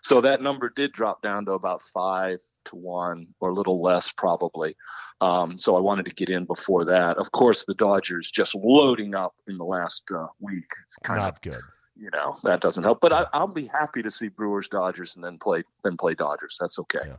So 0.02 0.22
that 0.22 0.42
number 0.42 0.70
did 0.70 0.94
drop 0.94 1.22
down 1.22 1.46
to 1.46 1.52
about 1.52 1.82
five 1.94 2.40
to 2.66 2.76
one 2.76 3.28
or 3.40 3.50
a 3.50 3.54
little 3.54 3.82
less 3.82 4.12
probably. 4.12 4.76
Um, 5.22 5.58
so 5.58 5.76
I 5.76 5.80
wanted 5.80 6.06
to 6.06 6.14
get 6.14 6.30
in 6.30 6.46
before 6.46 6.86
that. 6.86 7.18
Of 7.18 7.32
course, 7.32 7.66
the 7.66 7.74
Dodgers 7.74 8.32
just 8.32 8.56
loading 8.56 9.16
up 9.16 9.36
in 9.48 9.58
the 9.58 9.66
last 9.66 10.04
uh, 10.16 10.28
week. 10.40 10.66
It's 10.86 10.96
kind 11.04 11.20
Not 11.20 11.36
of 11.36 11.42
good. 11.42 11.62
you 11.98 12.10
know 12.12 12.38
that 12.44 12.62
doesn't 12.62 12.84
help. 12.84 13.02
But 13.02 13.12
I, 13.12 13.26
I'll 13.34 13.48
be 13.48 13.66
happy 13.66 14.02
to 14.02 14.12
see 14.12 14.30
Brewers 14.30 14.70
Dodgers 14.70 15.16
and 15.16 15.24
then 15.24 15.38
play 15.38 15.64
then 15.84 15.98
play 15.98 16.14
Dodgers. 16.14 16.58
That's 16.60 16.80
okay. 16.80 17.00
Yeah. 17.06 17.16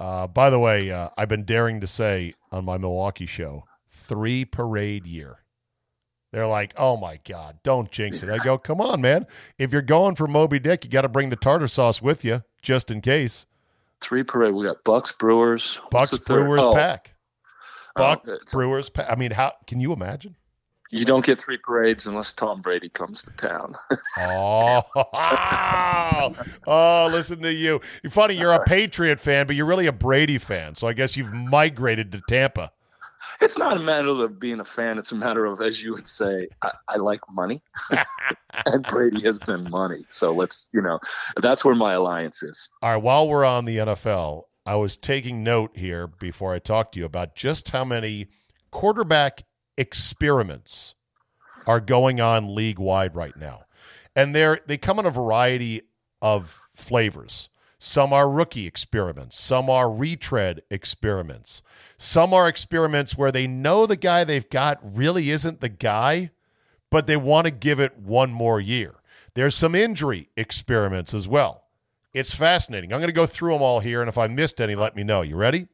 Uh, 0.00 0.26
by 0.26 0.50
the 0.50 0.58
way, 0.58 0.90
uh, 0.90 1.10
I've 1.16 1.28
been 1.28 1.44
daring 1.44 1.80
to 1.80 1.86
say 1.86 2.34
on 2.50 2.64
my 2.64 2.78
Milwaukee 2.78 3.26
show, 3.26 3.64
three 3.90 4.44
parade 4.44 5.06
year. 5.06 5.41
They're 6.32 6.46
like, 6.46 6.72
oh 6.78 6.96
my 6.96 7.20
God, 7.28 7.58
don't 7.62 7.90
jinx 7.90 8.22
it. 8.22 8.30
I 8.30 8.38
go, 8.38 8.56
come 8.58 8.80
on, 8.80 9.00
man. 9.02 9.26
If 9.58 9.70
you're 9.72 9.82
going 9.82 10.14
for 10.16 10.26
Moby 10.26 10.58
Dick, 10.58 10.84
you 10.84 10.90
got 10.90 11.02
to 11.02 11.08
bring 11.08 11.28
the 11.28 11.36
tartar 11.36 11.68
sauce 11.68 12.00
with 12.02 12.24
you 12.24 12.42
just 12.62 12.90
in 12.90 13.00
case. 13.02 13.44
Three 14.00 14.22
parade. 14.22 14.54
We 14.54 14.64
got 14.64 14.82
Bucks, 14.82 15.12
Brewers, 15.12 15.78
Bucks. 15.90 16.16
Brewers, 16.18 16.60
Oh, 16.62 16.72
pack. 16.72 17.14
Oh, 17.96 18.00
Buck, 18.00 18.24
oh, 18.26 18.32
it's- 18.32 18.52
Brewers, 18.52 18.88
pack. 18.88 19.06
I 19.10 19.14
mean, 19.14 19.30
how 19.30 19.52
can 19.66 19.78
you 19.78 19.92
imagine? 19.92 20.34
You 20.94 21.04
don't 21.06 21.24
get 21.24 21.40
three 21.40 21.56
parades 21.56 22.06
unless 22.06 22.34
Tom 22.34 22.60
Brady 22.60 22.88
comes 22.90 23.22
to 23.22 23.30
town. 23.32 23.74
Oh, 24.18 24.82
oh, 26.66 27.08
listen 27.10 27.40
to 27.42 27.52
you. 27.52 27.80
You're 28.02 28.10
funny. 28.10 28.34
You're 28.34 28.52
a 28.52 28.62
Patriot 28.64 29.18
fan, 29.20 29.46
but 29.46 29.56
you're 29.56 29.64
really 29.66 29.86
a 29.86 29.92
Brady 29.92 30.36
fan. 30.38 30.74
So 30.74 30.86
I 30.86 30.92
guess 30.92 31.16
you've 31.16 31.32
migrated 31.32 32.12
to 32.12 32.20
Tampa. 32.28 32.72
It's 33.40 33.58
not 33.58 33.76
a 33.76 33.80
matter 33.80 34.08
of 34.08 34.38
being 34.38 34.60
a 34.60 34.64
fan. 34.64 34.98
It's 34.98 35.12
a 35.12 35.16
matter 35.16 35.44
of, 35.44 35.60
as 35.60 35.82
you 35.82 35.92
would 35.92 36.06
say, 36.06 36.48
I, 36.62 36.72
I 36.88 36.96
like 36.96 37.20
money, 37.30 37.62
and 38.66 38.84
Brady 38.84 39.22
has 39.22 39.38
been 39.38 39.68
money. 39.70 40.04
So 40.10 40.32
let's, 40.32 40.68
you 40.72 40.82
know, 40.82 40.98
that's 41.36 41.64
where 41.64 41.74
my 41.74 41.94
alliance 41.94 42.42
is. 42.42 42.68
All 42.82 42.90
right. 42.90 43.02
While 43.02 43.28
we're 43.28 43.44
on 43.44 43.64
the 43.64 43.78
NFL, 43.78 44.44
I 44.64 44.76
was 44.76 44.96
taking 44.96 45.42
note 45.42 45.76
here 45.76 46.06
before 46.06 46.52
I 46.52 46.58
talked 46.58 46.94
to 46.94 47.00
you 47.00 47.06
about 47.06 47.34
just 47.34 47.70
how 47.70 47.84
many 47.84 48.28
quarterback 48.70 49.42
experiments 49.76 50.94
are 51.66 51.80
going 51.80 52.20
on 52.20 52.54
league 52.54 52.78
wide 52.78 53.14
right 53.14 53.36
now, 53.36 53.62
and 54.14 54.34
they're 54.34 54.60
they 54.66 54.78
come 54.78 54.98
in 54.98 55.06
a 55.06 55.10
variety 55.10 55.82
of 56.20 56.60
flavors. 56.74 57.48
Some 57.84 58.12
are 58.12 58.30
rookie 58.30 58.68
experiments. 58.68 59.36
Some 59.36 59.68
are 59.68 59.90
retread 59.90 60.62
experiments. 60.70 61.62
Some 61.98 62.32
are 62.32 62.46
experiments 62.46 63.18
where 63.18 63.32
they 63.32 63.48
know 63.48 63.86
the 63.86 63.96
guy 63.96 64.22
they've 64.22 64.48
got 64.48 64.78
really 64.84 65.30
isn't 65.30 65.60
the 65.60 65.68
guy, 65.68 66.30
but 66.90 67.08
they 67.08 67.16
want 67.16 67.46
to 67.46 67.50
give 67.50 67.80
it 67.80 67.98
one 67.98 68.30
more 68.30 68.60
year. 68.60 68.94
There's 69.34 69.56
some 69.56 69.74
injury 69.74 70.28
experiments 70.36 71.12
as 71.12 71.26
well. 71.26 71.64
It's 72.14 72.32
fascinating. 72.32 72.92
I'm 72.92 73.00
going 73.00 73.08
to 73.08 73.12
go 73.12 73.26
through 73.26 73.54
them 73.54 73.62
all 73.62 73.80
here, 73.80 74.00
and 74.00 74.08
if 74.08 74.16
I 74.16 74.28
missed 74.28 74.60
any, 74.60 74.76
let 74.76 74.94
me 74.94 75.02
know. 75.02 75.22
You 75.22 75.34
ready? 75.34 75.66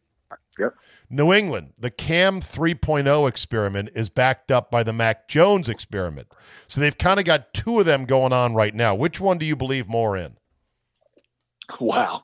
Yep. 0.59 0.77
New 1.11 1.31
England, 1.35 1.75
the 1.79 1.91
Cam 1.91 2.41
3.0 2.41 3.29
experiment 3.29 3.91
is 3.95 4.09
backed 4.09 4.51
up 4.51 4.71
by 4.71 4.83
the 4.83 4.95
Mac 4.95 5.29
Jones 5.29 5.69
experiment. 5.69 6.29
So 6.69 6.81
they've 6.81 6.97
kind 6.97 7.21
of 7.21 7.27
got 7.27 7.53
two 7.53 7.79
of 7.81 7.85
them 7.85 8.07
going 8.07 8.33
on 8.33 8.55
right 8.55 8.75
now. 8.75 8.95
Which 8.95 9.21
one 9.21 9.37
do 9.37 9.45
you 9.45 9.57
believe 9.57 9.89
more 9.89 10.17
in? 10.17 10.38
Wow. 11.81 12.23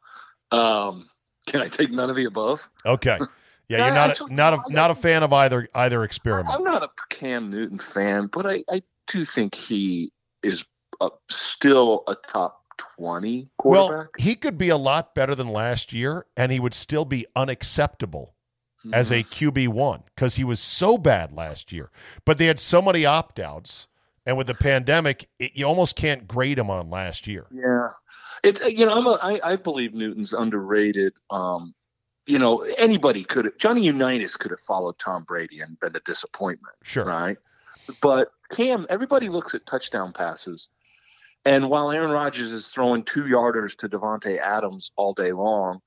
Um, 0.50 1.08
can 1.46 1.60
I 1.60 1.68
take 1.68 1.90
none 1.90 2.10
of 2.10 2.16
the 2.16 2.24
above? 2.24 2.68
Okay. 2.84 3.18
Yeah, 3.66 3.78
No, 3.78 3.86
you're 3.86 3.94
not 3.94 4.10
actually, 4.10 4.32
a, 4.32 4.36
not 4.36 4.52
a, 4.52 4.72
not 4.72 4.90
a 4.90 4.94
fan 4.94 5.22
of 5.22 5.32
either 5.32 5.66
either 5.74 6.04
experiment. 6.04 6.54
I'm 6.54 6.64
not 6.64 6.82
a 6.82 6.90
Cam 7.08 7.50
Newton 7.50 7.78
fan, 7.78 8.26
but 8.26 8.44
I, 8.44 8.62
I 8.70 8.82
do 9.06 9.24
think 9.24 9.54
he 9.54 10.12
is 10.42 10.66
uh, 11.00 11.08
still 11.30 12.04
a 12.06 12.14
top 12.14 12.62
20 12.98 13.48
quarterback. 13.56 13.90
Well, 13.90 14.08
he 14.18 14.34
could 14.34 14.58
be 14.58 14.68
a 14.68 14.76
lot 14.76 15.14
better 15.14 15.34
than 15.34 15.48
last 15.48 15.94
year, 15.94 16.26
and 16.36 16.52
he 16.52 16.60
would 16.60 16.74
still 16.74 17.06
be 17.06 17.24
unacceptable 17.34 18.34
as 18.92 19.10
a 19.10 19.22
QB 19.22 19.68
one 19.68 20.02
because 20.14 20.36
he 20.36 20.44
was 20.44 20.60
so 20.60 20.98
bad 20.98 21.32
last 21.32 21.72
year. 21.72 21.90
But 22.24 22.38
they 22.38 22.46
had 22.46 22.60
so 22.60 22.82
many 22.82 23.06
opt 23.06 23.40
outs, 23.40 23.88
and 24.26 24.36
with 24.36 24.46
the 24.46 24.54
pandemic, 24.54 25.28
it, 25.38 25.52
you 25.54 25.64
almost 25.64 25.96
can't 25.96 26.28
grade 26.28 26.58
him 26.58 26.68
on 26.70 26.90
last 26.90 27.26
year. 27.26 27.46
Yeah, 27.50 27.88
it's 28.44 28.60
uh, 28.62 28.66
you 28.66 28.86
know 28.86 28.92
I'm 28.92 29.06
a, 29.06 29.12
I, 29.20 29.52
I 29.52 29.56
believe 29.56 29.94
Newton's 29.94 30.32
underrated. 30.32 31.14
Um, 31.30 31.74
you 32.26 32.38
know 32.38 32.62
anybody 32.78 33.24
could 33.24 33.44
have, 33.46 33.58
Johnny 33.58 33.82
Unitas 33.82 34.36
could 34.36 34.50
have 34.50 34.60
followed 34.60 34.98
Tom 34.98 35.24
Brady 35.24 35.60
and 35.60 35.78
been 35.80 35.96
a 35.96 36.00
disappointment, 36.00 36.76
Sure. 36.82 37.04
right? 37.04 37.36
But 38.00 38.28
Cam, 38.50 38.86
everybody 38.88 39.28
looks 39.28 39.54
at 39.54 39.66
touchdown 39.66 40.12
passes, 40.12 40.68
and 41.44 41.68
while 41.68 41.90
Aaron 41.90 42.10
Rodgers 42.10 42.52
is 42.52 42.68
throwing 42.68 43.02
two 43.02 43.24
yarders 43.24 43.76
to 43.78 43.88
Davante 43.88 44.38
Adams 44.38 44.92
all 44.96 45.12
day 45.12 45.32
long, 45.32 45.80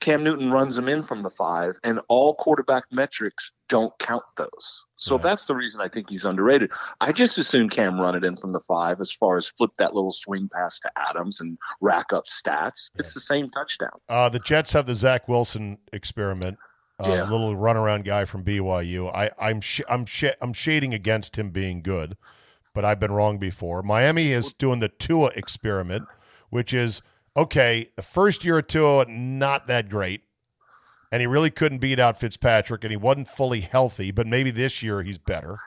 Cam 0.00 0.24
Newton 0.24 0.50
runs 0.50 0.76
them 0.76 0.88
in 0.88 1.02
from 1.02 1.22
the 1.22 1.30
five, 1.30 1.78
and 1.84 2.00
all 2.08 2.34
quarterback 2.34 2.84
metrics 2.90 3.52
don't 3.68 3.92
count 3.98 4.22
those. 4.36 4.84
So 4.96 5.14
Right. 5.16 5.22
that's 5.22 5.44
the 5.46 5.54
reason 5.54 5.80
I 5.80 5.88
think 5.88 6.08
he's 6.08 6.24
underrated. 6.24 6.70
I 7.00 7.12
just 7.12 7.36
assume 7.38 7.68
Cam 7.68 8.00
run 8.00 8.14
it 8.14 8.24
in 8.24 8.36
from 8.36 8.52
the 8.52 8.60
five 8.60 9.00
as 9.00 9.12
far 9.12 9.36
as 9.36 9.46
flip 9.46 9.70
that 9.78 9.94
little 9.94 10.10
swing 10.10 10.48
pass 10.52 10.78
to 10.80 10.90
Adams 10.96 11.40
and 11.40 11.58
rack 11.80 12.12
up 12.12 12.24
stats. 12.26 12.90
It's 12.98 13.12
the 13.14 13.20
same 13.20 13.50
touchdown. 13.50 13.98
Uh, 14.08 14.28
the 14.30 14.38
Jets 14.40 14.72
have 14.72 14.86
the 14.86 14.94
Zach 14.94 15.28
Wilson 15.28 15.78
experiment. 15.92 16.58
Uh, 16.98 17.08
Yeah. 17.08 17.30
little 17.30 17.54
runaround 17.56 18.04
guy 18.04 18.24
from 18.26 18.42
BYU. 18.44 19.08
I, 19.08 19.30
I'm 19.38 19.60
sh- 19.62 19.80
I'm 19.88 20.04
sh- 20.04 20.36
I'm 20.42 20.52
shading 20.52 20.92
against 20.92 21.38
him 21.38 21.50
being 21.50 21.80
good, 21.82 22.16
but 22.74 22.84
I've 22.84 23.00
been 23.00 23.12
wrong 23.12 23.38
before. 23.38 23.82
Miami 23.82 24.32
is 24.32 24.52
doing 24.52 24.80
the 24.80 24.88
Tua 24.90 25.28
experiment, 25.34 26.04
which 26.50 26.74
is 26.74 27.00
okay. 27.36 27.88
The 27.96 28.02
first 28.02 28.44
year 28.44 28.58
of 28.58 28.66
Tua 28.66 29.06
not 29.08 29.66
that 29.66 29.88
great, 29.88 30.22
and 31.12 31.20
he 31.20 31.26
really 31.26 31.50
couldn't 31.50 31.78
beat 31.78 31.98
out 31.98 32.18
Fitzpatrick, 32.18 32.84
and 32.84 32.90
he 32.90 32.96
wasn't 32.96 33.28
fully 33.28 33.60
healthy. 33.60 34.10
But 34.10 34.26
maybe 34.26 34.50
this 34.50 34.82
year 34.82 35.02
he's 35.02 35.18
better. 35.18 35.58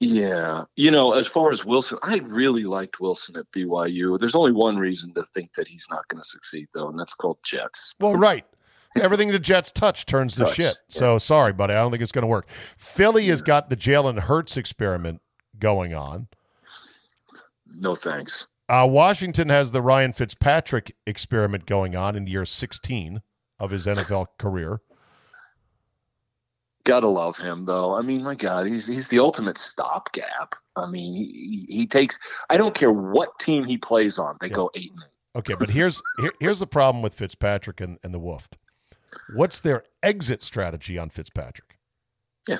Yeah, 0.00 0.64
you 0.76 0.90
know, 0.90 1.12
as 1.12 1.28
far 1.28 1.50
as 1.50 1.64
Wilson, 1.64 1.98
I 2.02 2.18
really 2.18 2.64
liked 2.64 3.00
Wilson 3.00 3.36
at 3.36 3.50
BYU. 3.52 4.18
There's 4.18 4.34
only 4.34 4.52
one 4.52 4.76
reason 4.76 5.14
to 5.14 5.22
think 5.32 5.54
that 5.54 5.66
he's 5.66 5.86
not 5.88 6.06
going 6.08 6.20
to 6.20 6.28
succeed, 6.28 6.68
though, 6.74 6.88
and 6.88 6.98
that's 6.98 7.14
called 7.14 7.38
Jets. 7.44 7.94
Well, 8.00 8.14
right. 8.14 8.44
Everything 9.00 9.28
the 9.30 9.38
Jets 9.38 9.72
touch 9.72 10.06
turns 10.06 10.36
to 10.36 10.46
shit. 10.46 10.58
yeah. 10.58 10.72
So 10.88 11.18
sorry, 11.18 11.52
buddy. 11.52 11.74
I 11.74 11.78
don't 11.78 11.90
think 11.90 12.02
it's 12.02 12.12
going 12.12 12.22
to 12.22 12.28
work. 12.28 12.48
Philly 12.76 13.26
has 13.26 13.42
got 13.42 13.68
the 13.68 13.76
Jalen 13.76 14.20
Hurts 14.20 14.56
experiment 14.56 15.20
going 15.58 15.94
on. 15.94 16.28
No 17.74 17.94
thanks. 17.96 18.46
Uh, 18.68 18.86
Washington 18.90 19.48
has 19.50 19.70
the 19.72 19.82
Ryan 19.82 20.12
Fitzpatrick 20.12 20.96
experiment 21.06 21.66
going 21.66 21.94
on 21.94 22.16
in 22.16 22.26
year 22.26 22.44
16 22.44 23.20
of 23.58 23.70
his 23.70 23.86
NFL 23.86 24.26
career. 24.38 24.80
Gotta 26.84 27.08
love 27.08 27.36
him, 27.36 27.64
though. 27.64 27.94
I 27.94 28.02
mean, 28.02 28.22
my 28.22 28.34
God, 28.34 28.66
he's 28.66 28.86
he's 28.86 29.08
the 29.08 29.18
ultimate 29.18 29.56
stopgap. 29.56 30.54
I 30.76 30.86
mean, 30.86 31.14
he, 31.14 31.66
he 31.68 31.86
takes. 31.86 32.18
I 32.50 32.58
don't 32.58 32.74
care 32.74 32.92
what 32.92 33.38
team 33.38 33.64
he 33.64 33.78
plays 33.78 34.18
on; 34.18 34.36
they 34.40 34.48
Yeah. 34.48 34.54
go 34.54 34.70
eight 34.74 34.90
and 34.90 35.02
eight. 35.02 35.38
Okay, 35.38 35.54
but 35.54 35.70
here's 35.70 36.02
here, 36.18 36.32
here's 36.40 36.58
the 36.58 36.66
problem 36.66 37.02
with 37.02 37.14
Fitzpatrick 37.14 37.80
and, 37.80 37.98
and 38.04 38.12
the 38.12 38.18
Wolf. 38.18 38.48
What's 39.34 39.60
their 39.60 39.84
exit 40.02 40.44
strategy 40.44 40.98
on 40.98 41.08
Fitzpatrick? 41.08 41.78
Yeah. 42.46 42.58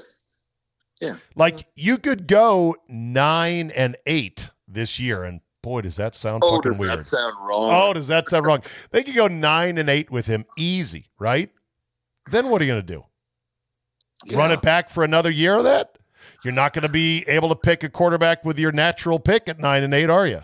Yeah. 1.03 1.17
Like 1.37 1.67
you 1.77 1.99
could 1.99 2.27
go 2.27 2.77
nine 2.89 3.71
and 3.73 3.95
eight 4.07 4.51
this 4.67 4.99
year, 4.99 5.23
and 5.25 5.41
boy, 5.65 5.81
does 5.81 5.97
that 5.97 6.15
sound 6.15 6.43
Oh, 6.45 6.57
fucking 6.57 6.73
does 6.73 6.79
weird. 6.81 6.93
that 6.99 7.03
sound 7.03 7.35
wrong? 7.41 7.71
Oh, 7.73 7.93
does 7.93 8.07
that 8.09 8.29
sound 8.29 8.47
wrong? 8.47 8.63
They 8.91 9.03
could 9.03 9.15
go 9.15 9.27
nine 9.27 9.79
and 9.79 9.89
eight 9.91 10.11
with 10.11 10.27
him 10.27 10.45
easy, 10.57 11.07
right? 11.19 11.51
Then 12.31 12.49
what 12.51 12.61
are 12.61 12.65
you 12.65 12.73
going 12.73 12.87
to 12.87 12.95
do? 12.95 13.05
Yeah. 14.25 14.39
Run 14.39 14.53
it 14.53 14.63
back 14.63 14.91
for 14.91 15.03
another 15.05 15.31
year 15.31 15.57
of 15.57 15.65
that? 15.65 15.99
You're 16.45 16.53
not 16.55 16.73
going 16.73 16.83
to 16.83 16.89
be 16.89 17.25
able 17.29 17.49
to 17.49 17.57
pick 17.57 17.83
a 17.83 17.89
quarterback 17.89 18.45
with 18.45 18.59
your 18.59 18.73
natural 18.73 19.19
pick 19.19 19.49
at 19.49 19.59
nine 19.59 19.83
and 19.83 19.93
eight, 19.93 20.09
are 20.11 20.27
you? 20.27 20.43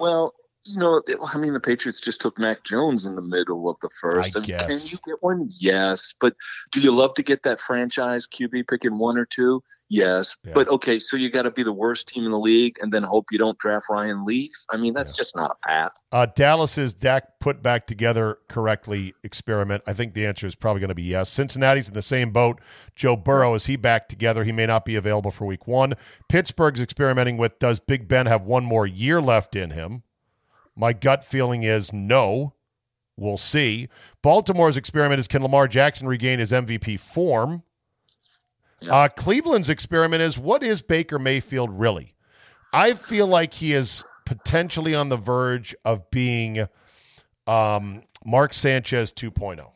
Well, 0.00 0.32
you 0.64 0.80
know, 0.80 1.00
I 1.32 1.38
mean, 1.38 1.52
the 1.52 1.60
Patriots 1.60 2.00
just 2.00 2.20
took 2.20 2.38
Mac 2.40 2.64
Jones 2.64 3.06
in 3.06 3.14
the 3.14 3.22
middle 3.22 3.70
of 3.70 3.76
the 3.82 3.90
first. 4.00 4.34
I 4.34 4.38
And 4.40 4.46
guess. 4.46 4.66
Can 4.88 4.90
you 4.92 4.98
get 5.14 5.22
one? 5.22 5.48
Yes. 5.60 6.14
But 6.20 6.34
do 6.72 6.80
you 6.80 6.90
love 6.92 7.14
to 7.14 7.22
get 7.22 7.44
that 7.44 7.60
franchise 7.60 8.26
QB 8.26 8.66
picking 8.68 8.98
one 8.98 9.16
or 9.16 9.26
two? 9.26 9.62
Yes. 9.88 10.34
Yeah. 10.44 10.52
But 10.52 10.66
okay, 10.68 10.98
so 10.98 11.16
you 11.16 11.30
got 11.30 11.42
to 11.42 11.50
be 11.52 11.62
the 11.62 11.72
worst 11.72 12.08
team 12.08 12.24
in 12.24 12.32
the 12.32 12.38
league 12.38 12.76
and 12.82 12.92
then 12.92 13.04
hope 13.04 13.26
you 13.30 13.38
don't 13.38 13.56
draft 13.58 13.86
Ryan 13.88 14.24
Leaf. 14.24 14.50
I 14.70 14.76
mean, 14.76 14.94
that's 14.94 15.12
Yeah. 15.12 15.16
just 15.16 15.36
not 15.36 15.50
a 15.52 15.66
path. 15.66 15.92
Uh, 16.10 16.26
Dallas's 16.26 16.92
Dak 16.92 17.38
put 17.38 17.62
back 17.62 17.86
together 17.86 18.38
correctly 18.48 19.14
experiment. 19.22 19.84
I 19.86 19.92
think 19.92 20.14
the 20.14 20.26
answer 20.26 20.44
is 20.46 20.56
probably 20.56 20.80
going 20.80 20.88
to 20.88 20.94
be 20.96 21.04
yes. 21.04 21.28
Cincinnati's 21.30 21.86
in 21.88 21.94
the 21.94 22.02
same 22.02 22.32
boat. 22.32 22.60
Joe 22.96 23.14
Burrow 23.14 23.54
is 23.54 23.66
he 23.66 23.76
back 23.76 24.08
together? 24.08 24.42
He 24.42 24.50
may 24.50 24.66
not 24.66 24.84
be 24.84 24.96
available 24.96 25.30
for 25.30 25.44
Week 25.46 25.68
One. 25.68 25.94
Pittsburgh's 26.28 26.80
experimenting 26.80 27.36
with 27.36 27.58
does 27.60 27.78
Big 27.78 28.08
Ben 28.08 28.26
have 28.26 28.42
one 28.42 28.64
more 28.64 28.88
year 28.88 29.20
left 29.20 29.54
in 29.54 29.70
him? 29.70 30.02
My 30.74 30.92
gut 30.92 31.24
feeling 31.24 31.62
is 31.62 31.92
no. 31.92 32.54
We'll 33.16 33.38
see. 33.38 33.88
Baltimore's 34.20 34.76
experiment 34.76 35.20
is 35.20 35.28
can 35.28 35.42
Lamar 35.42 35.68
Jackson 35.68 36.06
regain 36.08 36.38
his 36.38 36.50
MVP 36.52 36.98
form? 36.98 37.62
Yeah. 38.80 38.94
Uh, 38.94 39.08
Cleveland's 39.08 39.70
experiment 39.70 40.22
is 40.22 40.38
what 40.38 40.62
is 40.62 40.82
Baker 40.82 41.18
Mayfield 41.18 41.70
really? 41.70 42.14
I 42.72 42.94
feel 42.94 43.26
like 43.26 43.54
he 43.54 43.72
is 43.72 44.04
potentially 44.26 44.94
on 44.94 45.08
the 45.08 45.16
verge 45.16 45.74
of 45.84 46.10
being 46.10 46.66
um, 47.46 48.02
Mark 48.24 48.52
Sanchez 48.52 49.12
oh. 49.16 49.20
2.0. 49.30 49.70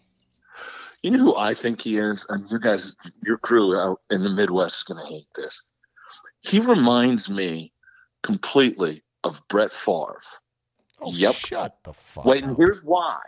You 1.03 1.13
know 1.13 1.19
who 1.19 1.37
I 1.37 1.55
think 1.55 1.81
he 1.81 1.97
is? 1.97 2.27
And 2.29 2.45
you 2.51 2.59
guys, 2.59 2.95
your 3.25 3.39
crew 3.39 3.75
out 3.79 4.01
in 4.11 4.23
the 4.23 4.29
Midwest 4.29 4.77
is 4.79 4.83
going 4.83 5.03
to 5.03 5.11
hate 5.11 5.29
this. 5.35 5.63
He 6.43 6.61
reminds 6.61 7.31
me 7.31 7.73
completely 8.23 9.03
of 9.25 9.41
Brett 9.49 9.73
Favre. 9.73 10.21
Oh, 11.01 11.13
Yep. 11.13 11.35
shut 11.37 11.79
the 11.85 11.95
fuck 11.95 12.27
Wait, 12.27 12.43
and 12.43 12.53
up. 12.53 12.59
here's 12.59 12.85
why. 12.85 13.19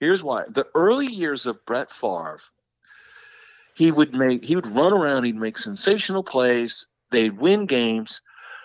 Here's 0.00 0.22
why. 0.22 0.44
The 0.50 0.66
early 0.74 1.06
years 1.06 1.46
of 1.46 1.64
Brett 1.64 1.90
Favre, 1.90 2.40
he 3.78 3.92
would 3.92 4.12
make 4.12 4.44
he 4.44 4.56
would 4.56 4.66
run 4.66 4.92
around, 4.92 5.22
he'd 5.22 5.36
make 5.36 5.56
sensational 5.56 6.24
plays, 6.24 6.84
they'd 7.12 7.38
win 7.38 7.64
games, 7.64 8.20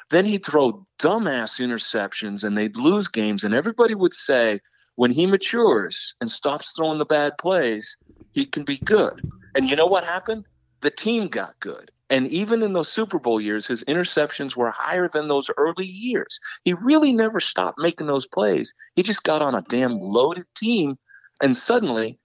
then 0.09 0.25
he'd 0.25 0.43
throw 0.43 0.87
dumbass 0.97 1.59
interceptions 1.59 2.43
and 2.43 2.57
they'd 2.57 2.75
lose 2.75 3.07
games, 3.07 3.43
and 3.43 3.53
everybody 3.53 3.93
would 3.93 4.15
say 4.15 4.59
when 4.95 5.11
he 5.11 5.27
matures 5.27 6.15
and 6.19 6.31
stops 6.31 6.73
throwing 6.75 6.97
the 6.97 7.05
bad 7.05 7.37
plays, 7.37 7.95
he 8.31 8.43
can 8.43 8.63
be 8.63 8.77
good. 8.77 9.21
And 9.53 9.69
you 9.69 9.75
know 9.75 9.85
what 9.85 10.03
happened? 10.03 10.45
The 10.81 10.89
team 10.89 11.27
got 11.27 11.59
good. 11.59 11.91
And 12.09 12.27
even 12.29 12.63
in 12.63 12.73
those 12.73 12.91
Super 12.91 13.19
Bowl 13.19 13.39
years, 13.39 13.67
his 13.67 13.83
interceptions 13.83 14.55
were 14.55 14.71
higher 14.71 15.07
than 15.07 15.27
those 15.27 15.49
early 15.57 15.85
years. 15.85 16.39
He 16.63 16.73
really 16.73 17.13
never 17.13 17.39
stopped 17.39 17.77
making 17.77 18.07
those 18.07 18.25
plays. 18.25 18.73
He 18.95 19.03
just 19.03 19.21
got 19.21 19.43
on 19.43 19.53
a 19.53 19.61
damn 19.61 19.99
loaded 19.99 20.45
team, 20.55 20.97
and 21.39 21.55
suddenly 21.55 22.17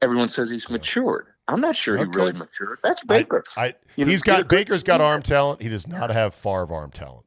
everyone 0.00 0.28
says 0.28 0.48
he's 0.48 0.70
matured. 0.70 1.26
I'm 1.48 1.60
not 1.60 1.76
sure 1.76 1.98
Okay. 1.98 2.10
he 2.10 2.16
really 2.16 2.32
matured. 2.32 2.78
That's 2.82 3.02
Baker. 3.04 3.44
I, 3.56 3.74
You 3.96 4.04
know, 4.04 4.10
he's 4.10 4.22
got 4.22 4.48
Baker's 4.48 4.82
got 4.82 5.00
arm 5.00 5.22
talent. 5.22 5.62
He 5.62 5.68
does 5.68 5.86
not 5.86 6.10
have 6.10 6.34
Favre 6.34 6.72
arm 6.74 6.90
talent, 6.90 7.24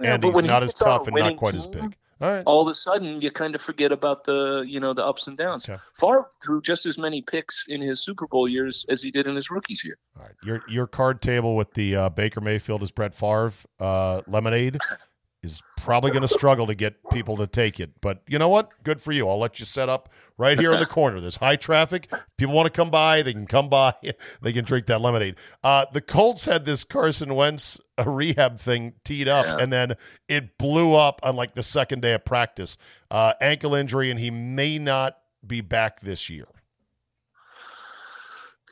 Yeah, 0.00 0.14
and 0.14 0.24
he's 0.24 0.32
when 0.34 0.44
he 0.44 0.50
not 0.50 0.62
as 0.62 0.70
gets 0.70 0.82
on 0.82 0.88
a 0.88 0.98
tough 0.98 1.06
and 1.08 1.16
not 1.16 1.36
quite 1.36 1.54
as 1.54 1.66
big. 1.66 1.96
All 2.20 2.30
right. 2.30 2.44
All 2.46 2.62
of 2.62 2.68
a 2.68 2.74
sudden, 2.76 3.20
you 3.20 3.32
kind 3.32 3.56
of 3.56 3.60
forget 3.60 3.90
about 3.90 4.22
the 4.24 4.64
you 4.64 4.78
know 4.78 4.94
the 4.94 5.04
ups 5.04 5.26
and 5.26 5.36
downs. 5.36 5.68
Okay. 5.68 5.80
Favre 5.98 6.28
threw 6.40 6.62
just 6.62 6.86
as 6.86 6.96
many 6.96 7.20
picks 7.20 7.66
in 7.66 7.80
his 7.80 8.00
Super 8.00 8.28
Bowl 8.28 8.48
years 8.48 8.86
as 8.88 9.02
he 9.02 9.10
did 9.10 9.26
in 9.26 9.34
his 9.34 9.50
rookies 9.50 9.82
year. 9.84 9.98
All 10.16 10.22
right. 10.26 10.34
Your 10.44 10.62
your 10.68 10.86
card 10.86 11.20
table 11.20 11.56
with 11.56 11.74
the 11.74 11.96
uh, 11.96 12.08
Baker 12.10 12.40
Mayfield 12.40 12.84
as 12.84 12.92
Brett 12.92 13.12
Favre 13.12 13.52
uh, 13.80 14.22
lemonade 14.28 14.78
is 15.42 15.62
probably 15.76 16.10
going 16.12 16.22
to 16.22 16.28
struggle 16.28 16.66
to 16.68 16.74
get 16.74 16.94
people 17.10 17.36
to 17.36 17.46
take 17.46 17.80
it. 17.80 18.00
But 18.00 18.22
you 18.28 18.38
know 18.38 18.48
what? 18.48 18.70
Good 18.84 19.00
for 19.00 19.10
you. 19.12 19.28
I'll 19.28 19.38
let 19.40 19.58
you 19.58 19.66
set 19.66 19.88
up 19.88 20.08
right 20.38 20.58
here 20.58 20.72
in 20.72 20.78
the 20.78 20.86
corner. 20.98 21.20
There's 21.20 21.36
high 21.36 21.56
traffic. 21.56 22.08
People 22.38 22.54
want 22.54 22.66
to 22.66 22.70
come 22.70 22.90
by. 22.90 23.22
They 23.22 23.32
can 23.32 23.46
come 23.46 23.68
by. 23.68 23.94
They 24.40 24.52
can 24.52 24.64
drink 24.64 24.86
that 24.86 25.00
lemonade. 25.00 25.36
Uh, 25.64 25.86
the 25.92 26.00
Colts 26.00 26.44
had 26.44 26.64
this 26.64 26.84
Carson 26.84 27.34
Wentz 27.34 27.80
uh, 27.98 28.08
rehab 28.08 28.58
thing 28.60 28.94
teed 29.04 29.28
up, 29.28 29.46
Yeah. 29.46 29.58
and 29.58 29.72
then 29.72 29.94
it 30.28 30.58
blew 30.58 30.94
up 30.94 31.20
on 31.22 31.36
like 31.36 31.54
the 31.54 31.62
second 31.62 32.02
day 32.02 32.12
of 32.12 32.24
practice. 32.24 32.76
Uh, 33.10 33.34
ankle 33.40 33.74
injury, 33.74 34.10
and 34.10 34.18
he 34.20 34.30
may 34.30 34.78
not 34.78 35.18
be 35.46 35.60
back 35.60 36.00
this 36.00 36.30
year. 36.30 36.46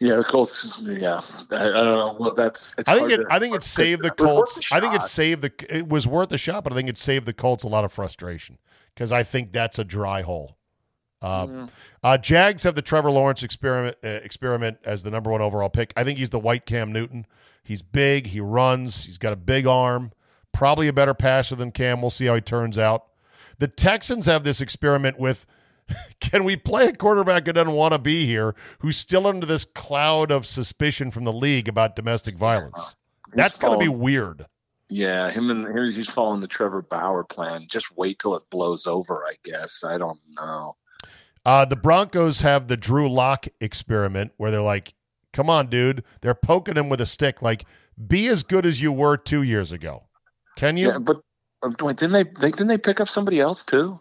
Yeah, 0.00 0.16
the 0.16 0.24
Colts. 0.24 0.80
Yeah, 0.82 1.20
I, 1.50 1.56
I 1.56 1.72
don't 1.72 1.84
know. 1.84 2.16
Well, 2.18 2.34
that's. 2.34 2.74
It's 2.78 2.88
I 2.88 2.96
think 2.98 3.10
it. 3.10 3.18
to- 3.18 3.26
I 3.30 3.38
think 3.38 3.54
it 3.54 3.62
saved 3.62 4.02
the 4.02 4.08
It 4.08 4.18
was 4.18 4.26
worth 4.26 4.34
Colts. 4.54 4.72
I 4.72 4.80
think 4.80 4.94
it 4.94 5.02
saved 5.02 5.42
the. 5.42 5.52
It 5.76 5.88
was 5.88 6.06
worth 6.06 6.32
a 6.32 6.38
shot, 6.38 6.64
but 6.64 6.72
I 6.72 6.76
think 6.76 6.88
it 6.88 6.96
saved 6.98 7.26
the 7.26 7.34
Colts 7.34 7.64
a 7.64 7.68
lot 7.68 7.84
of 7.84 7.92
frustration 7.92 8.56
because 8.94 9.12
I 9.12 9.22
think 9.22 9.52
that's 9.52 9.78
a 9.78 9.84
dry 9.84 10.22
hole. 10.22 10.56
Uh, 11.22 11.46
Yeah. 11.50 11.66
uh, 12.02 12.16
Jags 12.16 12.62
have 12.62 12.74
the 12.74 12.80
Trevor 12.82 13.10
Lawrence 13.10 13.42
experiment 13.42 13.96
uh, 14.02 14.08
experiment 14.08 14.78
as 14.84 15.02
the 15.02 15.10
number 15.10 15.30
one 15.30 15.42
overall 15.42 15.68
pick. 15.68 15.92
I 15.96 16.02
think 16.04 16.18
he's 16.18 16.30
the 16.30 16.38
white 16.40 16.64
Cam 16.64 16.90
Newton. 16.92 17.26
He's 17.62 17.82
big. 17.82 18.28
He 18.28 18.40
runs. 18.40 19.04
He's 19.04 19.18
got 19.18 19.34
a 19.34 19.36
big 19.36 19.66
arm. 19.66 20.12
Probably 20.50 20.88
a 20.88 20.94
better 20.94 21.12
passer 21.14 21.56
than 21.56 21.72
Cam. 21.72 22.00
We'll 22.00 22.10
see 22.10 22.24
how 22.24 22.34
he 22.36 22.40
turns 22.40 22.78
out. 22.78 23.04
The 23.58 23.68
Texans 23.68 24.24
have 24.24 24.44
this 24.44 24.62
experiment 24.62 25.18
with. 25.18 25.44
Can 26.20 26.44
we 26.44 26.57
play 26.57 26.88
a 26.88 26.92
quarterback 26.92 27.46
who 27.46 27.53
doesn't 27.53 27.72
want 27.72 27.92
to 27.92 27.98
be 27.98 28.26
here, 28.26 28.55
who's 28.81 28.96
still 28.96 29.26
under 29.26 29.46
this 29.46 29.64
cloud 29.64 30.31
of 30.31 30.46
suspicion 30.46 31.11
from 31.11 31.24
the 31.24 31.33
league 31.33 31.68
about 31.68 31.96
domestic 31.96 32.37
violence? 32.37 32.96
That's 33.35 33.59
going 33.59 33.72
to 33.72 33.79
be 33.79 33.88
weird. 33.88 34.46
Yeah, 34.88 35.31
him 35.31 35.50
and 35.50 35.66
here's 35.66 35.94
he's 35.94 36.11
following 36.11 36.40
the 36.40 36.48
Trevor 36.48 36.83
Bauer 36.83 37.22
plan. 37.22 37.66
Just 37.68 37.96
wait 37.96 38.18
till 38.18 38.35
it 38.35 38.42
blows 38.50 38.87
over. 38.87 39.24
I 39.24 39.35
guess. 39.44 39.85
I 39.85 39.98
don't 39.98 40.18
know. 40.35 40.76
Uh, 41.44 41.64
the 41.64 41.76
Broncos 41.76 42.40
have 42.40 42.66
the 42.66 42.76
Drew 42.76 43.09
Lock 43.09 43.46
experiment 43.61 44.33
where 44.37 44.50
they're 44.50 44.61
like, 44.61 44.94
come 45.33 45.48
on, 45.48 45.68
dude. 45.68 46.05
They're 46.20 46.35
poking 46.35 46.76
him 46.76 46.88
with 46.88 47.00
a 47.00 47.07
stick. 47.07 47.40
Like, 47.40 47.64
be 48.07 48.26
as 48.29 48.42
good 48.42 48.66
as 48.66 48.81
you 48.81 48.92
were 48.92 49.16
two 49.16 49.42
years 49.42 49.70
ago. 49.72 50.05
Can 50.57 50.76
you? 50.76 50.88
Yeah, 50.88 50.98
but 50.98 51.20
uh, 51.62 51.70
wait, 51.81 51.96
didn't 51.96 52.12
they, 52.12 52.24
they 52.24 52.50
didn't 52.50 52.68
they 52.68 52.79
pick 52.79 53.00
up 53.00 53.09
somebody 53.09 53.40
else 53.40 53.64
too? 53.64 54.00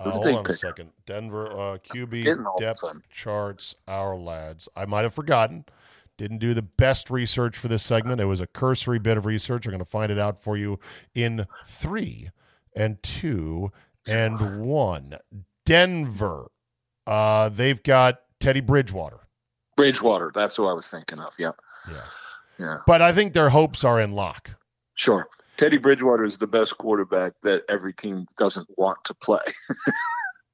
Uh, 0.00 0.10
hold 0.10 0.26
on 0.28 0.46
a 0.46 0.52
second. 0.52 0.90
Denver 1.06 1.46
uh, 1.52 1.78
QB 1.78 2.26
all 2.46 2.54
of 2.54 2.56
a 2.56 2.60
depth 2.60 2.82
charts, 3.10 3.74
Ourlads. 3.86 4.68
I 4.76 4.86
might 4.86 5.02
have 5.02 5.14
forgotten. 5.14 5.64
Didn't 6.16 6.38
do 6.38 6.52
the 6.54 6.62
best 6.62 7.10
research 7.10 7.56
for 7.56 7.68
this 7.68 7.82
segment. 7.82 8.20
It 8.20 8.26
was 8.26 8.40
a 8.40 8.46
cursory 8.46 8.98
bit 8.98 9.16
of 9.16 9.24
research. 9.26 9.64
I'm 9.66 9.70
going 9.70 9.78
to 9.78 9.84
find 9.84 10.10
it 10.12 10.18
out 10.18 10.42
for 10.42 10.56
you 10.56 10.78
in 11.14 11.46
three 11.66 12.30
and 12.76 13.02
two 13.02 13.70
and 14.06 14.60
one. 14.62 15.14
Denver. 15.64 16.50
Uh, 17.06 17.48
they've 17.48 17.82
got 17.82 18.20
Teddy 18.38 18.60
Bridgewater. 18.60 19.20
Bridgewater. 19.76 20.30
That's 20.34 20.56
who 20.56 20.66
I 20.66 20.72
was 20.74 20.90
thinking 20.90 21.18
of. 21.18 21.32
Yeah, 21.38 21.52
Yeah. 21.90 22.02
yeah, 22.58 22.76
But 22.86 23.00
I 23.02 23.12
think 23.12 23.32
their 23.32 23.48
hopes 23.50 23.82
are 23.84 23.98
in 24.00 24.12
lock. 24.12 24.50
sure. 24.94 25.26
Teddy 25.60 25.76
Bridgewater 25.76 26.24
is 26.24 26.38
the 26.38 26.46
best 26.46 26.78
quarterback 26.78 27.34
that 27.42 27.64
every 27.68 27.92
team 27.92 28.26
doesn't 28.38 28.66
want 28.78 29.04
to 29.04 29.14
play. 29.14 29.42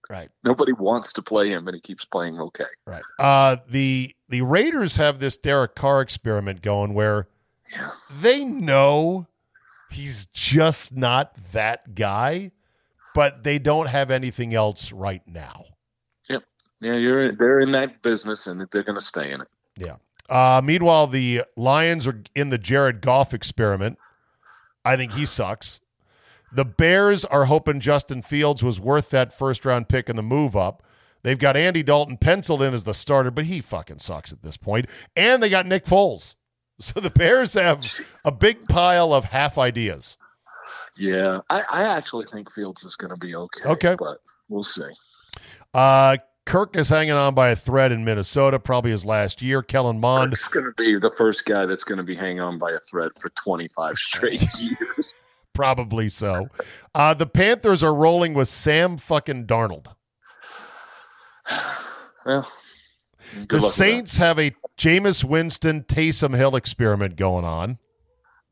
Right. 0.08 0.30
Nobody 0.44 0.70
wants 0.72 1.12
to 1.14 1.22
play 1.22 1.48
him, 1.50 1.66
and 1.66 1.74
he 1.74 1.80
keeps 1.80 2.04
playing 2.04 2.38
okay. 2.38 2.66
Right. 2.86 3.02
Uh, 3.18 3.56
the 3.68 4.14
the 4.28 4.42
Raiders 4.42 4.94
have 4.98 5.18
this 5.18 5.36
Derek 5.36 5.74
Carr 5.74 6.00
experiment 6.00 6.62
going 6.62 6.94
where 6.94 7.26
Yeah. 7.72 7.90
they 8.20 8.44
know 8.44 9.26
he's 9.90 10.26
just 10.26 10.94
not 10.94 11.32
that 11.50 11.96
guy, 11.96 12.52
but 13.16 13.42
they 13.42 13.58
don't 13.58 13.88
have 13.88 14.12
anything 14.12 14.54
else 14.54 14.92
right 14.92 15.26
now. 15.26 15.64
Yep. 16.30 16.44
Yeah, 16.80 16.94
you're 16.94 17.32
they're 17.32 17.58
in 17.58 17.72
that 17.72 18.00
business, 18.02 18.46
and 18.46 18.60
they're 18.70 18.84
going 18.84 19.00
to 19.00 19.04
stay 19.04 19.32
in 19.32 19.40
it. 19.40 19.48
Yeah. 19.76 19.96
Uh, 20.30 20.60
meanwhile, 20.62 21.08
the 21.08 21.42
Lions 21.56 22.06
are 22.06 22.22
in 22.36 22.50
the 22.50 22.58
Jared 22.58 23.00
Goff 23.00 23.34
experiment. 23.34 23.98
I 24.86 24.96
think 24.96 25.12
he 25.12 25.26
sucks. 25.26 25.80
The 26.52 26.64
Bears 26.64 27.24
are 27.24 27.46
hoping 27.46 27.80
Justin 27.80 28.22
Fields 28.22 28.62
was 28.62 28.78
worth 28.78 29.10
that 29.10 29.32
first 29.32 29.64
round 29.64 29.88
pick 29.88 30.08
and 30.08 30.16
the 30.16 30.22
move 30.22 30.56
up. 30.56 30.82
They've 31.22 31.38
got 31.38 31.56
Andy 31.56 31.82
Dalton 31.82 32.16
penciled 32.18 32.62
in 32.62 32.72
as 32.72 32.84
the 32.84 32.94
starter, 32.94 33.32
but 33.32 33.46
he 33.46 33.60
fucking 33.60 33.98
sucks 33.98 34.32
at 34.32 34.42
this 34.42 34.56
point. 34.56 34.86
And 35.16 35.42
they 35.42 35.48
got 35.48 35.66
Nick 35.66 35.84
Foles. 35.84 36.34
So 36.78 37.00
the 37.00 37.08
Bears 37.08 37.54
have 37.54 37.86
a 38.22 38.30
big 38.30 38.60
pile 38.68 39.14
of 39.14 39.24
half 39.24 39.56
ideas. 39.56 40.18
Yeah, 40.94 41.40
I, 41.48 41.62
I 41.70 41.84
actually 41.96 42.26
think 42.30 42.52
Fields 42.52 42.84
is 42.84 42.96
going 42.96 43.14
to 43.14 43.16
be 43.18 43.34
okay. 43.34 43.64
Okay. 43.64 43.96
but 43.98 44.18
we'll 44.50 44.62
see. 44.62 44.82
Uh, 45.72 46.18
Kirk 46.46 46.76
is 46.76 46.88
hanging 46.88 47.14
on 47.14 47.34
by 47.34 47.50
a 47.50 47.56
thread 47.56 47.90
in 47.90 48.04
Minnesota, 48.04 48.60
probably 48.60 48.92
his 48.92 49.04
last 49.04 49.42
year. 49.42 49.62
Kellen 49.62 49.98
Mond, 49.98 50.32
is 50.32 50.44
going 50.44 50.64
to 50.64 50.72
be 50.76 50.96
the 50.96 51.10
first 51.10 51.44
guy 51.44 51.66
that's 51.66 51.82
going 51.82 51.98
to 51.98 52.04
be 52.04 52.14
hanging 52.14 52.40
on 52.40 52.56
by 52.56 52.70
a 52.70 52.78
thread 52.78 53.10
for 53.20 53.30
25 53.30 53.98
straight 53.98 54.46
years. 54.58 55.12
probably 55.52 56.08
so. 56.08 56.48
Uh, 56.94 57.14
the 57.14 57.26
Panthers 57.26 57.82
are 57.82 57.92
rolling 57.92 58.32
with 58.32 58.46
Sam 58.46 58.96
fucking 58.96 59.46
Darnold. 59.48 59.88
well, 62.24 62.48
the 63.34 63.40
luck 63.40 63.50
with 63.50 63.62
that. 63.62 63.70
Saints 63.70 64.18
have 64.18 64.38
a 64.38 64.54
Jameis 64.78 65.24
Winston 65.24 65.82
Taysom 65.82 66.36
Hill 66.36 66.54
experiment 66.54 67.16
going 67.16 67.44
on. 67.44 67.78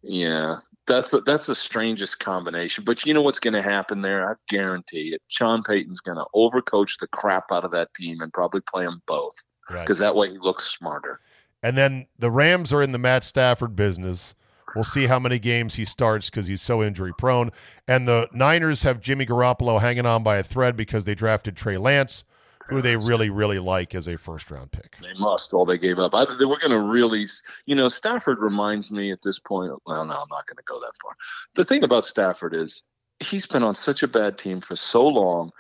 Yeah, 0.03 0.59
that's 0.87 1.11
the, 1.11 1.23
that's 1.23 1.47
the 1.47 1.55
strangest 1.55 2.19
combination. 2.21 2.85
But 2.85 3.05
you 3.07 3.15
know 3.15 3.23
what's 3.23 3.39
going 3.39 3.55
to 3.55 3.63
happen 3.63 4.03
there? 4.03 4.31
I 4.31 4.35
guarantee 4.49 5.15
it. 5.15 5.23
Sean 5.29 5.63
Payton's 5.63 6.01
going 6.01 6.19
to 6.19 6.27
overcoach 6.35 6.99
the 7.01 7.07
crap 7.09 7.45
out 7.51 7.65
of 7.65 7.71
that 7.73 7.93
team 7.95 8.21
and 8.21 8.33
probably 8.33 8.61
play 8.61 8.85
them 8.85 9.03
both 9.07 9.35
Right. 9.71 9.81
because 9.81 9.99
that 9.99 10.15
way 10.15 10.31
he 10.31 10.39
looks 10.39 10.65
smarter. 10.65 11.21
And 11.63 11.79
then 11.79 12.07
the 12.19 12.31
Rams 12.31 12.73
are 12.73 12.83
in 12.83 12.93
the 12.93 12.99
Matt 12.99 13.25
Stafford 13.25 13.75
business. 13.75 14.35
We'll 14.75 14.85
see 14.85 15.07
how 15.07 15.19
many 15.19 15.39
games 15.39 15.77
he 15.77 15.85
starts 15.87 16.29
because 16.29 16.49
he's 16.49 16.61
so 16.61 16.83
injury 16.83 17.13
prone. 17.17 17.51
And 17.89 18.07
the 18.07 18.29
Niners 18.33 18.83
have 18.83 19.01
Jimmy 19.01 19.25
Garoppolo 19.25 19.81
hanging 19.81 20.05
on 20.05 20.23
by 20.23 20.37
a 20.37 20.43
thread 20.43 20.77
because 20.77 21.05
they 21.07 21.15
drafted 21.15 21.57
Trey 21.57 21.79
Lance, 21.79 22.25
who 22.69 22.81
they 22.81 22.97
really, 22.97 23.31
really 23.31 23.59
like 23.59 23.95
as 23.95 24.09
a 24.09 24.17
first 24.17 24.51
round 24.51 24.73
pick. 24.73 24.97
They 25.03 25.15
must. 25.19 25.53
All 25.53 25.65
they 25.65 25.79
gave 25.79 25.99
up. 25.99 26.15
I, 26.15 26.25
they 26.39 26.45
were 26.45 26.59
going 26.59 26.71
to 26.71 26.81
really, 26.81 27.27
you 27.67 27.75
know, 27.75 27.89
Stafford 27.89 28.39
reminds 28.39 28.91
me 28.91 29.13
at 29.13 29.23
this 29.23 29.39
point. 29.39 29.73
Well, 29.87 30.05
no, 30.05 30.15
I'm 30.15 30.29
not 30.31 30.47
going 30.47 30.57
to 30.57 30.63
go 30.67 30.81
that 30.81 30.93
far. 31.03 31.17
The 31.55 31.65
thing 31.65 31.83
about 31.83 32.05
Stafford 32.05 32.55
is 32.55 32.83
he's 33.21 33.47
been 33.47 33.63
on 33.63 33.75
such 33.75 34.03
a 34.03 34.09
bad 34.09 34.39
team 34.39 34.61
for 34.61 34.77
so 34.77 35.07
long, 35.07 35.51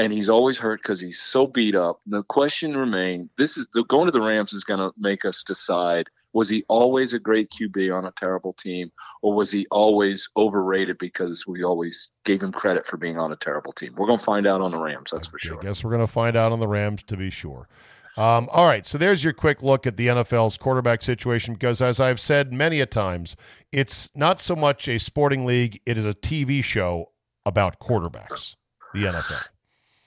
and 0.00 0.14
he's 0.14 0.30
always 0.30 0.56
hurt 0.56 0.82
because 0.82 0.98
he's 0.98 1.20
so 1.20 1.46
beat 1.46 1.74
up. 1.74 2.00
The 2.06 2.22
question 2.24 2.74
remains: 2.74 3.30
This 3.36 3.58
is 3.58 3.68
the, 3.74 3.84
going 3.84 4.06
to 4.06 4.12
the 4.12 4.20
Rams 4.20 4.54
is 4.54 4.64
going 4.64 4.80
to 4.80 4.92
make 4.98 5.26
us 5.26 5.44
decide: 5.44 6.08
Was 6.32 6.48
he 6.48 6.64
always 6.68 7.12
a 7.12 7.18
great 7.18 7.50
QB 7.50 7.94
on 7.94 8.06
a 8.06 8.12
terrible 8.16 8.54
team, 8.54 8.90
or 9.20 9.34
was 9.34 9.50
he 9.50 9.66
always 9.70 10.28
overrated 10.38 10.96
because 10.96 11.46
we 11.46 11.62
always 11.62 12.08
gave 12.24 12.42
him 12.42 12.50
credit 12.50 12.86
for 12.86 12.96
being 12.96 13.18
on 13.18 13.30
a 13.30 13.36
terrible 13.36 13.72
team? 13.72 13.94
We're 13.96 14.06
going 14.06 14.18
to 14.18 14.24
find 14.24 14.46
out 14.46 14.62
on 14.62 14.70
the 14.70 14.78
Rams. 14.78 15.10
That's 15.12 15.28
for 15.28 15.38
sure. 15.38 15.58
I 15.58 15.62
guess 15.62 15.84
we're 15.84 15.90
going 15.90 16.06
to 16.06 16.12
find 16.12 16.34
out 16.34 16.50
on 16.50 16.60
the 16.60 16.68
Rams 16.68 17.02
to 17.04 17.16
be 17.16 17.28
sure. 17.28 17.68
Um, 18.16 18.48
all 18.52 18.66
right, 18.66 18.86
so 18.86 18.98
there's 18.98 19.22
your 19.22 19.34
quick 19.34 19.62
look 19.62 19.86
at 19.86 19.96
the 19.96 20.08
NFL's 20.08 20.56
quarterback 20.56 21.02
situation 21.02 21.54
because, 21.54 21.82
as 21.82 22.00
I've 22.00 22.20
said 22.20 22.52
many 22.54 22.80
a 22.80 22.86
times, 22.86 23.36
it's 23.70 24.08
not 24.14 24.40
so 24.40 24.56
much 24.56 24.88
a 24.88 24.98
sporting 24.98 25.44
league; 25.44 25.80
it 25.84 25.98
is 25.98 26.06
a 26.06 26.14
TV 26.14 26.64
show 26.64 27.10
about 27.44 27.78
quarterbacks. 27.80 28.56
The 28.94 29.04
NFL. 29.04 29.44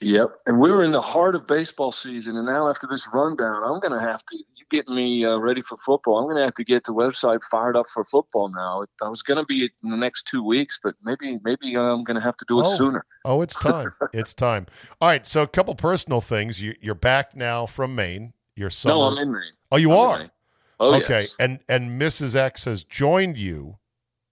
Yep. 0.02 0.32
And 0.48 0.60
we 0.60 0.70
were 0.72 0.84
in 0.84 0.92
the 0.92 1.02
heart 1.02 1.36
of 1.36 1.48
baseball 1.48 1.92
season, 1.92 2.36
and 2.38 2.46
now 2.46 2.68
after 2.70 2.88
this 2.88 3.08
rundown, 3.14 3.64
I'm 3.64 3.80
going 3.80 3.94
to 3.94 4.00
have 4.00 4.24
to. 4.26 4.38
You 4.38 4.66
get 4.70 4.88
me 4.88 5.24
uh, 5.26 5.38
ready 5.38 5.62
for 5.62 5.78
football. 5.78 6.18
I'm 6.18 6.26
going 6.26 6.38
to 6.38 6.44
have 6.44 6.56
to 6.56 6.64
get 6.64 6.84
the 6.84 6.94
website 6.94 7.42
fired 7.50 7.76
up 7.78 7.86
for 7.94 8.04
football 8.04 8.50
now. 8.50 8.86
I 9.02 9.08
was 9.10 9.22
going 9.22 9.38
to 9.38 9.46
be 9.46 9.70
in 9.84 9.90
the 9.90 9.98
next 9.98 10.24
two 10.28 10.44
weeks, 10.44 10.80
but 10.84 10.96
maybe 11.04 11.40
maybe 11.44 11.78
I'm 11.78 12.04
going 12.04 12.16
to 12.16 12.22
have 12.22 12.36
to 12.38 12.46
do 12.48 12.60
it 12.60 12.66
Oh. 12.66 12.76
sooner. 12.78 13.06
Oh, 13.24 13.42
it's 13.42 13.56
time. 13.56 13.94
it's 14.14 14.34
time. 14.34 14.66
All 15.00 15.08
right, 15.10 15.26
so 15.28 15.42
a 15.42 15.48
couple 15.48 15.76
personal 15.76 16.22
things. 16.22 16.62
You, 16.62 16.76
you're 16.82 16.96
back 16.96 17.36
now 17.36 17.66
from 17.66 17.96
Maine. 17.96 18.34
Your 18.56 18.70
summer. 18.70 18.96
No, 18.96 19.02
I'm 19.04 19.18
in 19.18 19.32
Maine. 19.32 19.42
Oh, 19.72 19.78
you 19.78 19.92
I'm 19.94 19.98
are. 20.00 20.32
Oh, 20.80 20.96
okay, 20.96 21.22
yes. 21.22 21.36
and 21.40 21.60
and 21.70 22.02
Mrs. 22.02 22.36
X 22.36 22.66
has 22.66 22.84
joined 22.84 23.38
you 23.38 23.78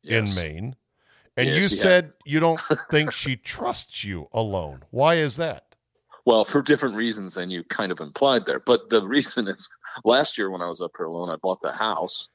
in 0.03 0.33
Maine, 0.35 0.75
and 1.37 1.49
you 1.49 1.63
has. 1.63 1.79
said 1.79 2.13
you 2.25 2.39
don't 2.39 2.59
think 2.89 3.11
she 3.11 3.35
trusts 3.35 4.03
you 4.03 4.27
alone. 4.33 4.83
Why 4.91 5.15
is 5.15 5.37
that? 5.37 5.65
Well, 6.25 6.45
for 6.45 6.61
different 6.61 6.95
reasons 6.95 7.33
than 7.33 7.49
you 7.49 7.63
kind 7.63 7.91
of 7.91 7.99
implied 7.99 8.45
there. 8.45 8.59
But 8.59 8.89
the 8.89 9.01
reason 9.07 9.47
is 9.47 9.67
last 10.03 10.37
year 10.37 10.49
when 10.49 10.61
I 10.61 10.69
was 10.69 10.81
up 10.81 10.91
here 10.97 11.07
alone, 11.07 11.29
I 11.29 11.35
bought 11.37 11.61
the 11.61 11.71
house. 11.71 12.29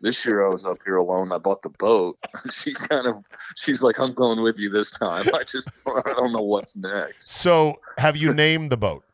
This 0.00 0.24
year 0.24 0.44
I 0.44 0.48
was 0.50 0.64
up 0.64 0.78
here 0.84 0.96
alone. 0.96 1.32
I 1.32 1.38
bought 1.38 1.62
the 1.62 1.70
boat. 1.70 2.18
She's 2.50 2.78
kind 2.78 3.06
of, 3.06 3.22
she's 3.56 3.82
like, 3.82 4.00
I'm 4.00 4.14
going 4.14 4.42
with 4.42 4.58
you 4.58 4.68
this 4.68 4.90
time. 4.90 5.26
I 5.32 5.44
just, 5.44 5.68
I 5.86 6.12
don't 6.14 6.32
know 6.32 6.42
what's 6.42 6.76
next. 6.76 7.30
So, 7.30 7.80
have 7.98 8.16
you 8.16 8.34
named 8.34 8.72
the 8.72 8.76
boat? 8.76 9.04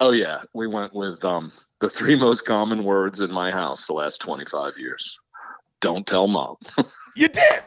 Oh 0.00 0.10
yeah, 0.10 0.42
we 0.52 0.66
went 0.66 0.92
with 0.92 1.24
um, 1.24 1.52
the 1.80 1.88
three 1.88 2.18
most 2.18 2.44
common 2.44 2.82
words 2.82 3.20
in 3.20 3.30
my 3.30 3.52
house 3.52 3.86
the 3.86 3.92
last 3.92 4.20
25 4.20 4.76
years. 4.76 5.18
Don't 5.80 6.06
tell 6.06 6.26
mom. 6.26 6.56
You 7.14 7.28
did. 7.28 7.62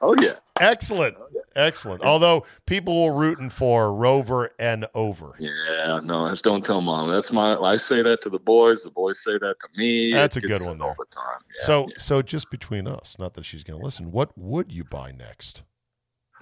Oh 0.00 0.14
yeah. 0.20 0.36
Excellent. 0.60 1.16
Oh, 1.18 1.26
Excellent. 1.56 2.02
Although 2.02 2.44
people 2.66 3.04
were 3.04 3.14
rooting 3.14 3.50
for 3.50 3.92
Rover 3.92 4.50
and 4.60 4.86
Over. 4.94 5.34
Yeah, 5.38 6.00
no, 6.04 6.28
just 6.30 6.44
don't 6.44 6.64
tell 6.64 6.80
mom. 6.80 7.10
That's 7.10 7.32
my. 7.32 7.56
I 7.56 7.76
say 7.76 8.02
that 8.02 8.22
to 8.22 8.30
the 8.30 8.38
boys. 8.38 8.84
The 8.84 8.90
boys 8.90 9.22
say 9.22 9.32
that 9.32 9.56
to 9.60 9.68
me. 9.76 10.12
That's 10.12 10.36
It 10.36 10.44
a 10.44 10.46
good 10.46 10.60
one 10.60 10.78
said 10.78 10.80
all 10.82 10.94
the 10.98 11.04
time. 11.10 11.40
Yeah, 11.58 11.64
so, 11.64 11.86
yeah. 11.88 11.94
so 11.98 12.22
just 12.22 12.50
between 12.50 12.86
us, 12.86 13.16
not 13.18 13.34
that 13.34 13.44
she's 13.44 13.64
going 13.64 13.78
to 13.78 13.84
listen. 13.84 14.12
What 14.12 14.36
would 14.38 14.72
you 14.72 14.84
buy 14.84 15.10
next? 15.10 15.62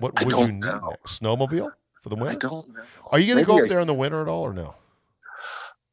What 0.00 0.12
I 0.16 0.24
would 0.24 0.36
you 0.38 0.46
need 0.48 0.60
know. 0.60 0.88
next? 0.90 1.20
Snowmobile 1.22 1.70
for 2.02 2.08
the 2.10 2.16
winter? 2.16 2.30
I 2.30 2.50
don't 2.50 2.68
know. 2.74 2.82
Are 3.10 3.18
you 3.18 3.32
going 3.32 3.38
to 3.42 3.46
go 3.46 3.58
up 3.58 3.64
I- 3.64 3.68
there 3.68 3.80
in 3.80 3.86
the 3.86 3.94
winter 3.94 4.20
at 4.20 4.28
all, 4.28 4.42
or 4.42 4.52
no? 4.52 4.74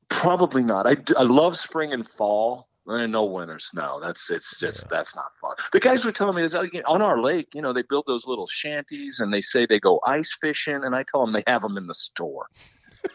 Probably 0.09 0.64
not. 0.64 0.86
I, 0.86 0.95
I 1.18 1.24
love 1.24 1.57
spring 1.57 1.93
and 1.93 2.07
fall. 2.07 2.68
Eh, 2.90 3.06
no 3.06 3.24
winter 3.24 3.58
No, 3.74 4.00
That's 4.02 4.30
it's 4.30 4.60
just 4.60 4.82
Yeah. 4.84 4.88
that's 4.92 5.16
not 5.16 5.34
fun. 5.40 5.56
The 5.72 5.80
guys 5.80 6.04
were 6.04 6.12
telling 6.12 6.36
me 6.36 6.42
this 6.42 6.54
uh, 6.54 6.66
on 6.86 7.02
our 7.02 7.22
lake. 7.22 7.48
You 7.54 7.62
know, 7.62 7.72
they 7.72 7.84
build 7.84 8.04
those 8.08 8.28
little 8.28 8.48
shanties 8.48 9.20
and 9.20 9.34
they 9.34 9.40
say 9.42 9.66
they 9.66 9.80
go 9.80 10.02
ice 10.06 10.36
fishing, 10.42 10.84
and 10.84 10.94
I 10.96 11.04
tell 11.04 11.26
them 11.26 11.34
they 11.34 11.44
have 11.48 11.62
them 11.62 11.78
in 11.78 11.88
the 11.88 11.94
store. 11.94 12.48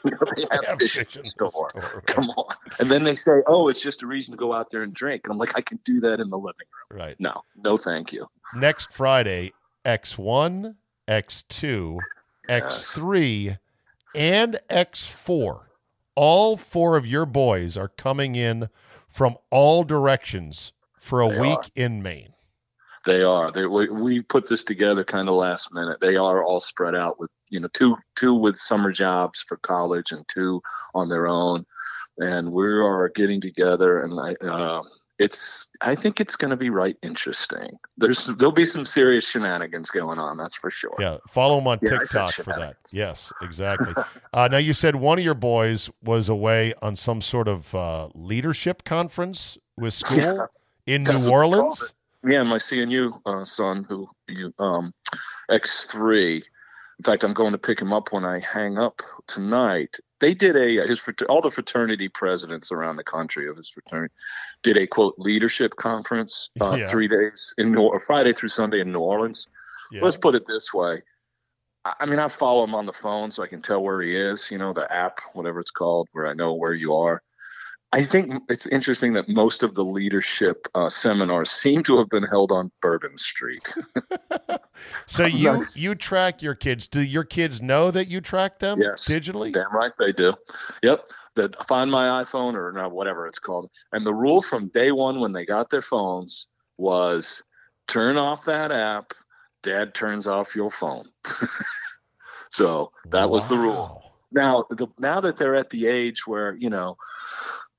You 0.04 0.10
know, 0.12 0.18
they 0.36 0.46
have 0.50 0.64
Have 0.66 0.78
fish 0.78 0.96
in 0.96 1.04
fish 1.04 1.14
the 1.14 1.18
in 1.20 1.22
the 1.24 1.28
store. 1.50 1.70
store, 1.70 2.02
Come 2.06 2.30
on. 2.30 2.54
And 2.78 2.90
then 2.90 3.04
they 3.04 3.14
say, 3.14 3.42
"Oh, 3.46 3.68
it's 3.68 3.80
just 3.80 4.02
a 4.02 4.06
reason 4.06 4.32
to 4.32 4.38
go 4.38 4.52
out 4.54 4.70
there 4.70 4.82
and 4.82 4.94
drink." 4.94 5.22
And 5.24 5.32
I'm 5.32 5.38
like, 5.38 5.56
I 5.56 5.60
can 5.60 5.78
do 5.84 6.00
that 6.00 6.18
in 6.20 6.30
the 6.30 6.38
living 6.38 6.66
room. 6.90 7.00
Right. 7.00 7.16
No, 7.18 7.42
no, 7.56 7.76
thank 7.76 8.12
you. 8.12 8.26
Next 8.54 8.92
Friday, 8.92 9.52
X1, 9.84 10.76
X2, 11.06 11.98
X3, 12.48 13.58
and 14.14 14.58
X4. 14.70 15.60
All 16.14 16.56
four 16.56 16.96
of 16.96 17.06
your 17.06 17.26
boys 17.26 17.76
are 17.76 17.88
coming 17.88 18.34
in 18.34 18.68
from 19.08 19.36
all 19.50 19.84
directions 19.84 20.72
for 20.98 21.20
a 21.20 21.28
They 21.28 21.40
week 21.40 21.58
are. 21.58 21.64
in 21.74 22.02
Maine. 22.02 22.34
They 23.06 23.22
are. 23.22 23.50
They, 23.50 23.66
we, 23.66 23.88
we 23.88 24.22
put 24.22 24.48
this 24.48 24.64
together 24.64 25.04
kind 25.04 25.28
of 25.28 25.34
last 25.34 25.72
minute. 25.72 25.98
They 26.00 26.16
are 26.16 26.44
all 26.44 26.60
spread 26.60 26.94
out 26.94 27.18
with 27.18 27.30
you 27.48 27.60
know 27.60 27.68
two 27.72 27.96
two 28.16 28.34
with 28.34 28.58
summer 28.58 28.92
jobs 28.92 29.42
for 29.46 29.56
college 29.58 30.12
and 30.12 30.26
two 30.28 30.60
on 30.94 31.08
their 31.08 31.26
own, 31.26 31.64
and 32.18 32.52
we 32.52 32.66
are 32.66 33.08
getting 33.14 33.40
together. 33.40 34.02
And 34.02 34.20
I, 34.20 34.34
uh, 34.44 34.82
it's 35.18 35.68
I 35.80 35.94
think 35.94 36.20
it's 36.20 36.36
going 36.36 36.50
to 36.50 36.56
be 36.56 36.70
right 36.70 36.96
interesting. 37.02 37.78
There's 37.96 38.26
there'll 38.38 38.52
be 38.52 38.64
some 38.64 38.86
serious 38.86 39.26
shenanigans 39.26 39.90
going 39.90 40.18
on. 40.18 40.36
That's 40.36 40.54
for 40.54 40.70
sure. 40.70 40.94
Yeah, 40.98 41.18
follow 41.28 41.58
him 41.58 41.66
on 41.66 41.78
Yeah, 41.82 41.98
TikTok 41.98 42.34
for 42.34 42.54
that. 42.56 42.76
Yes, 42.92 43.32
exactly. 43.42 43.94
uh, 44.32 44.48
now, 44.48 44.58
you 44.58 44.72
said 44.72 44.96
one 44.96 45.18
of 45.18 45.24
your 45.24 45.34
boys 45.34 45.90
was 46.02 46.28
away 46.28 46.74
on 46.82 46.94
some 46.96 47.20
sort 47.20 47.48
of 47.48 47.74
uh, 47.74 48.08
leadership 48.14 48.84
conference 48.84 49.58
with 49.76 49.94
school 50.02 50.18
Yeah, 50.18 50.46
in 50.86 51.02
New 51.02 51.12
what 51.12 51.18
they 51.18 51.24
called 51.24 51.54
Orleans. 51.54 51.94
Yeah, 52.24 52.42
my 52.44 52.58
CNU 52.58 53.20
uh, 53.26 53.44
son, 53.44 53.84
who 53.88 54.08
you 54.28 54.52
um, 54.58 54.92
X 55.50 55.86
three. 55.86 56.36
In 56.98 57.04
fact, 57.04 57.22
I'm 57.22 57.34
going 57.34 57.52
to 57.52 57.58
pick 57.58 57.80
him 57.80 57.92
up 57.92 58.12
when 58.12 58.24
I 58.24 58.40
hang 58.40 58.78
up 58.78 59.02
tonight. 59.26 59.96
They 60.20 60.34
did 60.34 60.56
a 60.56 60.86
his 60.86 61.02
all 61.28 61.40
the 61.40 61.50
fraternity 61.50 62.08
presidents 62.08 62.72
around 62.72 62.96
the 62.96 63.04
country 63.04 63.48
of 63.48 63.56
his 63.56 63.68
fraternity 63.68 64.12
did 64.62 64.76
a 64.76 64.86
quote 64.86 65.14
leadership 65.18 65.76
conference 65.76 66.50
uh, 66.60 66.76
Yeah. 66.80 66.86
three 66.86 67.08
days 67.08 67.54
in 67.58 67.72
New 67.72 67.98
Friday 68.06 68.32
through 68.32 68.48
Sunday 68.48 68.80
in 68.80 68.92
New 68.92 69.00
Orleans. 69.00 69.46
Yeah. 69.92 70.02
Let's 70.02 70.18
put 70.18 70.34
it 70.34 70.46
this 70.46 70.74
way: 70.74 71.02
I 71.84 72.06
mean, 72.06 72.18
I 72.18 72.28
follow 72.28 72.64
him 72.64 72.74
on 72.74 72.86
the 72.86 72.92
phone 72.92 73.30
so 73.30 73.42
I 73.42 73.46
can 73.46 73.62
tell 73.62 73.82
where 73.82 74.02
he 74.02 74.14
is. 74.14 74.50
You 74.50 74.58
know, 74.58 74.72
the 74.72 74.92
app, 74.92 75.20
whatever 75.32 75.60
it's 75.60 75.70
called, 75.70 76.08
where 76.12 76.26
I 76.26 76.34
know 76.34 76.54
where 76.54 76.74
you 76.74 76.94
are. 76.94 77.22
I 77.92 78.04
think 78.04 78.42
it's 78.50 78.66
interesting 78.66 79.14
that 79.14 79.28
most 79.28 79.62
of 79.62 79.74
the 79.74 79.84
leadership 79.84 80.68
uh, 80.74 80.90
seminars 80.90 81.50
seem 81.62 81.82
to 81.84 81.98
have 81.98 82.08
been 82.08 82.24
held 82.24 82.52
on 82.52 82.70
Bourbon 82.82 83.16
Street. 83.16 83.74
so 85.06 85.24
you 85.24 85.66
you 85.74 85.94
track 85.94 86.42
your 86.42 86.54
kids. 86.54 86.86
Do 86.86 87.02
your 87.02 87.24
kids 87.24 87.62
know 87.62 87.90
that 87.90 88.08
you 88.08 88.20
track 88.20 88.58
them 88.58 88.80
yes, 88.80 89.04
digitally? 89.04 89.52
Damn 89.52 89.74
right 89.74 89.92
they 89.98 90.12
do. 90.12 90.34
Yep. 90.82 91.06
The 91.34 91.54
Find 91.68 91.90
My 91.90 92.24
iPhone 92.24 92.54
or 92.54 92.72
not, 92.72 92.90
whatever 92.90 93.26
it's 93.26 93.38
called. 93.38 93.70
And 93.92 94.04
the 94.04 94.14
rule 94.14 94.42
from 94.42 94.68
day 94.68 94.90
one 94.90 95.20
when 95.20 95.32
they 95.32 95.46
got 95.46 95.70
their 95.70 95.82
phones 95.82 96.48
was 96.78 97.42
turn 97.86 98.16
off 98.16 98.44
that 98.46 98.72
app. 98.72 99.12
Dad 99.62 99.94
turns 99.94 100.26
off 100.26 100.56
your 100.56 100.70
phone. 100.70 101.08
so 102.50 102.92
that 103.10 103.28
wow. 103.28 103.32
was 103.32 103.46
the 103.46 103.56
rule. 103.56 104.02
Now, 104.32 104.66
the, 104.68 104.88
now 104.98 105.20
that 105.20 105.36
they're 105.36 105.54
at 105.54 105.70
the 105.70 105.86
age 105.86 106.26
where 106.26 106.54
you 106.56 106.70
know 106.70 106.96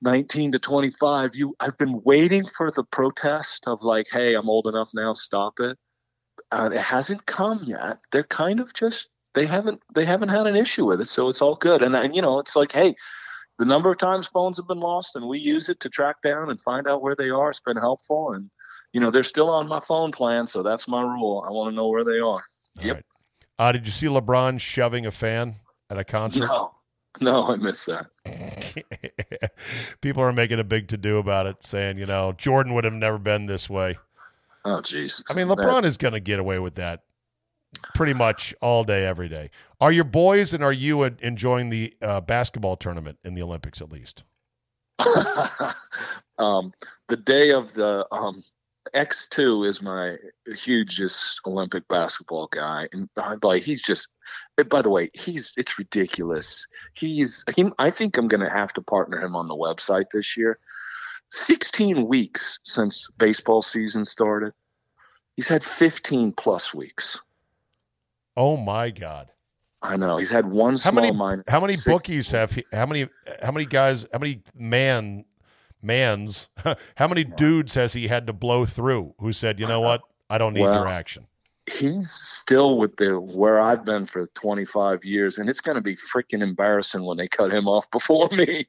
19 0.02 0.52
to 0.52 0.58
25 0.58 1.34
you 1.34 1.54
i've 1.60 1.76
been 1.76 2.00
waiting 2.04 2.44
for 2.44 2.70
the 2.70 2.84
protest 2.84 3.66
of 3.66 3.82
like 3.82 4.06
hey 4.10 4.34
i'm 4.34 4.48
old 4.48 4.66
enough 4.66 4.90
now 4.94 5.12
stop 5.12 5.60
it. 5.60 5.76
Uh, 6.52 6.70
it 6.72 6.80
hasn't 6.80 7.24
come 7.26 7.62
yet. 7.64 7.98
They're 8.10 8.24
kind 8.24 8.60
of 8.60 8.72
just 8.74 9.08
they 9.34 9.46
haven't 9.46 9.80
they 9.94 10.04
haven't 10.04 10.30
had 10.30 10.46
an 10.46 10.56
issue 10.56 10.86
with 10.86 11.00
it 11.00 11.08
so 11.08 11.28
it's 11.28 11.42
all 11.42 11.54
good. 11.56 11.82
And, 11.82 11.94
and 11.94 12.14
you 12.14 12.22
know 12.22 12.38
it's 12.38 12.56
like 12.56 12.72
hey 12.72 12.94
the 13.58 13.64
number 13.64 13.90
of 13.90 13.98
times 13.98 14.26
phones 14.26 14.56
have 14.56 14.66
been 14.66 14.80
lost 14.80 15.16
and 15.16 15.28
we 15.28 15.38
use 15.38 15.68
it 15.68 15.80
to 15.80 15.90
track 15.90 16.16
down 16.24 16.50
and 16.50 16.60
find 16.62 16.88
out 16.88 17.02
where 17.02 17.14
they 17.14 17.30
are 17.30 17.50
it's 17.50 17.60
been 17.60 17.76
helpful. 17.76 18.32
And 18.32 18.50
you 18.92 19.00
know 19.00 19.10
they're 19.10 19.22
still 19.22 19.50
on 19.50 19.68
my 19.68 19.80
phone 19.80 20.12
plan 20.12 20.46
so 20.46 20.62
that's 20.62 20.88
my 20.88 21.02
rule. 21.02 21.44
I 21.46 21.52
want 21.52 21.70
to 21.70 21.76
know 21.76 21.88
where 21.88 22.04
they 22.04 22.18
are. 22.18 22.20
All 22.22 22.42
yep. 22.80 22.96
right. 22.96 23.04
uh, 23.58 23.72
did 23.72 23.86
you 23.86 23.92
see 23.92 24.06
lebron 24.06 24.58
shoving 24.58 25.06
a 25.06 25.10
fan 25.10 25.56
at 25.90 25.98
a 25.98 26.04
concert? 26.04 26.46
No 26.46 26.72
no, 27.20 27.48
I 27.48 27.56
miss 27.56 27.86
that. 27.86 28.06
People 30.00 30.22
are 30.22 30.32
making 30.32 30.60
a 30.60 30.64
big 30.64 30.88
to 30.88 30.96
do 30.96 31.18
about 31.18 31.46
it, 31.46 31.62
saying, 31.62 31.98
you 31.98 32.06
know, 32.06 32.32
Jordan 32.32 32.74
would 32.74 32.84
have 32.84 32.92
never 32.92 33.18
been 33.18 33.46
this 33.46 33.68
way. 33.68 33.98
Oh, 34.64 34.80
Jesus. 34.80 35.24
I 35.28 35.34
mean, 35.34 35.48
LeBron 35.48 35.82
that... 35.82 35.84
is 35.84 35.96
going 35.96 36.14
to 36.14 36.20
get 36.20 36.38
away 36.38 36.58
with 36.58 36.74
that 36.76 37.02
pretty 37.94 38.14
much 38.14 38.54
all 38.60 38.84
day, 38.84 39.06
every 39.06 39.28
day. 39.28 39.50
Are 39.80 39.92
your 39.92 40.04
boys 40.04 40.52
and 40.52 40.62
are 40.62 40.72
you 40.72 41.02
enjoying 41.04 41.70
the 41.70 41.94
uh, 42.02 42.20
basketball 42.20 42.76
tournament 42.76 43.18
in 43.24 43.34
the 43.34 43.42
Olympics 43.42 43.80
at 43.80 43.90
least? 43.90 44.24
um, 46.38 46.72
the 47.08 47.16
day 47.16 47.50
of 47.52 47.72
the 47.74 48.06
um, 48.12 48.42
X2 48.94 49.66
is 49.66 49.82
my 49.82 50.16
hugest 50.54 51.40
Olympic 51.46 51.86
basketball 51.88 52.48
guy, 52.48 52.88
and 52.92 53.08
by 53.40 53.58
he's 53.58 53.82
just. 53.82 54.08
By 54.68 54.82
the 54.82 54.90
way, 54.90 55.10
he's 55.12 55.52
it's 55.56 55.78
ridiculous. 55.78 56.66
He's 56.94 57.44
he, 57.54 57.70
I 57.78 57.90
think 57.90 58.16
I'm 58.16 58.28
going 58.28 58.42
to 58.42 58.50
have 58.50 58.72
to 58.74 58.82
partner 58.82 59.20
him 59.20 59.36
on 59.36 59.48
the 59.48 59.54
website 59.54 60.10
this 60.12 60.36
year. 60.36 60.58
16 61.30 62.08
weeks 62.08 62.58
since 62.64 63.08
baseball 63.16 63.62
season 63.62 64.04
started. 64.04 64.52
He's 65.36 65.48
had 65.48 65.62
15 65.62 66.32
plus 66.32 66.74
weeks. 66.74 67.18
Oh 68.36 68.56
my 68.56 68.90
god. 68.90 69.30
I 69.82 69.96
know 69.96 70.18
he's 70.18 70.30
had 70.30 70.46
one 70.46 70.72
how 70.72 70.90
small 70.90 71.14
many, 71.14 71.42
How 71.48 71.60
many 71.60 71.76
bookies 71.86 72.30
have 72.32 72.52
he, 72.52 72.64
how 72.72 72.86
many 72.86 73.08
how 73.42 73.50
many 73.50 73.64
guys 73.64 74.06
how 74.12 74.18
many 74.18 74.42
man 74.54 75.24
man's 75.82 76.48
how 76.96 77.08
many 77.08 77.24
dudes 77.24 77.74
has 77.74 77.92
he 77.92 78.08
had 78.08 78.26
to 78.26 78.32
blow 78.32 78.64
through 78.64 79.14
who 79.18 79.32
said 79.32 79.60
you 79.60 79.66
know 79.66 79.80
what? 79.80 80.02
I 80.28 80.38
don't 80.38 80.54
need 80.54 80.62
well, 80.62 80.74
your 80.74 80.88
action. 80.88 81.26
he's 81.70 82.10
still 82.10 82.78
with 82.78 82.96
the 82.96 83.20
where 83.20 83.58
i've 83.60 83.84
been 83.84 84.06
for 84.06 84.26
25 84.34 85.04
years 85.04 85.38
and 85.38 85.48
it's 85.48 85.60
going 85.60 85.76
to 85.76 85.82
be 85.82 85.96
freaking 85.96 86.42
embarrassing 86.42 87.04
when 87.04 87.16
they 87.16 87.28
cut 87.28 87.52
him 87.52 87.68
off 87.68 87.90
before 87.92 88.28
me. 88.30 88.66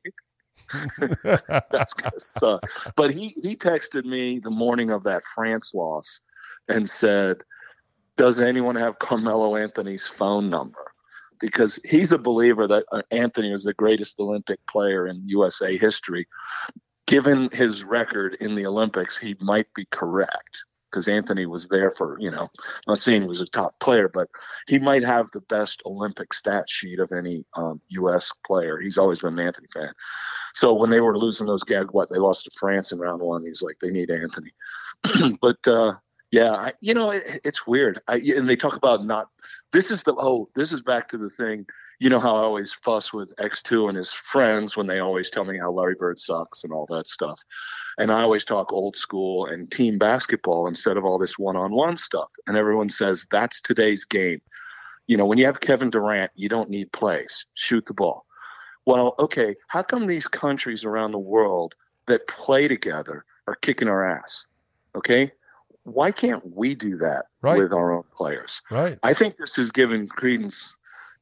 That's 1.24 1.94
gonna 1.94 2.12
suck. 2.20 2.66
But 2.96 3.12
he 3.12 3.30
he 3.42 3.56
texted 3.56 4.06
me 4.06 4.40
the 4.40 4.52
morning 4.52 4.90
of 4.90 5.04
that 5.04 5.24
france 5.36 5.74
loss 5.74 6.22
and 6.70 6.88
said 6.90 7.44
does 8.18 8.40
anyone 8.40 8.76
have 8.76 9.00
carmelo 9.00 9.56
anthony's 9.56 10.08
phone 10.08 10.50
number? 10.50 10.92
Because 11.40 11.80
he's 11.84 12.12
a 12.12 12.20
believer 12.20 12.68
that 12.68 12.86
uh, 12.92 13.02
Anthony 13.10 13.52
is 13.52 13.64
the 13.64 13.74
greatest 13.74 14.20
Olympic 14.20 14.64
player 14.68 15.08
in 15.08 15.24
USA 15.26 15.76
history 15.76 16.28
given 17.08 17.50
his 17.52 17.84
record 17.84 18.38
in 18.40 18.56
the 18.56 18.66
Olympics, 18.66 19.18
he 19.18 19.36
might 19.40 19.74
be 19.74 19.86
correct 19.92 20.64
because 20.92 21.08
Anthony 21.08 21.46
was 21.46 21.68
there 21.70 21.92
for, 21.92 22.18
you 22.20 22.30
know, 22.30 22.50
I'm 22.60 22.82
not 22.88 22.98
saying 22.98 23.22
he 23.22 23.28
was 23.28 23.42
a 23.42 23.46
top 23.46 23.80
player, 23.80 24.10
but 24.10 24.28
he 24.68 24.78
might 24.78 25.04
have 25.04 25.30
the 25.32 25.42
best 25.42 25.82
Olympic 25.86 26.34
stat 26.34 26.66
sheet 26.70 27.00
of 27.00 27.12
any 27.12 27.46
um, 27.56 27.80
U.S. 27.90 28.32
player. 28.46 28.78
He's 28.78 28.98
always 28.98 29.20
been 29.20 29.40
an 29.40 29.46
Anthony 29.48 29.68
fan. 29.74 29.94
So 30.54 30.74
when 30.74 30.90
they 30.90 31.00
were 31.00 31.18
losing 31.18 31.48
those 31.48 31.64
gags, 31.64 31.94
what 31.94 32.10
they 32.10 32.18
lost 32.18 32.44
to 32.46 32.52
France 32.60 32.92
in 32.92 33.00
round 33.00 33.22
one, 33.22 33.46
he's 33.46 33.62
like, 33.62 33.80
they 33.80 33.90
need 33.90 34.12
Anthony. 34.12 34.52
but 35.42 35.66
uh, 35.66 35.94
yeah, 36.32 36.52
I, 36.52 36.74
you 36.82 36.94
know, 36.94 37.12
it, 37.12 37.42
it's 37.44 37.66
weird. 37.66 38.02
I, 38.08 38.16
and 38.18 38.48
they 38.48 38.58
talk 38.58 38.76
about 38.76 39.06
not. 39.06 39.28
This 39.72 39.92
is 39.92 40.04
the 40.04 40.14
oh, 40.14 40.50
this 40.56 40.74
is 40.74 40.82
back 40.82 41.08
to 41.10 41.18
the 41.18 41.30
thing 41.30 41.66
you 42.02 42.10
know 42.10 42.20
how 42.20 42.36
I 42.36 42.40
always 42.40 42.74
fuss 42.74 43.14
with 43.14 43.32
X2 43.36 43.88
and 43.88 43.96
his 43.96 44.12
friends 44.12 44.76
when 44.76 44.88
they 44.88 44.98
always 44.98 45.30
tell 45.30 45.46
me 45.46 45.60
how 45.60 45.72
Larry 45.72 45.94
Bird 45.94 46.20
sucks 46.20 46.64
and 46.64 46.74
all 46.74 46.88
that 46.90 47.06
stuff. 47.06 47.40
And 48.00 48.12
I 48.12 48.24
always 48.24 48.44
talk 48.44 48.74
old 48.74 48.96
school 48.96 49.46
and 49.46 49.70
team 49.70 50.00
basketball 50.00 50.66
instead 50.68 50.98
of 50.98 51.06
all 51.06 51.20
this 51.20 51.38
one 51.38 51.56
on 51.56 51.74
one 51.74 51.98
stuff. 51.98 52.32
And 52.48 52.58
everyone 52.58 52.90
says 52.90 53.28
that's 53.30 53.62
today's 53.62 54.04
game. 54.04 54.42
You 55.06 55.16
know, 55.16 55.28
when 55.28 55.38
you 55.38 55.46
have 55.46 55.60
Kevin 55.60 55.92
Durant, 55.92 56.32
you 56.34 56.50
don't 56.50 56.72
need 56.72 56.92
plays, 56.92 57.46
shoot 57.54 57.86
the 57.86 57.94
ball. 57.94 58.26
Well, 58.88 59.14
okay, 59.20 59.56
how 59.68 59.84
come 59.84 60.08
these 60.08 60.28
countries 60.28 60.84
around 60.84 61.12
the 61.12 61.20
world 61.20 61.76
that 62.08 62.28
play 62.28 62.68
together 62.68 63.26
are 63.46 63.56
kicking 63.56 63.88
our 63.88 64.10
ass? 64.10 64.48
Okay, 64.96 65.34
why 65.84 66.12
can't 66.12 66.42
we 66.56 66.74
do 66.74 66.98
that 66.98 67.26
right. 67.44 67.60
with 67.60 67.72
our 67.72 67.94
own 67.94 68.06
players? 68.12 68.60
Right. 68.72 68.98
I 69.04 69.14
think 69.14 69.38
this 69.38 69.60
is 69.60 69.70
giving 69.70 70.08
credence 70.08 70.74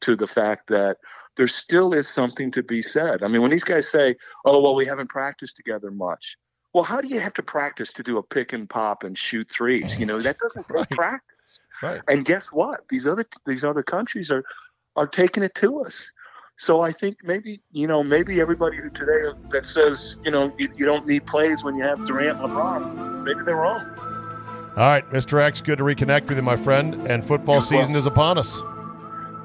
to 0.02 0.16
the 0.16 0.28
fact 0.28 0.68
that 0.68 0.98
there 1.36 1.48
still 1.48 1.94
is 1.94 2.08
something 2.08 2.52
to 2.52 2.64
be 2.64 2.82
said. 2.82 3.24
I 3.24 3.28
mean, 3.28 3.42
when 3.42 3.52
these 3.52 3.64
guys 3.64 3.90
say, 3.90 4.16
"Oh, 4.46 4.62
well, 4.62 4.76
we 4.76 4.86
haven't 4.86 5.10
practiced 5.10 5.56
together 5.56 5.92
much," 5.92 6.38
well, 6.74 6.84
how 6.84 7.02
do 7.02 7.08
you 7.08 7.20
have 7.20 7.34
to 7.34 7.44
practice 7.44 7.94
to 7.94 8.04
do 8.04 8.18
a 8.18 8.24
pick 8.24 8.54
and 8.54 8.70
pop 8.70 9.04
and 9.04 9.18
shoot 9.18 9.50
threes? 9.50 9.98
You 9.98 10.06
know, 10.06 10.20
that 10.20 10.38
doesn't 10.38 10.68
take 10.68 10.76
right. 10.76 10.90
practice. 10.92 11.60
Right. 11.82 12.02
And 12.08 12.26
guess 12.26 12.52
what? 12.52 12.88
These 12.90 13.08
other 13.08 13.26
these 13.46 13.64
other 13.64 13.84
countries 13.84 14.32
are 14.32 14.44
are 14.96 15.08
taking 15.08 15.44
it 15.44 15.56
to 15.56 15.82
us. 15.82 16.12
So 16.58 16.82
I 16.82 16.92
think 16.92 17.18
maybe 17.24 17.62
you 17.72 17.88
know 17.88 18.04
maybe 18.04 18.42
everybody 18.42 18.78
who 18.78 18.90
today 18.90 19.34
that 19.50 19.66
says 19.66 20.18
you 20.24 20.32
know 20.32 20.54
you, 20.58 20.72
you 20.76 20.86
don't 20.86 21.08
need 21.08 21.26
plays 21.26 21.64
when 21.64 21.76
you 21.76 21.84
have 21.84 22.06
Durant, 22.06 22.40
LeBron, 22.40 23.24
maybe 23.24 23.40
they're 23.46 23.56
wrong. 23.56 23.82
All 24.78 24.86
right, 24.86 25.10
Mr. 25.10 25.42
X, 25.42 25.62
good 25.62 25.80
to 25.80 25.84
reconnect 25.84 26.30
with 26.30 26.38
you, 26.38 26.44
my 26.44 26.56
friend. 26.56 26.94
And 27.08 27.26
football 27.26 27.60
season 27.60 27.96
is 27.96 28.06
upon 28.06 28.38
us. 28.38 28.62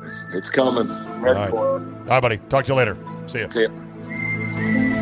It's, 0.07 0.27
it's 0.33 0.51
coming. 0.51 0.91
All 0.91 1.21
right. 1.21 1.53
All 1.53 1.79
right, 1.79 2.21
buddy. 2.21 2.39
Talk 2.49 2.65
to 2.67 2.73
you 2.73 2.77
later. 2.77 2.97
See 3.27 3.41
you. 3.41 3.51
See 3.51 3.61
you. 3.63 4.94